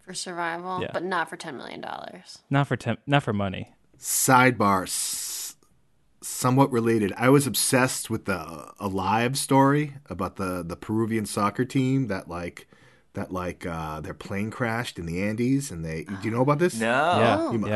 [0.00, 0.80] for survival?
[0.82, 0.90] Yeah.
[0.92, 2.38] But not for ten million dollars.
[2.50, 3.74] Not for ten, not for money.
[3.98, 5.56] sidebar, s-
[6.20, 7.12] somewhat related.
[7.16, 12.68] I was obsessed with the Alive story about the the Peruvian soccer team that like
[13.14, 16.04] that like uh, their plane crashed in the Andes, and they.
[16.04, 16.78] Do you know about this?
[16.78, 16.86] No.
[16.86, 17.70] yeah, you must.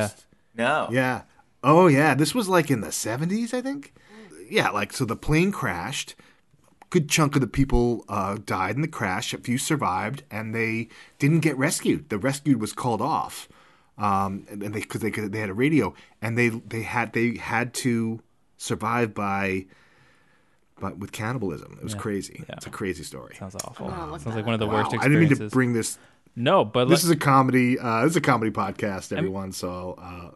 [0.56, 0.64] yeah.
[0.64, 0.88] No.
[0.90, 1.22] Yeah.
[1.62, 3.92] Oh yeah, this was like in the 70s, I think.
[4.48, 6.14] Yeah, like so the plane crashed.
[6.90, 9.34] Good chunk of the people uh, died in the crash.
[9.34, 12.08] A few survived, and they didn't get rescued.
[12.10, 13.48] The rescue was called off,
[13.98, 17.12] um, and and they because they could, they had a radio, and they they had
[17.12, 18.20] they had to
[18.56, 19.66] survive by,
[20.80, 21.76] but with cannibalism.
[21.78, 22.44] It was crazy.
[22.48, 23.34] It's a crazy story.
[23.36, 23.88] Sounds awful.
[23.88, 25.98] look Sounds like one of the worst Wow, I didn't mean to bring this.
[26.36, 27.78] no, but This like, is a comedy.
[27.78, 29.52] Uh, this is a comedy podcast, everyone.
[29.52, 30.30] So uh,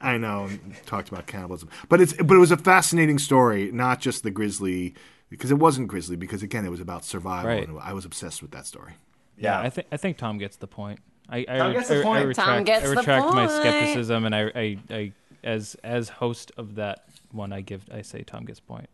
[0.00, 0.48] I know
[0.86, 4.94] talked about cannibalism, but it's but it was a fascinating story, not just the grizzly,
[5.28, 6.16] because it wasn't grizzly.
[6.16, 7.68] Because again, it was about survival, Right.
[7.68, 8.94] and I was obsessed with that story.
[9.36, 9.66] yeah, Yeah.
[9.66, 11.00] I think I think Tom gets the point.
[11.28, 13.50] I I, Tom gets the I- I retract, Tom gets I the retract my point.
[13.50, 15.12] skepticism, and I, I I
[15.44, 18.88] as as host of that one, I give I say Tom gets point.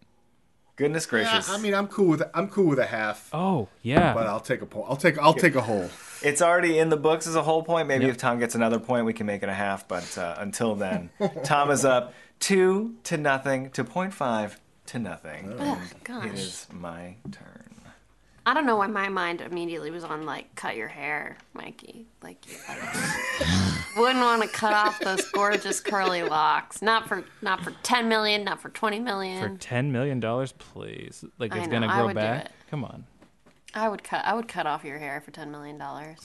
[0.76, 1.48] Goodness gracious.
[1.48, 4.40] Yeah, I mean, I'm cool with I'm cool with a half, Oh yeah, but I'll
[4.40, 4.86] take a point.
[4.88, 5.88] I'll take I'll take a whole.
[6.22, 7.88] it's already in the books as a whole point.
[7.88, 8.10] Maybe Yep.
[8.12, 9.88] if Tom gets another point, we can make it a half.
[9.88, 11.08] But uh, until then,
[11.44, 15.54] Tom is up two to nothing to point five to nothing.
[15.58, 16.26] Ugh, And gosh.
[16.26, 17.55] It is my turn.
[18.48, 22.06] I don't know why my mind immediately was on like cut your hair, Mikey.
[22.22, 22.56] Like you
[23.96, 26.80] wouldn't want to cut off those gorgeous curly locks.
[26.80, 29.42] Not for not for ten million, not for twenty million.
[29.42, 31.24] for ten million dollars, please.
[31.38, 32.52] Like I it's know, gonna grow back.
[32.70, 33.04] Come on.
[33.74, 36.18] I would cut I would cut off your hair for ten million dollars.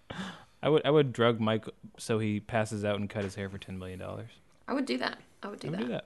[0.62, 1.66] I would I would drug Mike
[1.98, 4.30] so he passes out and cut his hair for ten million dollars.
[4.66, 5.18] I would do that.
[5.42, 5.84] I would do, I would that.
[5.86, 6.04] do that.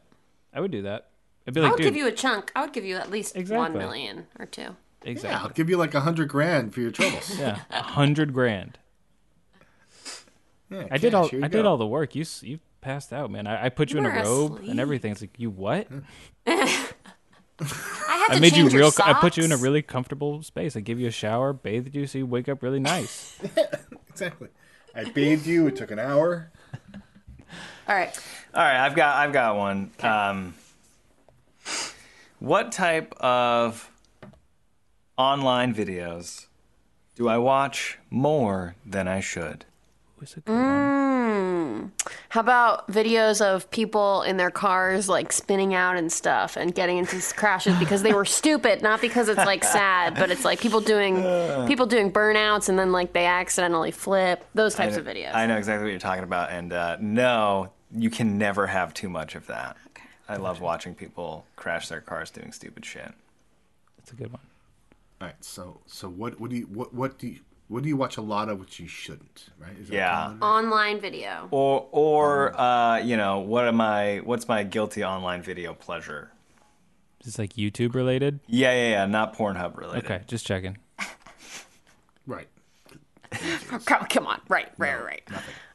[0.53, 1.11] I would do that.
[1.47, 2.51] I'd be I would dude, give you a chunk.
[2.57, 3.79] I would give you at least Exactly.
[3.79, 4.75] million or two.
[5.05, 5.51] Yeah, I'll exactly.
[5.55, 7.37] give you like a hundred grand for your troubles.
[7.39, 8.79] Yeah, a hundred grand.
[10.71, 12.15] Yeah, I did all here you I did all the work.
[12.15, 13.47] You you passed out, man.
[13.47, 14.71] I, I put you, You in a robe asleep.
[14.71, 15.13] and everything.
[15.13, 15.87] It's like you what?
[16.47, 18.91] I had to I made you real.
[18.91, 20.77] co- I put you in a really comfortable space.
[20.77, 23.39] I give you a shower, bathed you, so you wake up really nice.
[24.09, 24.49] exactly.
[24.95, 25.67] I bathed you.
[25.69, 26.51] It took an hour.
[27.89, 28.19] All right.
[28.55, 29.91] All right, I've got I've got one.
[30.01, 30.55] Um,
[32.39, 33.91] what type of
[35.17, 36.47] online videos
[37.17, 39.65] do I watch more than I should?
[40.17, 40.61] Who's a good one?
[40.61, 41.91] Mm.
[42.31, 46.99] How about videos of people in their cars like spinning out and stuff and getting
[46.99, 50.81] into crashes because they were stupid, not because it's like sad, but it's like people
[50.81, 51.17] doing
[51.67, 54.45] people doing burnouts and then like they accidentally flip.
[54.55, 55.35] Those types I of videos.
[55.35, 59.09] I know exactly what you're talking about, and uh, no, you can never have too
[59.09, 59.77] much of that.
[59.89, 60.07] Okay.
[60.29, 63.13] I love watching people crash their cars doing stupid shit.
[63.99, 64.43] That's a good one.
[65.21, 65.37] All right.
[65.45, 68.21] So so what what do you what what do you what do you watch a
[68.23, 69.47] lot of which you shouldn't?
[69.59, 69.77] Right?
[69.81, 70.35] Is that Yeah.
[70.43, 71.49] Online video.
[71.51, 74.19] Or, or uh, you know, what am I?
[74.19, 76.31] What's my guilty online video pleasure?
[77.21, 78.41] Is this like YouTube related?
[78.47, 79.07] Yeah, yeah, yeah.
[79.07, 80.05] Not Pornhub related.
[80.05, 80.79] Okay, just checking.
[82.27, 82.49] Right.
[83.85, 85.23] Come, come on, right, right, right.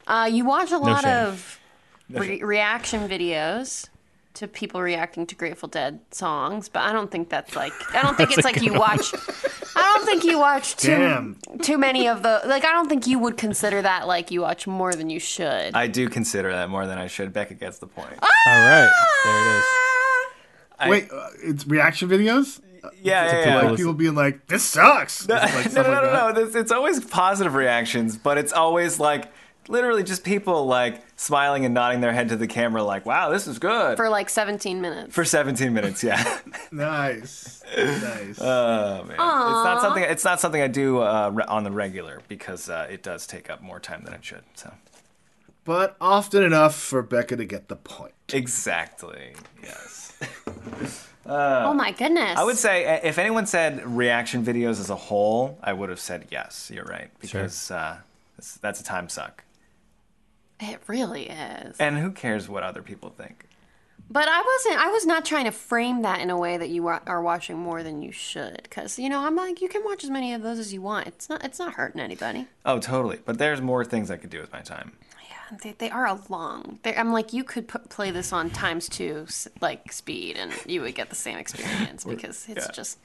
[0.06, 1.26] Uh, you watch a lot shame.
[1.28, 1.60] of
[2.08, 3.88] re- reaction videos
[4.34, 8.16] to people reacting to Grateful Dead songs, but I don't think that's like I don't
[8.18, 9.12] think it's like you watch.
[9.76, 11.36] I don't think you watch too Damn.
[11.62, 12.64] too many of the like.
[12.64, 15.74] I don't think you would consider that like you watch more than you should.
[15.74, 17.32] I do consider that more than I should.
[17.32, 18.14] Becca gets the point.
[18.22, 18.28] Ah!
[18.46, 18.90] All right,
[19.24, 19.64] there it is.
[20.78, 22.60] I- Wait, uh, it's reaction videos.
[23.02, 23.62] yeah, yeah, To yeah.
[23.62, 26.42] like people being like, "This sucks." no, Like no, stuff no, like no, no.
[26.46, 29.30] It's, it's always positive reactions, but it's always like
[29.70, 33.46] literally just people like smiling and nodding their head to the camera, like, "Wow, this
[33.46, 35.14] is good." for like 17 minutes.
[35.14, 36.38] For 17 minutes, yeah.
[36.72, 38.40] Nice, nice.
[38.40, 40.04] Oh man, it's not something.
[40.04, 43.50] It's not something I do uh, re- on the regular because uh, it does take
[43.50, 44.44] up more time than it should.
[44.54, 44.72] So
[45.64, 48.14] but often enough for Becca to get the point.
[48.32, 50.16] exactly, yes.
[51.26, 52.38] oh my goodness!
[52.38, 56.00] I would say uh, if anyone said reaction videos as a whole, I would have
[56.00, 56.70] said yes.
[56.72, 57.98] You're right because uh,
[58.36, 59.44] that's, that's a time suck.
[60.60, 61.76] It really is.
[61.78, 63.46] And who cares what other people think?
[64.12, 64.84] But I wasn't.
[64.84, 67.84] I was not trying to frame that in a way that you are watching more
[67.84, 68.60] than you should.
[68.64, 71.06] Because you know, I'm like, you can watch as many of those as you want.
[71.06, 71.44] It's not.
[71.44, 72.48] It's not hurting anybody.
[72.66, 73.20] Oh, totally.
[73.24, 74.92] But there's more things I could do with my time.
[75.22, 76.80] Yeah, they, they are a long.
[76.82, 79.28] They're, I'm like, you could put, play this on times two,
[79.60, 82.72] like speed, and you would get the same experience because it's Yeah.
[82.72, 82.98] just.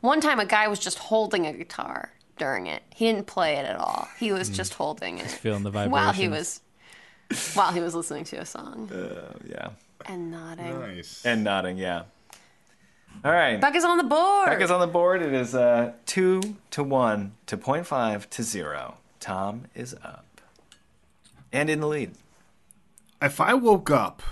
[0.00, 2.84] One time, a guy was just holding a guitar during it.
[2.94, 4.06] He didn't play it at all.
[4.16, 4.54] He was mm.
[4.54, 5.92] just holding it Feeling the vibrations.
[5.92, 6.60] while he was,
[7.54, 9.70] while he was listening to a song Oh, yeah.
[10.06, 10.78] and nodding.
[10.80, 11.24] Nice.
[11.24, 12.02] And nodding, yeah.
[13.24, 13.60] All right.
[13.60, 14.46] Buck is on the board.
[14.46, 15.22] Beck is on the board.
[15.22, 18.96] It is uh, two to one to point five to zero.
[19.20, 20.40] Tom is up.
[21.52, 22.12] And in the lead.
[23.20, 24.22] If I woke up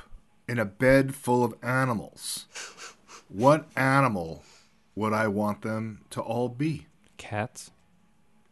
[0.49, 2.47] in a bed full of animals,
[3.29, 4.43] what animal
[4.97, 6.87] would I want them to all be?
[7.19, 7.71] Cats.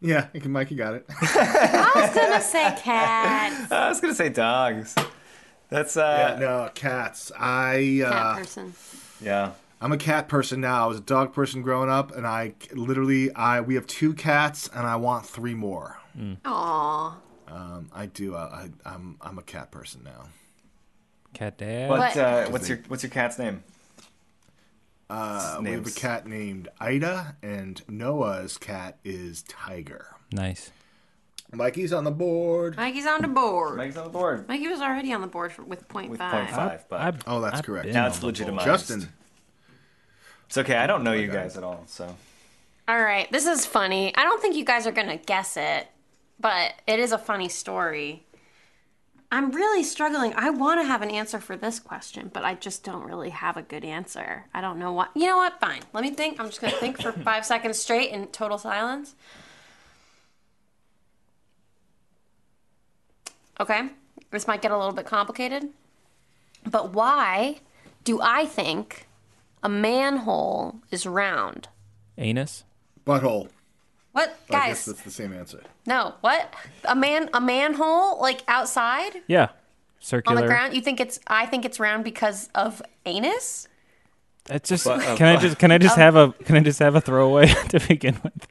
[0.01, 1.05] Yeah, Mike, you got it.
[1.21, 3.71] I was gonna say cat.
[3.71, 4.95] I was gonna say dogs.
[5.69, 7.31] That's uh, yeah, no, cats.
[7.37, 8.73] I Cat uh, person.
[9.21, 9.51] yeah.
[9.81, 10.83] I'm a cat person now.
[10.83, 14.69] I was a dog person growing up, and I literally I we have two cats,
[14.73, 15.97] and I want three more.
[16.45, 17.17] Aw.
[17.47, 18.35] Um, I do.
[18.35, 20.25] Uh, I, I'm I'm a cat person now.
[21.33, 21.89] Cat dad.
[21.89, 23.63] What But- uh, what's your what's your cat's name?
[25.09, 30.05] Uh, we have a cat named Ida, and Noah's cat is Tiger.
[30.31, 30.71] Nice.
[31.51, 32.77] Mikey's on the board.
[32.77, 33.75] Mikey's on the board.
[33.77, 36.31] Mike's on the board Mikey was already on the board for, with point with five.
[36.31, 37.85] point five, but I've- Oh, that's I've correct.
[37.85, 38.65] been now it's legitimized.
[38.67, 39.09] Justin.
[40.45, 40.75] It's okay.
[40.75, 42.15] I don't know you guys at all, so
[42.87, 44.15] All right, this is funny.
[44.15, 45.87] I don't think you guys are gonna guess it,
[46.39, 48.25] but it is a funny story.
[49.31, 50.33] I'm really struggling.
[50.35, 53.57] I want to have an answer for this question, but I just don't really have
[53.57, 54.45] a good answer.
[54.53, 55.11] I don't know what.
[55.15, 55.59] You know what?
[55.59, 55.81] Fine.
[55.93, 56.39] Let me think.
[56.39, 59.15] I'm just gonna think for five seconds straight in total silence.
[63.59, 63.89] Okay,
[64.31, 65.69] this might get a little bit complicated,
[66.65, 67.57] but why
[68.03, 69.07] do I think
[69.61, 71.67] a manhole is round?
[72.17, 72.63] Anus.
[73.05, 73.49] Butthole.
[74.19, 74.85] What I guess guys?
[74.85, 75.61] that's the same answer.
[75.85, 76.53] No, what?
[76.85, 79.49] A man a manhole like outside Yeah.
[80.01, 80.37] Circular.
[80.37, 80.41] On Circular.
[80.41, 80.73] the ground?
[80.75, 83.67] You think it's I think it's round because of anus?
[84.49, 84.85] It's just.
[84.85, 85.57] But, uh, can I just?
[85.59, 86.31] Can I just have a?
[86.33, 88.47] Can I just have a throwaway to begin with?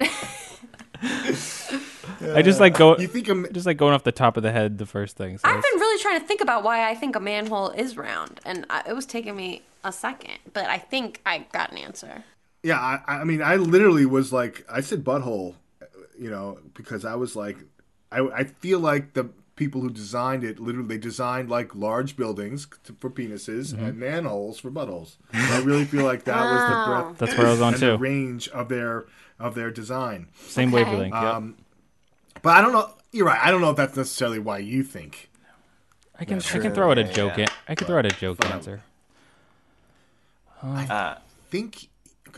[2.34, 2.96] I just like go.
[2.98, 5.38] You think a, Just like going off the top of the head, the first thing.
[5.38, 7.96] So I've that's- been really trying to think about why I think a manhole is
[7.96, 11.78] round, and I, it was taking me a second, but I think I got an
[11.78, 12.24] answer.
[12.62, 15.54] Yeah, I, I mean, I literally was like, I said butthole,
[16.18, 17.56] you know, because I was like,
[18.10, 22.68] I, I feel like the people who designed it literally they designed like large buildings
[22.84, 23.84] to, for penises Mm-hmm.
[23.84, 25.16] and manholes for buttholes.
[25.32, 27.96] I really feel like that was the breadth That's where I was on and the
[27.96, 27.96] too.
[27.96, 29.06] range of their
[29.40, 30.28] of their design.
[30.46, 30.84] Same Okay.
[30.84, 31.14] wavelength.
[31.14, 31.22] Yep.
[31.24, 31.54] Um,
[32.42, 32.90] But I don't know.
[33.12, 33.40] You're right.
[33.42, 35.28] I don't know if that's necessarily why you think.
[36.20, 36.38] I can.
[36.38, 37.36] I can throw out a joke.
[37.36, 37.44] yeah.
[37.44, 38.82] in- I can throw out a joke answer.
[40.62, 41.16] I uh, I
[41.50, 41.88] Think.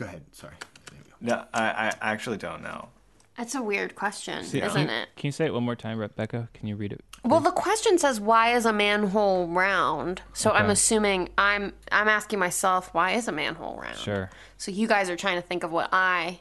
[0.01, 0.23] Go ahead.
[0.31, 0.55] Sorry.
[0.89, 1.35] There you go.
[1.35, 2.89] no, I, I actually don't know.
[3.37, 5.09] That's a weird question, See, isn't can, it?
[5.15, 6.49] Can you say it one more time, Rebecca?
[6.55, 7.03] Can you read it?
[7.23, 10.23] Well, the question says why is a manhole round?
[10.33, 13.97] So I'm assuming I'm I'm asking myself why is a manhole round?
[13.97, 14.31] Sure.
[14.57, 16.39] So you guys are trying to think of what I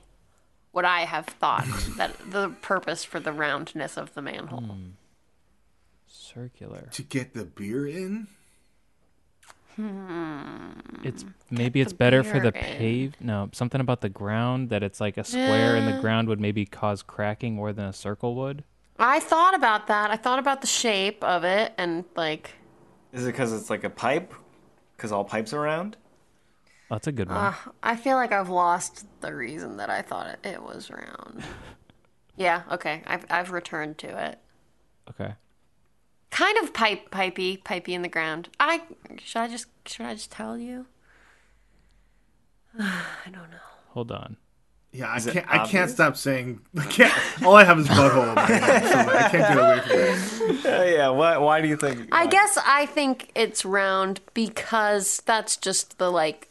[0.73, 1.67] what I have thought
[1.99, 4.61] that the purpose for the roundness of the manhole.
[4.61, 4.89] Hmm.
[6.07, 6.89] Circular.
[6.93, 8.27] To get the beer in?
[11.03, 13.15] It's maybe it's better for the beer pave.
[13.21, 16.67] No, something about the ground that it's like a square in the ground would maybe
[16.67, 18.65] cause cracking more than a circle would.
[18.99, 20.11] I thought about that.
[20.11, 22.51] I thought about the shape of it and like
[23.13, 24.35] Is it because it's like a pipe?
[24.97, 25.97] Because all pipes are round?
[26.91, 27.39] That's a good one.
[27.39, 31.43] uh, I feel like I've lost the reason that I thought it, it was round.
[32.37, 33.03] yeah, okay.
[33.07, 34.39] I've I've returned to it.
[35.11, 35.35] okay.
[36.31, 38.49] Kind of pipe pipey, pipey in the ground.
[38.61, 38.83] I
[39.23, 40.87] should I just should I just tell you?
[42.79, 43.57] I don't know.
[43.91, 44.37] Hold on.
[44.93, 45.47] Yeah, I Is it can't.
[45.49, 46.61] I can't stop saying.
[46.77, 47.45] I can't.
[47.45, 48.29] All I have is butthole.
[48.29, 50.81] in my head, so I can't get away from that.
[50.81, 51.09] Uh, yeah.
[51.11, 51.37] Why?
[51.39, 52.09] Why do you think?
[52.13, 56.49] I guess I think it's round because that's just the like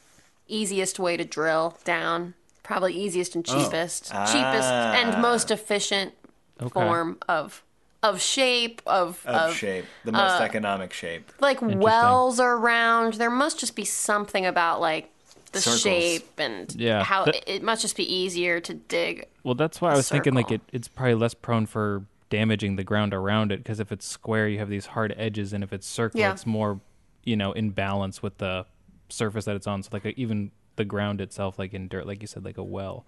[0.47, 2.34] easiest way to drill down.
[2.64, 6.14] Probably easiest and cheapest, cheapest and most efficient
[6.61, 6.69] Okay.
[6.69, 7.64] form of
[8.01, 11.31] of shape of of of, shape, the most uh, economic shape.
[11.41, 13.15] like wells are round.
[13.15, 15.11] There must just be something about like
[15.51, 15.81] the Circles.
[15.81, 19.26] shape and Yeah, how that- it must just be easier to dig.
[19.43, 22.84] Well, that's why I was thinking like it, it's probably less prone for damaging the
[22.84, 25.88] ground around it because if it's square, you have these hard edges, and if it's
[25.88, 26.31] circular, Yeah.
[26.34, 26.80] it's more,
[27.23, 28.65] you know, in balance with the
[29.09, 29.81] surface that it's on.
[29.81, 32.63] So like a, even the ground itself, like in dirt, like you said, like a
[32.63, 33.05] well.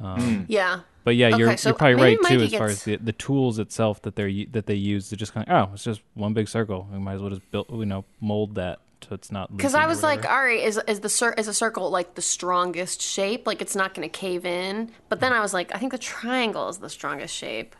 [0.00, 0.44] Um, mm.
[0.48, 0.80] Yeah.
[1.04, 2.84] But yeah, you're Okay, so you're probably maybe right too Mikey as far gets- as
[2.84, 5.10] the, the tools itself that they're that they use.
[5.10, 6.88] They're just kind of oh, it's just one big circle.
[6.92, 9.56] We might as well just build, you know, mold that so it's not.
[9.56, 12.22] Because I was like, all right, is is the cir- is a circle like the
[12.22, 13.46] strongest shape?
[13.46, 14.90] Like it's not going to cave in.
[15.08, 17.74] But then I was like, I think the triangle is the strongest shape.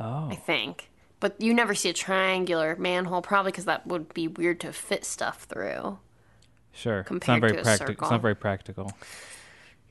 [0.00, 0.90] oh, I think.
[1.20, 5.04] But you never see a triangular manhole, probably because that would be weird to fit
[5.04, 5.98] stuff through.
[6.72, 7.00] sure.
[7.10, 8.04] It's not very to a practical.
[8.04, 8.92] It's not very practical.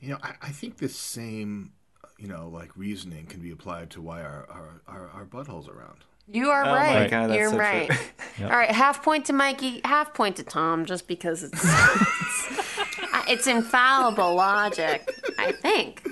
[0.04, 1.72] You know, I, I think this same,
[2.18, 5.72] you know, like reasoning can be applied to why our our, our, our buttholes are
[5.74, 6.04] round.
[6.30, 7.10] You are Oh right.
[7.10, 7.60] God, You're so true.
[7.60, 7.90] right.
[8.42, 13.46] All right, half point to Mikey, half point to Tom, just because it's it's, it's
[13.46, 15.08] infallible logic.
[15.38, 16.02] I think.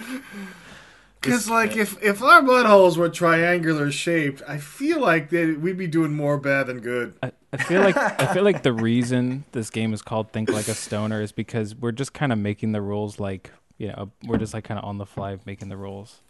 [1.21, 5.87] Because like if if our buttholes were triangular shaped, I feel like that we'd be
[5.87, 7.15] doing more bad than good.
[7.23, 10.67] I, I feel like I feel like the reason this game is called Think Like
[10.69, 13.53] a Stoner is because we're just kind of making the rules like
[13.83, 16.21] you know we're just like kind of on the fly making the rules,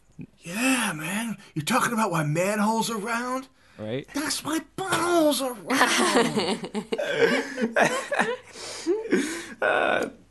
[0.40, 3.46] Yeah, man, you're talking about why manholes are round.
[3.78, 4.08] right?
[4.14, 6.86] That's why buttholes are round.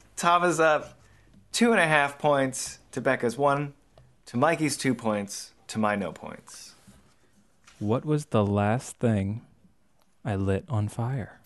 [0.15, 0.99] Tom is up
[1.51, 3.73] two and a half points to Becca's one,
[4.27, 6.75] to Mikey's two points, to my no points.
[7.79, 9.41] What was the last thing
[10.23, 11.39] I lit on fire?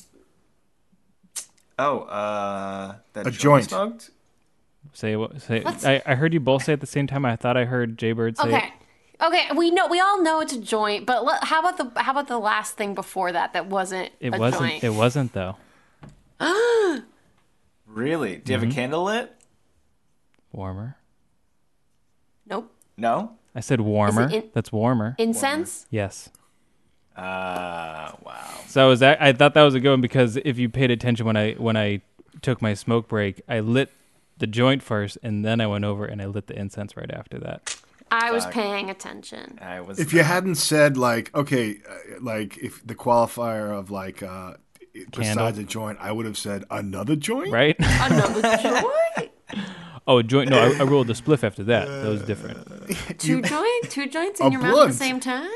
[1.79, 3.69] Oh, uh, that A joint.
[3.69, 4.09] smoked?
[4.93, 5.41] Say what?
[5.41, 5.61] Say.
[5.63, 7.25] Let's- I, I heard you both say at the same time.
[7.25, 8.43] I thought I heard Jaybird say.
[8.47, 8.73] Okay.
[9.21, 12.11] Okay, we know we all know it's a joint, but let, how about the how
[12.11, 14.61] about the last thing before that that wasn't It a wasn't.
[14.61, 14.83] joint?
[14.83, 15.55] It wasn't though.
[17.87, 18.37] Really?
[18.37, 18.65] Do you Mm-hmm.
[18.65, 19.31] have a candle lit?
[20.51, 20.97] Warmer.
[22.45, 22.71] nope.
[22.97, 23.33] No.
[23.53, 24.29] I said warmer.
[24.29, 25.15] in- That's warmer.
[25.17, 25.83] Incense?
[25.83, 26.29] Uh, yes.
[27.15, 28.49] Uh wow.
[28.67, 29.21] So is that?
[29.21, 31.77] I thought that was a good one because if you paid attention when I when
[31.77, 32.01] I
[32.41, 33.89] took my smoke break, I lit
[34.37, 37.39] the joint first, and then I went over and I lit the incense right after
[37.39, 37.77] that.
[38.11, 38.53] I was Fuck.
[38.53, 39.59] paying attention.
[39.61, 39.99] I was.
[39.99, 44.53] If you hadn't said like, okay, uh, like if the qualifier of like uh,
[45.11, 47.51] besides a joint, I would have said another joint.
[47.51, 47.75] Right?
[47.79, 49.31] Another joint?
[50.07, 50.49] oh, a joint.
[50.49, 51.87] No, I, I rolled the spliff after that.
[51.87, 52.67] That was different.
[53.19, 53.89] Two joint?
[53.89, 55.49] Two joints in A your mouth at the same time?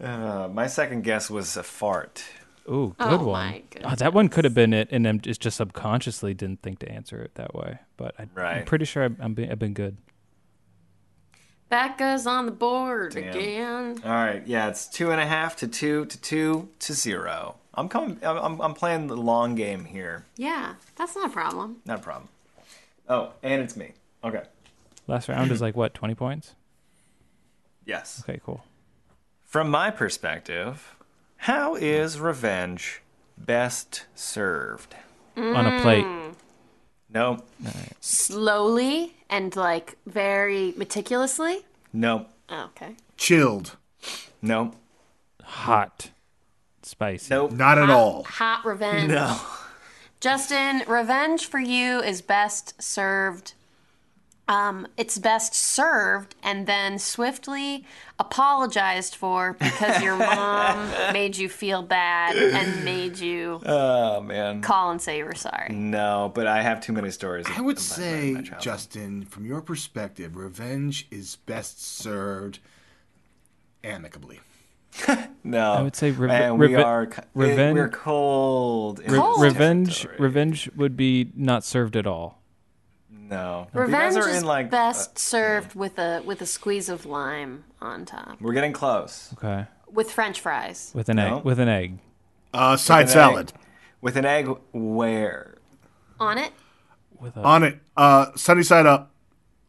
[0.00, 2.22] uh, my second guess was a fart.
[2.68, 3.46] Ooh, oh good Oh, one.
[3.50, 6.78] my Oh, that one could have been it, and I'm just, just subconsciously didn't think
[6.80, 7.78] to answer it that way.
[7.96, 8.66] But I, I'm Right.
[8.66, 9.96] pretty sure I've, I'm been, I've been good.
[11.68, 13.28] Becca's on the board Damn.
[13.28, 14.00] again.
[14.04, 14.42] All right.
[14.46, 17.56] Yeah, it's two and a half to two to two to zero.
[17.74, 18.18] I'm coming.
[18.24, 20.24] I'm, I'm, I'm playing the long game here.
[20.36, 21.76] Yeah, that's not a problem.
[21.86, 22.28] Not a problem.
[23.08, 23.92] Oh, and it's me.
[24.24, 24.42] Okay.
[25.06, 26.54] Last round is like what, 20 points?
[27.84, 28.22] Yes.
[28.24, 28.62] Okay, cool.
[29.44, 30.96] From my perspective,
[31.40, 33.00] how is revenge
[33.38, 34.94] best served?
[35.36, 36.04] On a plate.
[36.04, 36.34] Mm.
[37.12, 37.42] No.
[38.00, 41.64] Slowly and like very meticulously.
[41.92, 42.26] No.
[42.50, 42.96] Oh, okay.
[43.16, 43.76] Chilled,
[44.42, 44.72] No.
[45.42, 46.10] Hot.
[46.82, 47.32] Spicy.
[47.34, 47.52] Nope.
[47.52, 48.24] not at all.
[48.24, 49.08] Hot revenge.
[49.08, 49.40] No.
[50.20, 53.54] Justin, revenge for you is best served
[54.50, 57.86] um, it's best served and then swiftly
[58.18, 64.60] apologized for because your mom made you feel bad and made you Oh man.
[64.60, 65.72] call and say you were sorry.
[65.72, 67.46] No, but I have too many stories.
[67.48, 68.42] I would say.
[68.60, 72.58] Justin, from your perspective, revenge is best served
[73.84, 74.40] amicably.
[75.44, 75.72] no.
[75.74, 78.98] I would say reve- Man, we reve- are co- reven- We're cold.
[79.00, 79.40] in Re- Cold.
[79.42, 82.39] revenge revenge would be not served at all.
[83.30, 83.68] No.
[83.72, 84.70] Revenge are is in like.
[84.70, 89.32] best uh, served with a with a squeeze of lime on top, we're getting close.
[89.34, 89.66] Okay.
[89.92, 90.90] with French fries.
[90.94, 91.38] With an No.
[91.38, 91.44] egg.
[91.44, 91.98] With an egg.
[92.52, 93.52] Uh, side an salad.
[94.00, 95.54] With an egg, where?
[96.18, 96.52] On it,
[97.20, 97.78] With a On it.
[97.96, 99.10] Uh, sunny side up.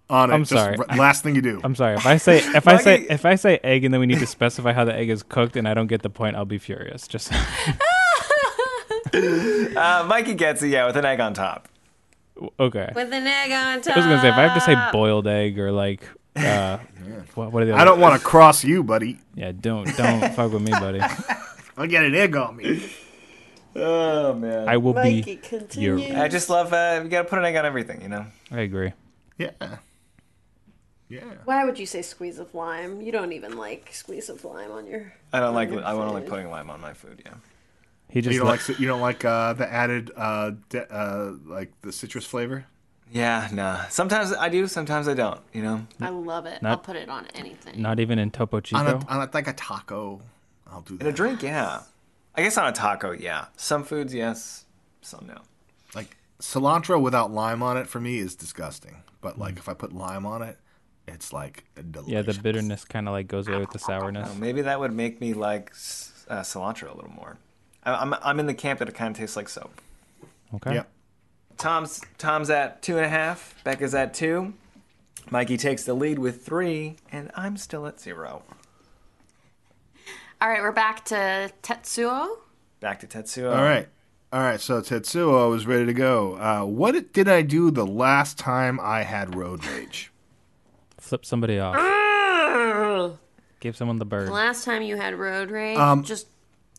[0.09, 0.33] On it.
[0.33, 0.77] I'm Just sorry.
[0.77, 1.61] r- last thing you do.
[1.63, 1.95] I'm sorry.
[1.95, 4.27] If I say if I say if I say egg and then we need to
[4.27, 7.07] specify how the egg is cooked and I don't get the point, I'll be furious.
[7.07, 7.31] Just
[9.13, 11.67] Uh, Mikey gets it, yeah, with an egg on top.
[12.59, 12.91] Okay.
[12.95, 13.95] with an egg on top.
[13.95, 16.03] I was gonna say if I have to say boiled egg or like
[16.35, 16.77] uh,
[17.35, 19.19] what, what are the other I don't want to cross you, buddy.
[19.35, 21.01] Yeah, don't don't fuck with me, buddy.
[21.77, 22.89] I get an egg on me.
[23.75, 24.67] Oh man.
[24.67, 25.97] I will Mikey, be continue.
[25.97, 26.17] furious.
[26.19, 26.73] I just love.
[26.73, 28.25] Uh, you gotta put an egg on everything, you know.
[28.51, 28.93] I agree.
[29.37, 29.51] Yeah.
[31.09, 31.23] Yeah.
[31.43, 33.01] Why would you say squeeze of lime?
[33.01, 35.13] You don't even like squeeze of lime on your.
[35.33, 35.69] I don't like.
[35.69, 36.29] your I don't like food.
[36.29, 37.21] putting lime on my food.
[37.25, 37.33] Yeah.
[38.11, 41.33] He just You don't li- like you don't like uh, the added uh, de- uh,
[41.45, 42.65] like the citrus flavor.
[43.11, 43.47] Yeah.
[43.51, 43.87] Nah.
[43.89, 44.67] Sometimes I do.
[44.67, 45.39] Sometimes I don't.
[45.53, 45.87] You know.
[45.99, 46.61] I love it.
[46.61, 47.81] Not- I'll put it on anything.
[47.81, 48.81] not even in Topo On Chico.
[48.81, 50.21] a, on a, like a taco,
[50.69, 51.07] I'll do that.
[51.07, 51.81] In a drink, yeah.
[52.35, 53.45] I guess on a taco, yeah.
[53.57, 54.65] Some foods, yes.
[55.01, 55.39] Some no.
[55.95, 59.03] Like cilantro without lime on it for me is disgusting.
[59.21, 60.57] But like if I put lime on it,
[61.07, 62.11] it's like delicious.
[62.11, 64.29] yeah, the bitterness kind of like goes away with the sourness.
[64.31, 65.71] Oh, maybe that would make me like
[66.29, 67.37] uh, cilantro a little more.
[67.83, 69.81] I, I'm I'm in the camp that it kind of tastes like soap.
[70.55, 70.75] Okay.
[70.75, 70.89] Yep.
[71.57, 73.55] Tom's Tom's at two and a half.
[73.63, 74.53] Becca's at two.
[75.29, 78.43] Mikey takes the lead with three, and I'm still at zero.
[80.41, 82.27] All right, we're back to Tetsuo.
[82.79, 83.55] Back to Tetsuo.
[83.55, 83.87] All right.
[84.33, 86.35] All right, so Tetsuo is ready to go.
[86.37, 90.11] Uh, what did I do the last time I had road rage?
[90.97, 91.75] Flip somebody off.
[93.59, 94.29] Give someone the bird.
[94.29, 96.27] Last time you had road rage, Um, just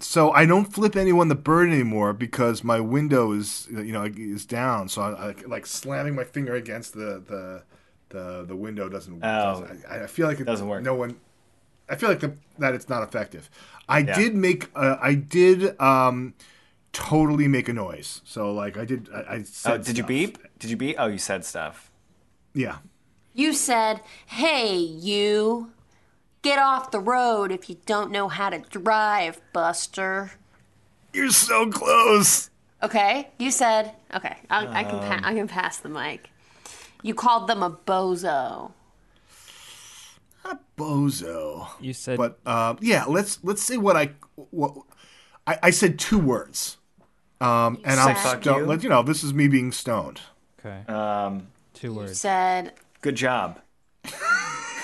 [0.02, 4.44] So I don't flip anyone the bird anymore because my window is you know is
[4.44, 4.88] down.
[4.88, 7.62] So I, I like slamming my finger against the the
[8.08, 9.20] the, the window doesn't.
[9.22, 9.60] Oh.
[9.62, 10.82] doesn't- I, I feel like it Doesn't work.
[10.82, 11.16] No one.
[11.88, 13.48] I feel like the, that it's not effective.
[13.88, 14.14] I Yeah.
[14.14, 14.68] did make.
[14.74, 16.34] Uh, I did um,
[16.92, 18.20] totally make a noise.
[18.24, 19.08] So like I did.
[19.14, 19.72] I, I said.
[19.80, 20.38] Oh, did you beep?
[20.58, 20.96] Did you beep?
[20.98, 21.90] Oh, you said stuff.
[22.54, 22.78] Yeah.
[23.34, 25.72] you said, "Hey, you,
[26.42, 30.32] get off the road if you don't know how to drive, Buster."
[31.12, 32.50] You're so close.
[32.82, 33.92] Okay, you said.
[34.14, 35.00] Okay, I, I can Um.
[35.00, 36.30] pa- I can pass the mic.
[37.02, 38.72] You called them a bozo.
[40.44, 41.68] A bozo.
[41.80, 44.10] You said But uh, yeah, let's let's say what I
[44.50, 44.74] what
[45.46, 46.78] I, I said two words.
[47.40, 48.60] Um, and I'm said- Fuck stoned.
[48.62, 48.66] you?
[48.66, 50.20] Let you know this is me being stoned.
[50.60, 50.84] okay.
[50.92, 52.18] Um, Two words.
[52.20, 53.60] Said good job.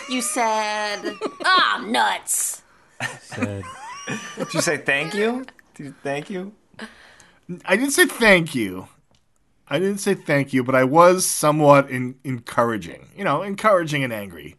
[0.08, 1.14] You said
[1.44, 2.62] ah nuts.
[3.20, 3.64] Said
[4.36, 5.44] Did you say thank you?
[5.74, 6.52] Did you thank you?
[7.64, 8.88] I didn't say thank you.
[9.68, 13.08] I didn't say thank you, but I was somewhat in, encouraging.
[13.16, 14.56] You know, encouraging and angry.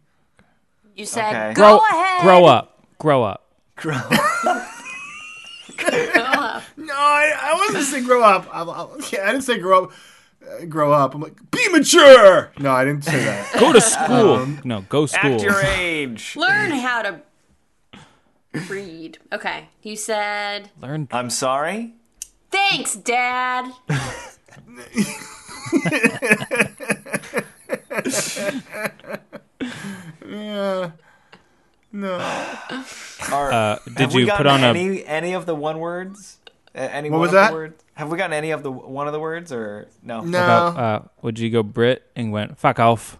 [0.94, 1.54] You said Okay.
[1.54, 2.22] go grow ahead.
[2.22, 2.82] grow up.
[2.98, 3.42] Grow up.
[6.76, 8.48] No, I, I wasn't saying grow up.
[8.52, 9.92] I, I, yeah, I didn't say grow up.
[10.42, 11.14] Uh, grow up.
[11.14, 12.50] I'm like be mature.
[12.58, 13.52] No, I didn't say that.
[13.60, 14.46] Go to school.
[14.64, 15.34] no, go school.
[15.34, 16.34] Act your age.
[16.36, 17.20] Learn how to
[18.68, 19.18] read.
[19.32, 21.08] Okay, you said Learn.
[21.12, 21.94] I'm sorry.
[22.50, 23.70] thanks, Dad.
[30.26, 30.90] yeah.
[31.92, 32.14] No.
[33.32, 34.68] Are, Uh, have did we you put gotten on a?
[34.68, 36.38] any any of the one words?
[36.74, 37.48] Uh, any What one was of that?
[37.48, 37.84] The words?
[38.00, 40.22] Have we gotten any of the one of the words or no?
[40.22, 40.38] No.
[40.42, 43.18] About, uh, would you go Brit and went fuck off?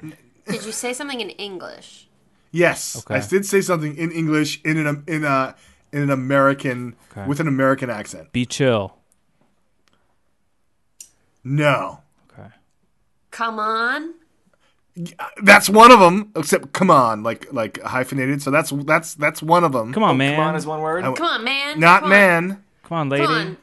[0.00, 2.06] Did you say something in English?
[2.52, 3.16] Yes, Okay.
[3.16, 5.56] I did say something in English in an in a
[5.92, 7.26] in an American Okay.
[7.26, 8.30] with an American accent.
[8.32, 8.96] Be chill.
[11.42, 12.00] No,
[12.32, 12.48] Okay.
[13.32, 14.14] Come on.
[15.42, 16.30] that's one of them.
[16.36, 18.40] Except, come on, like like hyphenated.
[18.40, 19.92] So that's that's that's one of them.
[19.92, 20.36] Come on, man.
[20.36, 21.02] Come on is one word.
[21.04, 21.80] I- Come on, man.
[21.80, 22.10] Not Come on.
[22.10, 22.62] man.
[22.84, 23.26] Come on, lady.
[23.26, 23.56] Come on.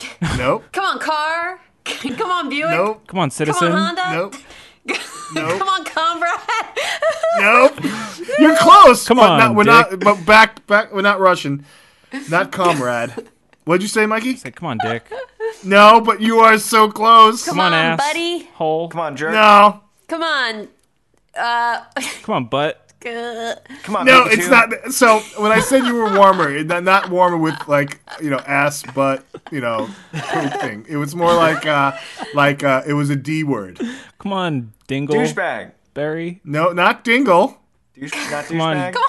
[0.38, 0.64] Nope.
[0.72, 1.60] Come on, car.
[1.84, 2.70] Come on, Buick.
[2.70, 3.06] Nope.
[3.06, 3.72] Come on, citizen.
[3.72, 4.16] Come on, Honda.
[4.16, 4.34] Nope.
[5.34, 5.58] Nope.
[5.58, 6.30] Come on, comrade.
[7.40, 7.80] Nope.
[8.38, 9.08] You're close.
[9.08, 9.72] Come on, not, we're Dick.
[9.72, 10.00] not.
[10.00, 10.92] But back, back.
[10.92, 11.64] We're not Russian.
[12.30, 13.12] Not comrade.
[13.64, 14.36] What'd you say, Mikey?
[14.36, 15.10] Say, come on, Dick.
[15.64, 17.44] No, but you are so close.
[17.44, 17.98] Come on, on, ass.
[17.98, 18.44] buddy.
[18.54, 18.88] Hole.
[18.88, 19.32] Come on, jerk.
[19.32, 20.68] No, Come on.
[21.36, 21.84] Uh,
[22.22, 22.85] Come on, butt.
[23.00, 24.32] Come on, No, Pikachu.
[24.32, 24.92] it's not.
[24.92, 28.82] So when I said you were warmer, not, not warmer with like you know ass,
[28.94, 30.86] butt, you know, poop thing.
[30.88, 31.96] It was more like uh
[32.34, 33.80] like uh it was a D word.
[34.18, 35.14] Come on, dingle.
[35.16, 35.72] douchebag.
[35.94, 36.40] Berry.
[36.44, 37.58] No, not dingle,
[37.94, 38.76] Douche, not Come on.
[38.76, 39.02] not come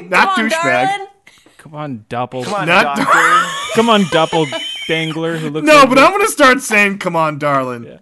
[0.00, 0.86] on, douchebag.
[0.86, 1.06] darling.
[1.58, 2.44] Come on, doppel.
[2.44, 3.04] Come on, Not- doctor.
[3.74, 4.46] Come on, doppel
[4.86, 7.98] dangler who looks No, like but I'm gonna start saying, "Come on, darling."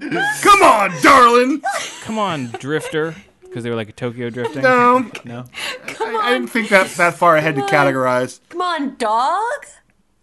[0.00, 1.62] Come on, darling.
[2.02, 3.14] Come on, drifter.
[3.50, 4.62] Because they were like a Tokyo drifting.
[4.62, 5.44] No, No.
[6.00, 8.40] I, I didn't think that that far ahead to categorize.
[8.48, 9.66] Come on, dog.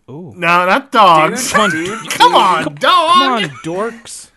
[0.10, 0.34] Ooh.
[0.36, 1.52] No, not dogs.
[1.52, 3.44] Come on, Dude, Come on, come dog.
[3.44, 4.32] on, dorks.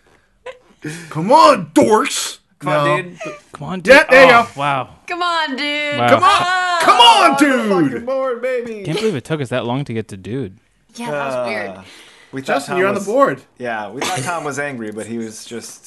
[1.09, 2.39] Come on, dorks.
[2.59, 3.01] Come on, No.
[3.03, 3.19] dude.
[3.53, 4.09] Come on, Yeah, dude.
[4.09, 4.59] there you Oh, go.
[4.59, 4.95] Wow.
[5.07, 5.97] Come on, dude.
[5.97, 6.09] Wow.
[6.09, 8.05] Come on, come on, Fucking dude.
[8.05, 8.83] board, baby.
[8.83, 10.57] Can't believe it took us that long to get to dude.
[10.95, 11.69] Yeah, that was weird.
[11.69, 11.83] Uh,
[12.33, 13.41] we thought Justin, Tom you're on the was- board.
[13.57, 15.85] Yeah, we thought Tom was angry, but he was just.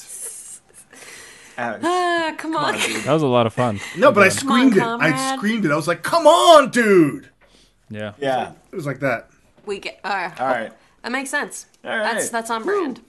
[1.57, 2.73] Uh, Ah, come on.
[2.73, 3.79] That was a lot of fun.
[3.97, 4.83] No, but I on, screamed it.
[4.83, 5.71] I screamed it.
[5.71, 7.29] I was like, "Come on, dude!"
[7.89, 8.13] Yeah.
[8.17, 8.51] yeah.
[8.71, 9.29] It was like that.
[9.65, 9.99] We get.
[10.03, 10.39] All right.
[10.41, 10.73] All right.
[11.03, 11.67] That makes sense.
[11.83, 13.01] All That's that's on brand.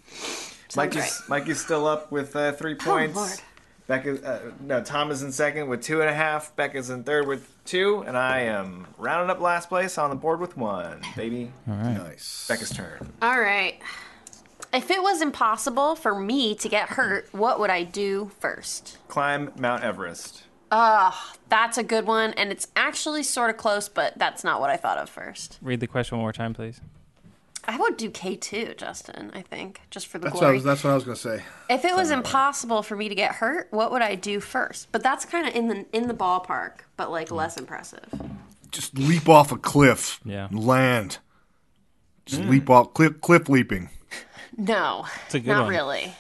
[0.69, 3.17] Sounds Mikey's, Mikey's still up with uh, three points.
[3.17, 3.41] Oh, Lord.
[3.87, 6.55] Becca, uh, no, Tom is in second with two and a half.
[6.57, 10.41] Becca's in third with two, and I am rounding up last place on the board
[10.41, 11.01] with one.
[11.17, 11.97] Baby, All right.
[11.97, 12.47] Nice.
[12.49, 13.13] Becca's turn.
[13.23, 13.81] All right.
[14.77, 18.99] If it was impossible for me to get hurt, what would I do first?
[19.09, 20.43] Climb Mount Everest.
[20.71, 24.77] That's a good one, and it's actually sort of close, but that's not what I
[24.77, 25.59] thought of first.
[25.63, 26.83] Read the question one more time, please.
[27.65, 30.57] I would do K2, Justin, I think, just for the That's what I glory.
[30.57, 30.65] was.
[30.65, 31.43] That's what I was gonna say.
[31.71, 34.89] if it was impossible for me to get hurt, what would I do first?
[34.93, 37.61] But that's kind of in the in the ballpark, but like less mm.
[37.61, 38.05] impressive.
[38.71, 40.21] Just leap off a cliff.
[40.23, 40.49] Yeah.
[40.53, 41.17] Land.
[42.27, 42.51] Just mm.
[42.51, 43.23] leap off cliff.
[43.23, 43.89] Cliff leaping.
[44.57, 45.71] No, It's a good not one.
[45.75, 46.15] really.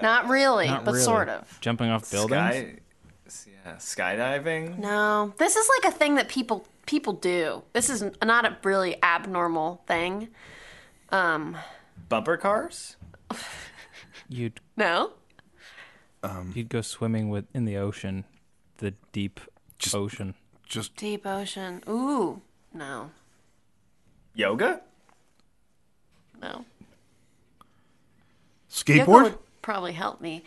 [0.00, 1.04] Not really, Not but really.
[1.04, 1.58] sort of.
[1.60, 2.80] Jumping off buildings.
[3.28, 4.78] Sky, yeah, skydiving.
[4.78, 7.62] No, this is like a thing that people people do.
[7.72, 10.28] This is not a really abnormal thing.
[11.10, 11.56] Um,
[12.08, 12.96] Bumper cars.
[14.28, 15.12] You'd no.
[16.24, 18.24] Um, you'd go swimming with in the ocean,
[18.78, 19.40] the deep
[19.92, 20.34] ocean.
[20.66, 21.82] Just Deep ocean.
[21.88, 22.40] Ooh,
[22.72, 23.10] no,
[24.34, 24.80] Yoga.
[26.40, 26.64] no.
[28.86, 29.22] Yoga skateboard.
[29.24, 30.44] would probably help me.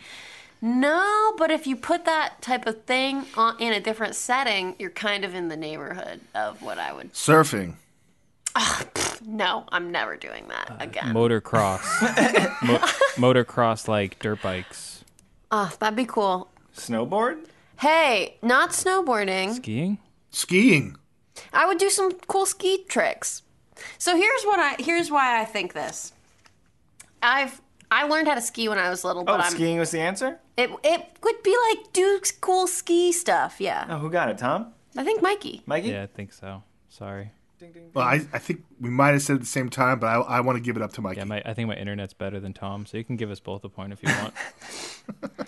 [0.62, 4.90] No, but if you put that type of thing on, in a different setting, you're
[4.90, 7.12] kind of in the neighborhood of what I would.
[7.12, 7.74] Surfing.
[9.24, 11.12] No, I'm never doing Uh, that again.
[11.14, 11.82] Motocross.
[12.62, 12.78] Mo-
[13.32, 15.04] motocross like dirt bikes.
[15.50, 16.48] Oh, that'd be cool.
[16.74, 17.46] Snowboard.
[17.80, 19.52] Hey, not snowboarding.
[19.54, 19.98] Skiing?
[20.30, 20.96] Skiing.
[21.52, 23.42] I would do some cool ski tricks.
[23.98, 26.12] So here's what I here's why I think this.
[27.22, 30.00] I've I learned how to ski when I was little, Oh, I'm skiing was the
[30.00, 30.38] answer.
[30.56, 33.56] it it would be like do cool ski stuff.
[33.60, 34.38] Yeah, Oh, who got it?
[34.38, 34.72] Tom.
[34.96, 35.62] I think Mikey.
[35.66, 35.88] Mikey.
[35.90, 36.62] Yeah, I think so.
[36.88, 37.30] Sorry.
[37.58, 37.90] Ding, ding, ding.
[37.94, 40.14] Well, I, I think we might have said it at the same time, but I,
[40.20, 41.18] I want to give it up to Mikey.
[41.20, 43.64] Yeah, my, I think my internet's better than Tom, so you can give us both
[43.64, 44.34] a point if you want.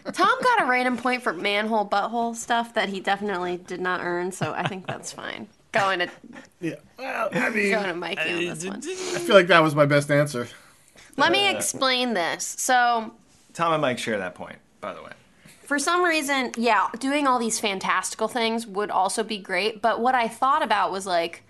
[0.15, 4.33] Tom got a random point for manhole butthole stuff that he definitely did not earn,
[4.33, 5.49] so I think that's fine.
[5.73, 6.09] Going to
[6.61, 6.77] yeah.
[6.99, 8.79] Well, I mean, going to Mikey on this one.
[8.79, 10.49] I feel like that was my best answer.
[11.19, 12.55] Let me explain this.
[12.59, 13.13] So
[13.53, 15.11] Tom and Mike share that point, by the way.
[15.65, 19.83] for some reason, yeah, doing all these fantastical things would also be great.
[19.83, 21.43] But what I thought about was like,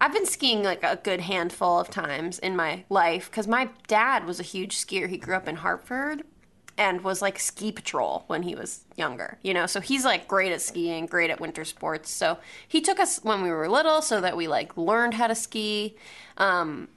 [0.00, 4.24] I've been skiing like a good handful of times in my life because my dad
[4.26, 5.08] was a huge skier.
[5.08, 6.22] He grew up in Hartford
[6.78, 9.66] and was like ski patrol when he was younger, you know?
[9.66, 12.10] So he's like great at skiing, great at winter sports.
[12.10, 15.34] So he took us when we were little so that we like learned how to
[15.34, 15.96] ski.
[16.36, 16.88] Um,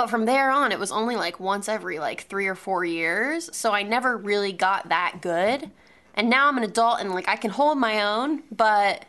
[0.00, 3.54] but from there on, it was only like once every like three or four years.
[3.54, 5.70] So I never really got that good.
[6.14, 9.04] And now I'm an adult and like I can hold my own, but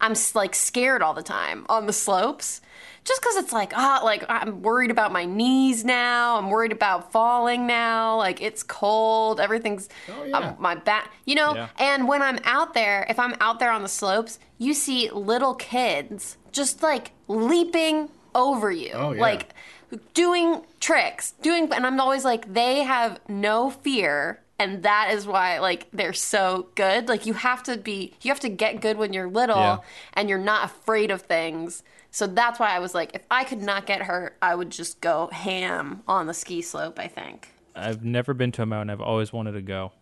[0.00, 2.60] I'm like scared all the time on the slopes.
[3.04, 6.38] Just because it's like, ah, like I'm worried about my knees now.
[6.38, 8.16] I'm worried about falling now.
[8.16, 9.38] Like it's cold.
[9.38, 9.88] Everything's
[10.26, 10.38] yeah.
[10.38, 11.54] um, my back, you know.
[11.54, 11.68] Yeah.
[11.78, 15.54] And when I'm out there, if I'm out there on the slopes, you see little
[15.54, 19.20] kids just like leaping over you, Oh, yeah.
[19.20, 19.54] like
[20.14, 24.40] doing tricks, doing, and I'm always like, they have no fear.
[24.58, 27.08] And that is why, like, they're so good.
[27.08, 29.78] Like, you have to be, you have to get good when you're little Yeah.
[30.14, 31.82] and you're not afraid of things.
[32.12, 35.00] So that's why I was like, if I could not get hurt, I would just
[35.00, 37.48] go ham on the ski slope, I think.
[37.74, 38.90] I've never been to a mountain.
[38.90, 39.92] I've always wanted to go.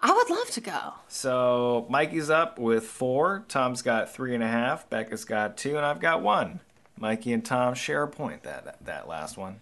[0.00, 0.94] I would love to go.
[1.08, 3.44] So Mikey's up with four.
[3.48, 4.88] Tom's got three and a half.
[4.88, 6.60] Becca's got two, and I've got one.
[7.02, 9.60] Mikey and Tom share a point that that last one.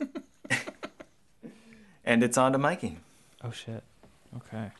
[2.04, 2.98] and it's on to Mikey.
[3.44, 3.84] Oh shit.
[4.36, 4.72] Okay.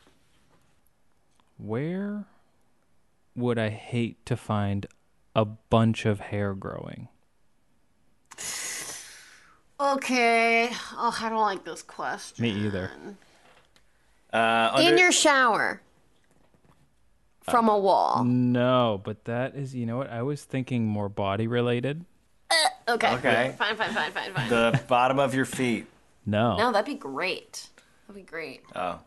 [1.57, 2.25] Where
[3.37, 4.85] would I hate to find
[5.33, 7.07] a bunch of hair growing?
[9.79, 10.71] Okay.
[10.97, 12.43] Oh, I don't like this question.
[12.43, 12.91] Me either.
[14.33, 15.81] Uh, under, In your shower.
[17.43, 18.23] From a wall.
[18.23, 20.09] No, but that is, you know what?
[20.09, 22.05] I was thinking more body related.
[22.87, 23.13] Okay.
[23.15, 23.55] Okay.
[23.57, 24.49] Fine, fine, fine, fine, fine.
[24.49, 25.87] the bottom of your feet.
[26.25, 26.57] No.
[26.57, 27.69] no, that'd be great.
[28.07, 28.61] That'd be great.
[28.75, 28.99] Oh,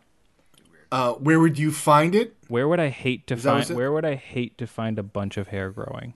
[0.91, 2.35] Uh, where would you find it?
[2.47, 3.75] Where would I hate to that find it?
[3.75, 6.13] where would I hate to find a bunch of hair growing?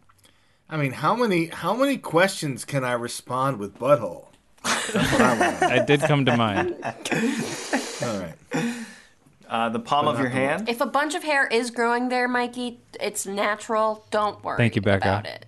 [0.70, 4.28] I mean, how many how many questions can I respond with butthole?
[4.64, 6.76] That's I did come to mind.
[6.84, 8.36] All right.
[9.52, 10.68] Uh, the palm of your hand.
[10.68, 14.06] If a bunch of hair is growing there, Mikey, it's natural.
[14.10, 15.08] Don't worry Thank you, Becca.
[15.08, 15.46] about it.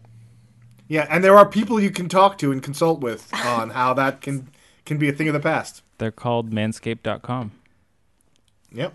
[0.87, 4.21] Yeah, and there are people you can talk to and consult with on how that
[4.21, 4.49] can
[4.85, 5.81] can be a thing of the past.
[5.97, 7.51] They're called manscaped.com.
[8.73, 8.93] Yep.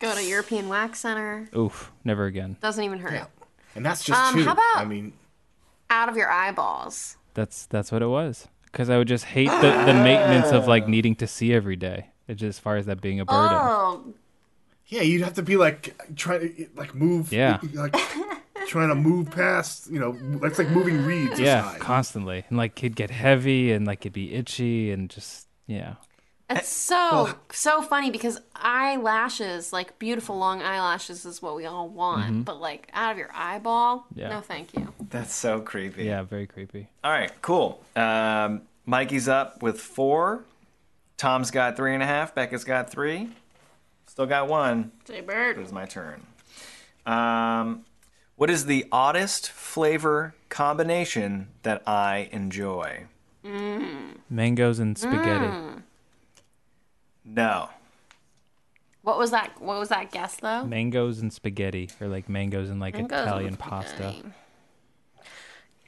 [0.00, 1.48] Go to European Wax Center.
[1.56, 2.56] Oof, never again.
[2.60, 3.12] Doesn't even hurt.
[3.12, 3.26] Yeah.
[3.76, 4.44] And that's just Um, two.
[4.44, 5.12] how about- I mean,
[5.90, 7.16] Out of your eyeballs.
[7.34, 8.48] That's that's what it was.
[8.64, 12.10] Because I would just hate the, the maintenance of like needing to see every day.
[12.26, 13.58] It's just as far as that being a burden.
[13.60, 14.14] Oh,
[14.94, 17.32] yeah, you'd have to be like trying to like move.
[17.32, 17.58] Yeah.
[17.72, 17.96] Like
[18.68, 19.90] trying to move past.
[19.90, 21.40] You know, that's like moving reeds.
[21.40, 21.80] yeah, aside.
[21.80, 22.44] constantly.
[22.48, 25.94] And like it'd get heavy and like it'd be itchy and just yeah.
[26.48, 32.44] it's so so funny because eyelashes, like beautiful long eyelashes, is what we all want.
[32.44, 34.20] But like out of your eyeball, Mm-hmm.
[34.20, 34.28] Yeah.
[34.28, 34.92] no, thank you.
[35.10, 36.04] That's so creepy.
[36.04, 36.88] Yeah, very creepy.
[37.02, 37.82] All right, cool.
[37.96, 40.44] Um, Mikey's up with four.
[41.16, 42.34] Tom's got three and a half.
[42.34, 43.30] Becca's got three.
[44.14, 44.92] Still got one.
[45.06, 45.58] Jay It Bird.
[45.58, 46.24] was my turn.
[47.04, 47.84] Um,
[48.36, 53.06] what is the oddest flavor combination that I enjoy?
[54.30, 55.82] Mangoes and spaghetti.
[57.24, 57.70] No.
[59.02, 59.60] What was that?
[59.60, 60.64] What was that guess though?
[60.64, 63.96] Mangoes and spaghetti, or like mangoes and like Mangoes Italian with pasta.
[64.12, 64.28] spaghetti.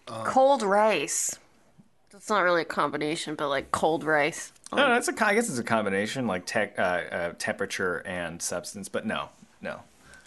[0.07, 1.39] cold rice.
[2.11, 4.53] That's not really a combination, but like cold rice.
[4.73, 5.25] No, that's a.
[5.25, 8.89] I guess it's a combination, like tech, uh, uh, temperature and substance.
[8.89, 9.29] But no,
[9.61, 9.81] no.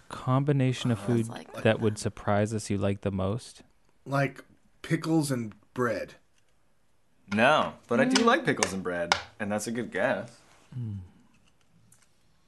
[0.08, 3.62] Combination of food like that would surprise us you like the most.
[4.06, 4.44] Like
[4.82, 6.16] pickles and bread.
[7.34, 10.32] No, but I do like pickles and bread, and that's a good guess.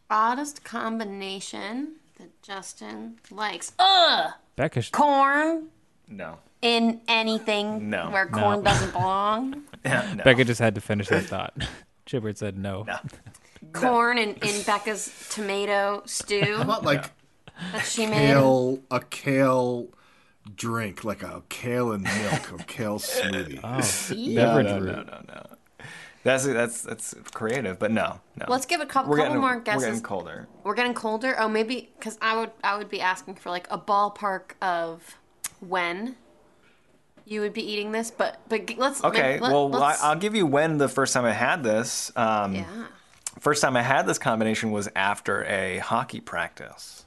[0.09, 3.73] Oddest combination that Justin likes.
[3.79, 4.31] Ugh!
[4.55, 5.67] Becca, Corn
[6.07, 6.39] No.
[6.61, 8.09] in anything No.
[8.09, 8.37] where No.
[8.39, 9.63] corn doesn't belong.
[9.85, 10.23] Yeah, no.
[10.23, 11.53] Becca just had to finish that thought.
[12.05, 12.83] Chibert said no.
[12.83, 12.97] No.
[13.73, 17.11] Corn in, in Becca's tomato stew How about like
[17.71, 18.31] that she made.
[18.91, 19.87] a kale
[20.55, 23.59] drink, like a kale and milk or kale smoothie?
[23.63, 24.35] Oh, Ew.
[24.35, 24.85] beverage no, route.
[24.85, 25.45] no, no, no.
[26.23, 28.45] That's that's that's creative, but no, no.
[28.47, 29.85] Let's give a couple, we're couple getting more we're guesses.
[29.85, 30.47] getting colder.
[30.63, 31.35] We're getting colder.
[31.39, 35.17] Oh, maybe because I would I would be asking for like a ballpark of
[35.61, 36.15] when
[37.31, 40.35] you would be eating this, but but let's Okay, let- well, I, let's- I'll give
[40.35, 42.11] you when the first time I had this.
[42.15, 42.65] Um, yeah.
[43.39, 47.05] First time I had this combination was after a hockey practice.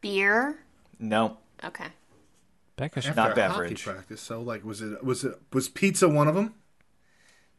[0.00, 0.58] Beer.
[0.98, 1.86] No, Okay.
[2.76, 3.84] Becca, After not a hockey beverage.
[3.84, 4.20] practice.
[4.22, 6.54] So like, was it was it was pizza one of them?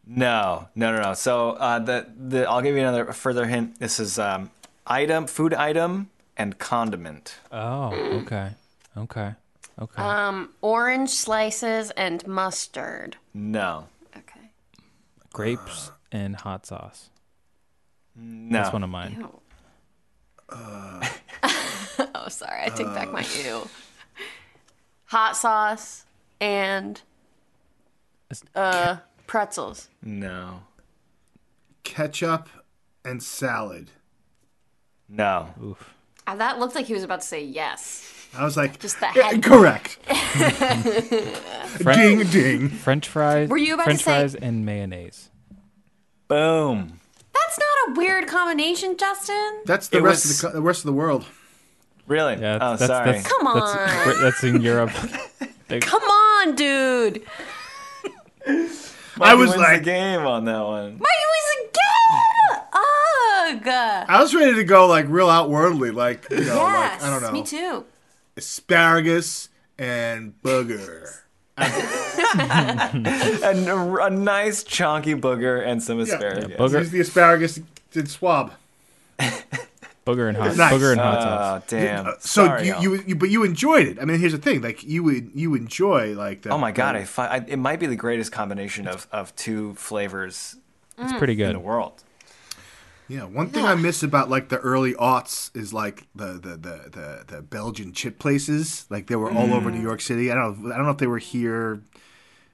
[0.06, 1.14] no, no, no, no.
[1.14, 3.80] So uh, the the I'll give you another further hint.
[3.80, 4.50] This is um,
[4.88, 7.36] item, food item, and condiment.
[7.52, 7.94] oh,
[8.24, 8.52] okay,
[8.98, 9.34] okay,
[9.82, 10.02] okay.
[10.02, 13.18] Um, orange slices and mustard.
[13.34, 13.88] No,
[14.18, 14.52] Okay.
[15.34, 17.10] Grapes and hot sauce.
[18.16, 18.58] no.
[18.58, 19.18] That's one of mine.
[19.20, 19.41] Ew.
[20.53, 22.64] oh, sorry.
[22.66, 23.68] I take back my ew.
[25.06, 26.06] Hot sauce
[26.40, 27.02] and
[28.56, 28.98] uh
[29.28, 29.90] pretzels.
[30.02, 30.64] No,
[31.84, 32.49] Ketchup
[33.06, 33.91] and salad.
[35.08, 35.49] no.
[35.64, 35.94] Oof.
[36.28, 38.20] Uh, that looked like he was about to say yes.
[38.38, 39.98] I was like, Just the "Yeah, correct.
[41.82, 42.70] Fren- ding ding.
[42.70, 43.49] French fries.
[43.49, 45.30] Were you about to French say- fries and mayonnaise?
[46.28, 46.99] Boom.
[47.34, 49.62] That's not a weird combination, Justin.
[49.66, 51.26] That's the It rest was- of the co- the rest of the world.
[52.08, 52.36] Really?
[52.40, 53.12] Yeah, oh, that's, sorry.
[53.14, 54.22] That's, Come that's, on.
[54.22, 54.91] That's in Europe.
[55.82, 57.22] Come on, dude.
[59.20, 60.98] I was wins like- the game on that one.
[60.98, 61.28] Why you
[61.68, 62.64] again?
[62.74, 64.06] Ugh.
[64.10, 67.02] I was ready to go like real outwardly, like you know, yes.
[67.02, 67.86] like I don't know, Me too.
[68.42, 71.20] Asparagus and booger.
[72.34, 76.52] And a, a nice chunky booger and some asparagus.
[76.58, 76.80] booger.
[76.80, 77.60] Use the asparagus
[77.94, 78.54] and swab.
[80.06, 80.74] booger and hot Nice.
[80.74, 81.62] booger and hot sauce.
[81.62, 82.08] Oh damn!
[82.08, 82.82] Uh, so Sorry, you, y'all.
[82.84, 84.00] you you but you enjoyed it.
[84.02, 86.52] I mean, here's the thing: like you would you enjoy like that.
[86.52, 86.96] Oh my god!
[86.96, 90.56] I, fi- I it might be the greatest combination of, of two flavors
[90.98, 92.04] It's pretty good in the world.
[93.12, 96.90] Yeah, one thing I miss about like the early aughts is like the the the
[96.90, 98.86] the, the Belgian chip places.
[98.90, 99.84] Like they were all over New mm.
[99.84, 100.32] York City.
[100.32, 100.74] I don't know.
[100.74, 101.82] I don't know if they were here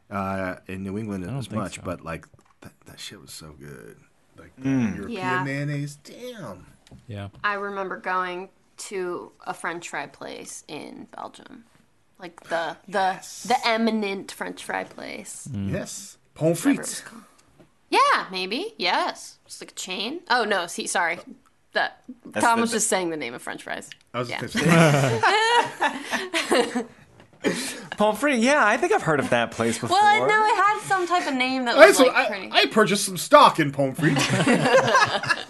[0.09, 1.83] uh, in New England as much, so.
[1.85, 2.25] but like
[2.61, 3.97] that, that shit was so good.
[4.35, 4.95] Like the mm.
[4.95, 5.43] European Yeah.
[5.43, 5.97] mayonnaise.
[5.97, 6.65] Damn.
[7.07, 7.27] Yeah.
[7.43, 11.65] I remember going to a French fry place in Belgium,
[12.17, 15.47] like the the the eminent French fry place.
[15.53, 16.17] Yes.
[16.33, 17.03] Pommes Whatever frites.
[17.89, 18.03] Called.
[18.13, 18.73] Yeah, maybe.
[18.77, 20.21] Yes, it's like a chain.
[20.29, 21.19] Oh no, see, sorry.
[21.73, 22.01] That
[22.39, 23.89] Tom the- was just saying the name of French fries.
[24.13, 24.41] I was Yeah.
[24.41, 25.21] just gonna
[26.73, 26.85] say,
[27.97, 28.41] Pommes frites.
[28.41, 29.97] Yeah, I think I've heard of that place before.
[29.99, 32.49] Well, no, it had some type of name that I, was so like I, pretty.
[32.51, 34.17] I purchased some stock in pommes frites.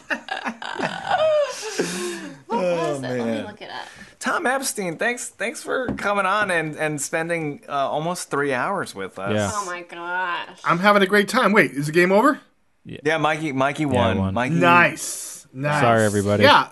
[2.47, 3.01] what was oh, it?
[3.01, 3.45] Let me man.
[3.45, 3.87] look it up.
[4.19, 9.19] Tom Epstein, thanks thanks for coming on and and spending uh, almost three hours with
[9.19, 9.33] us.
[9.33, 9.51] Yeah.
[9.53, 10.59] Oh my gosh.
[10.65, 11.51] I'm having a great time.
[11.51, 12.39] Wait, is the game over?
[12.83, 14.17] Yeah, yeah Mikey Mikey won.
[14.17, 14.33] won.
[14.33, 15.47] Mikey, Nice.
[15.53, 15.81] Nice.
[15.81, 16.43] Sorry, everybody.
[16.43, 16.69] Yeah.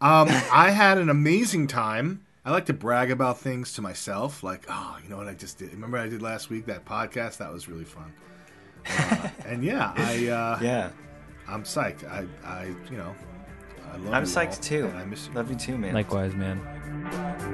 [0.00, 2.24] Um, I had an amazing time.
[2.44, 5.58] I like to brag about things to myself, like, oh, you know what I just
[5.58, 5.72] did?
[5.72, 7.38] Remember I did last week that podcast?
[7.38, 8.12] That was really fun.
[8.86, 10.90] Uh, and yeah, I uh, Yeah,
[11.48, 12.06] I'm psyched.
[12.06, 13.14] I, I, you know,
[13.94, 14.12] I love.
[14.12, 14.92] I'm you psyched all, too.
[14.96, 15.34] I miss you.
[15.34, 15.94] Love you too, man.
[15.94, 16.60] Likewise, man.
[17.06, 17.44] I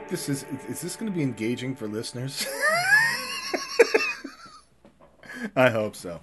[0.00, 0.44] hope this is.
[0.68, 2.46] Is this going to be engaging for listeners?
[5.56, 6.20] I hope so.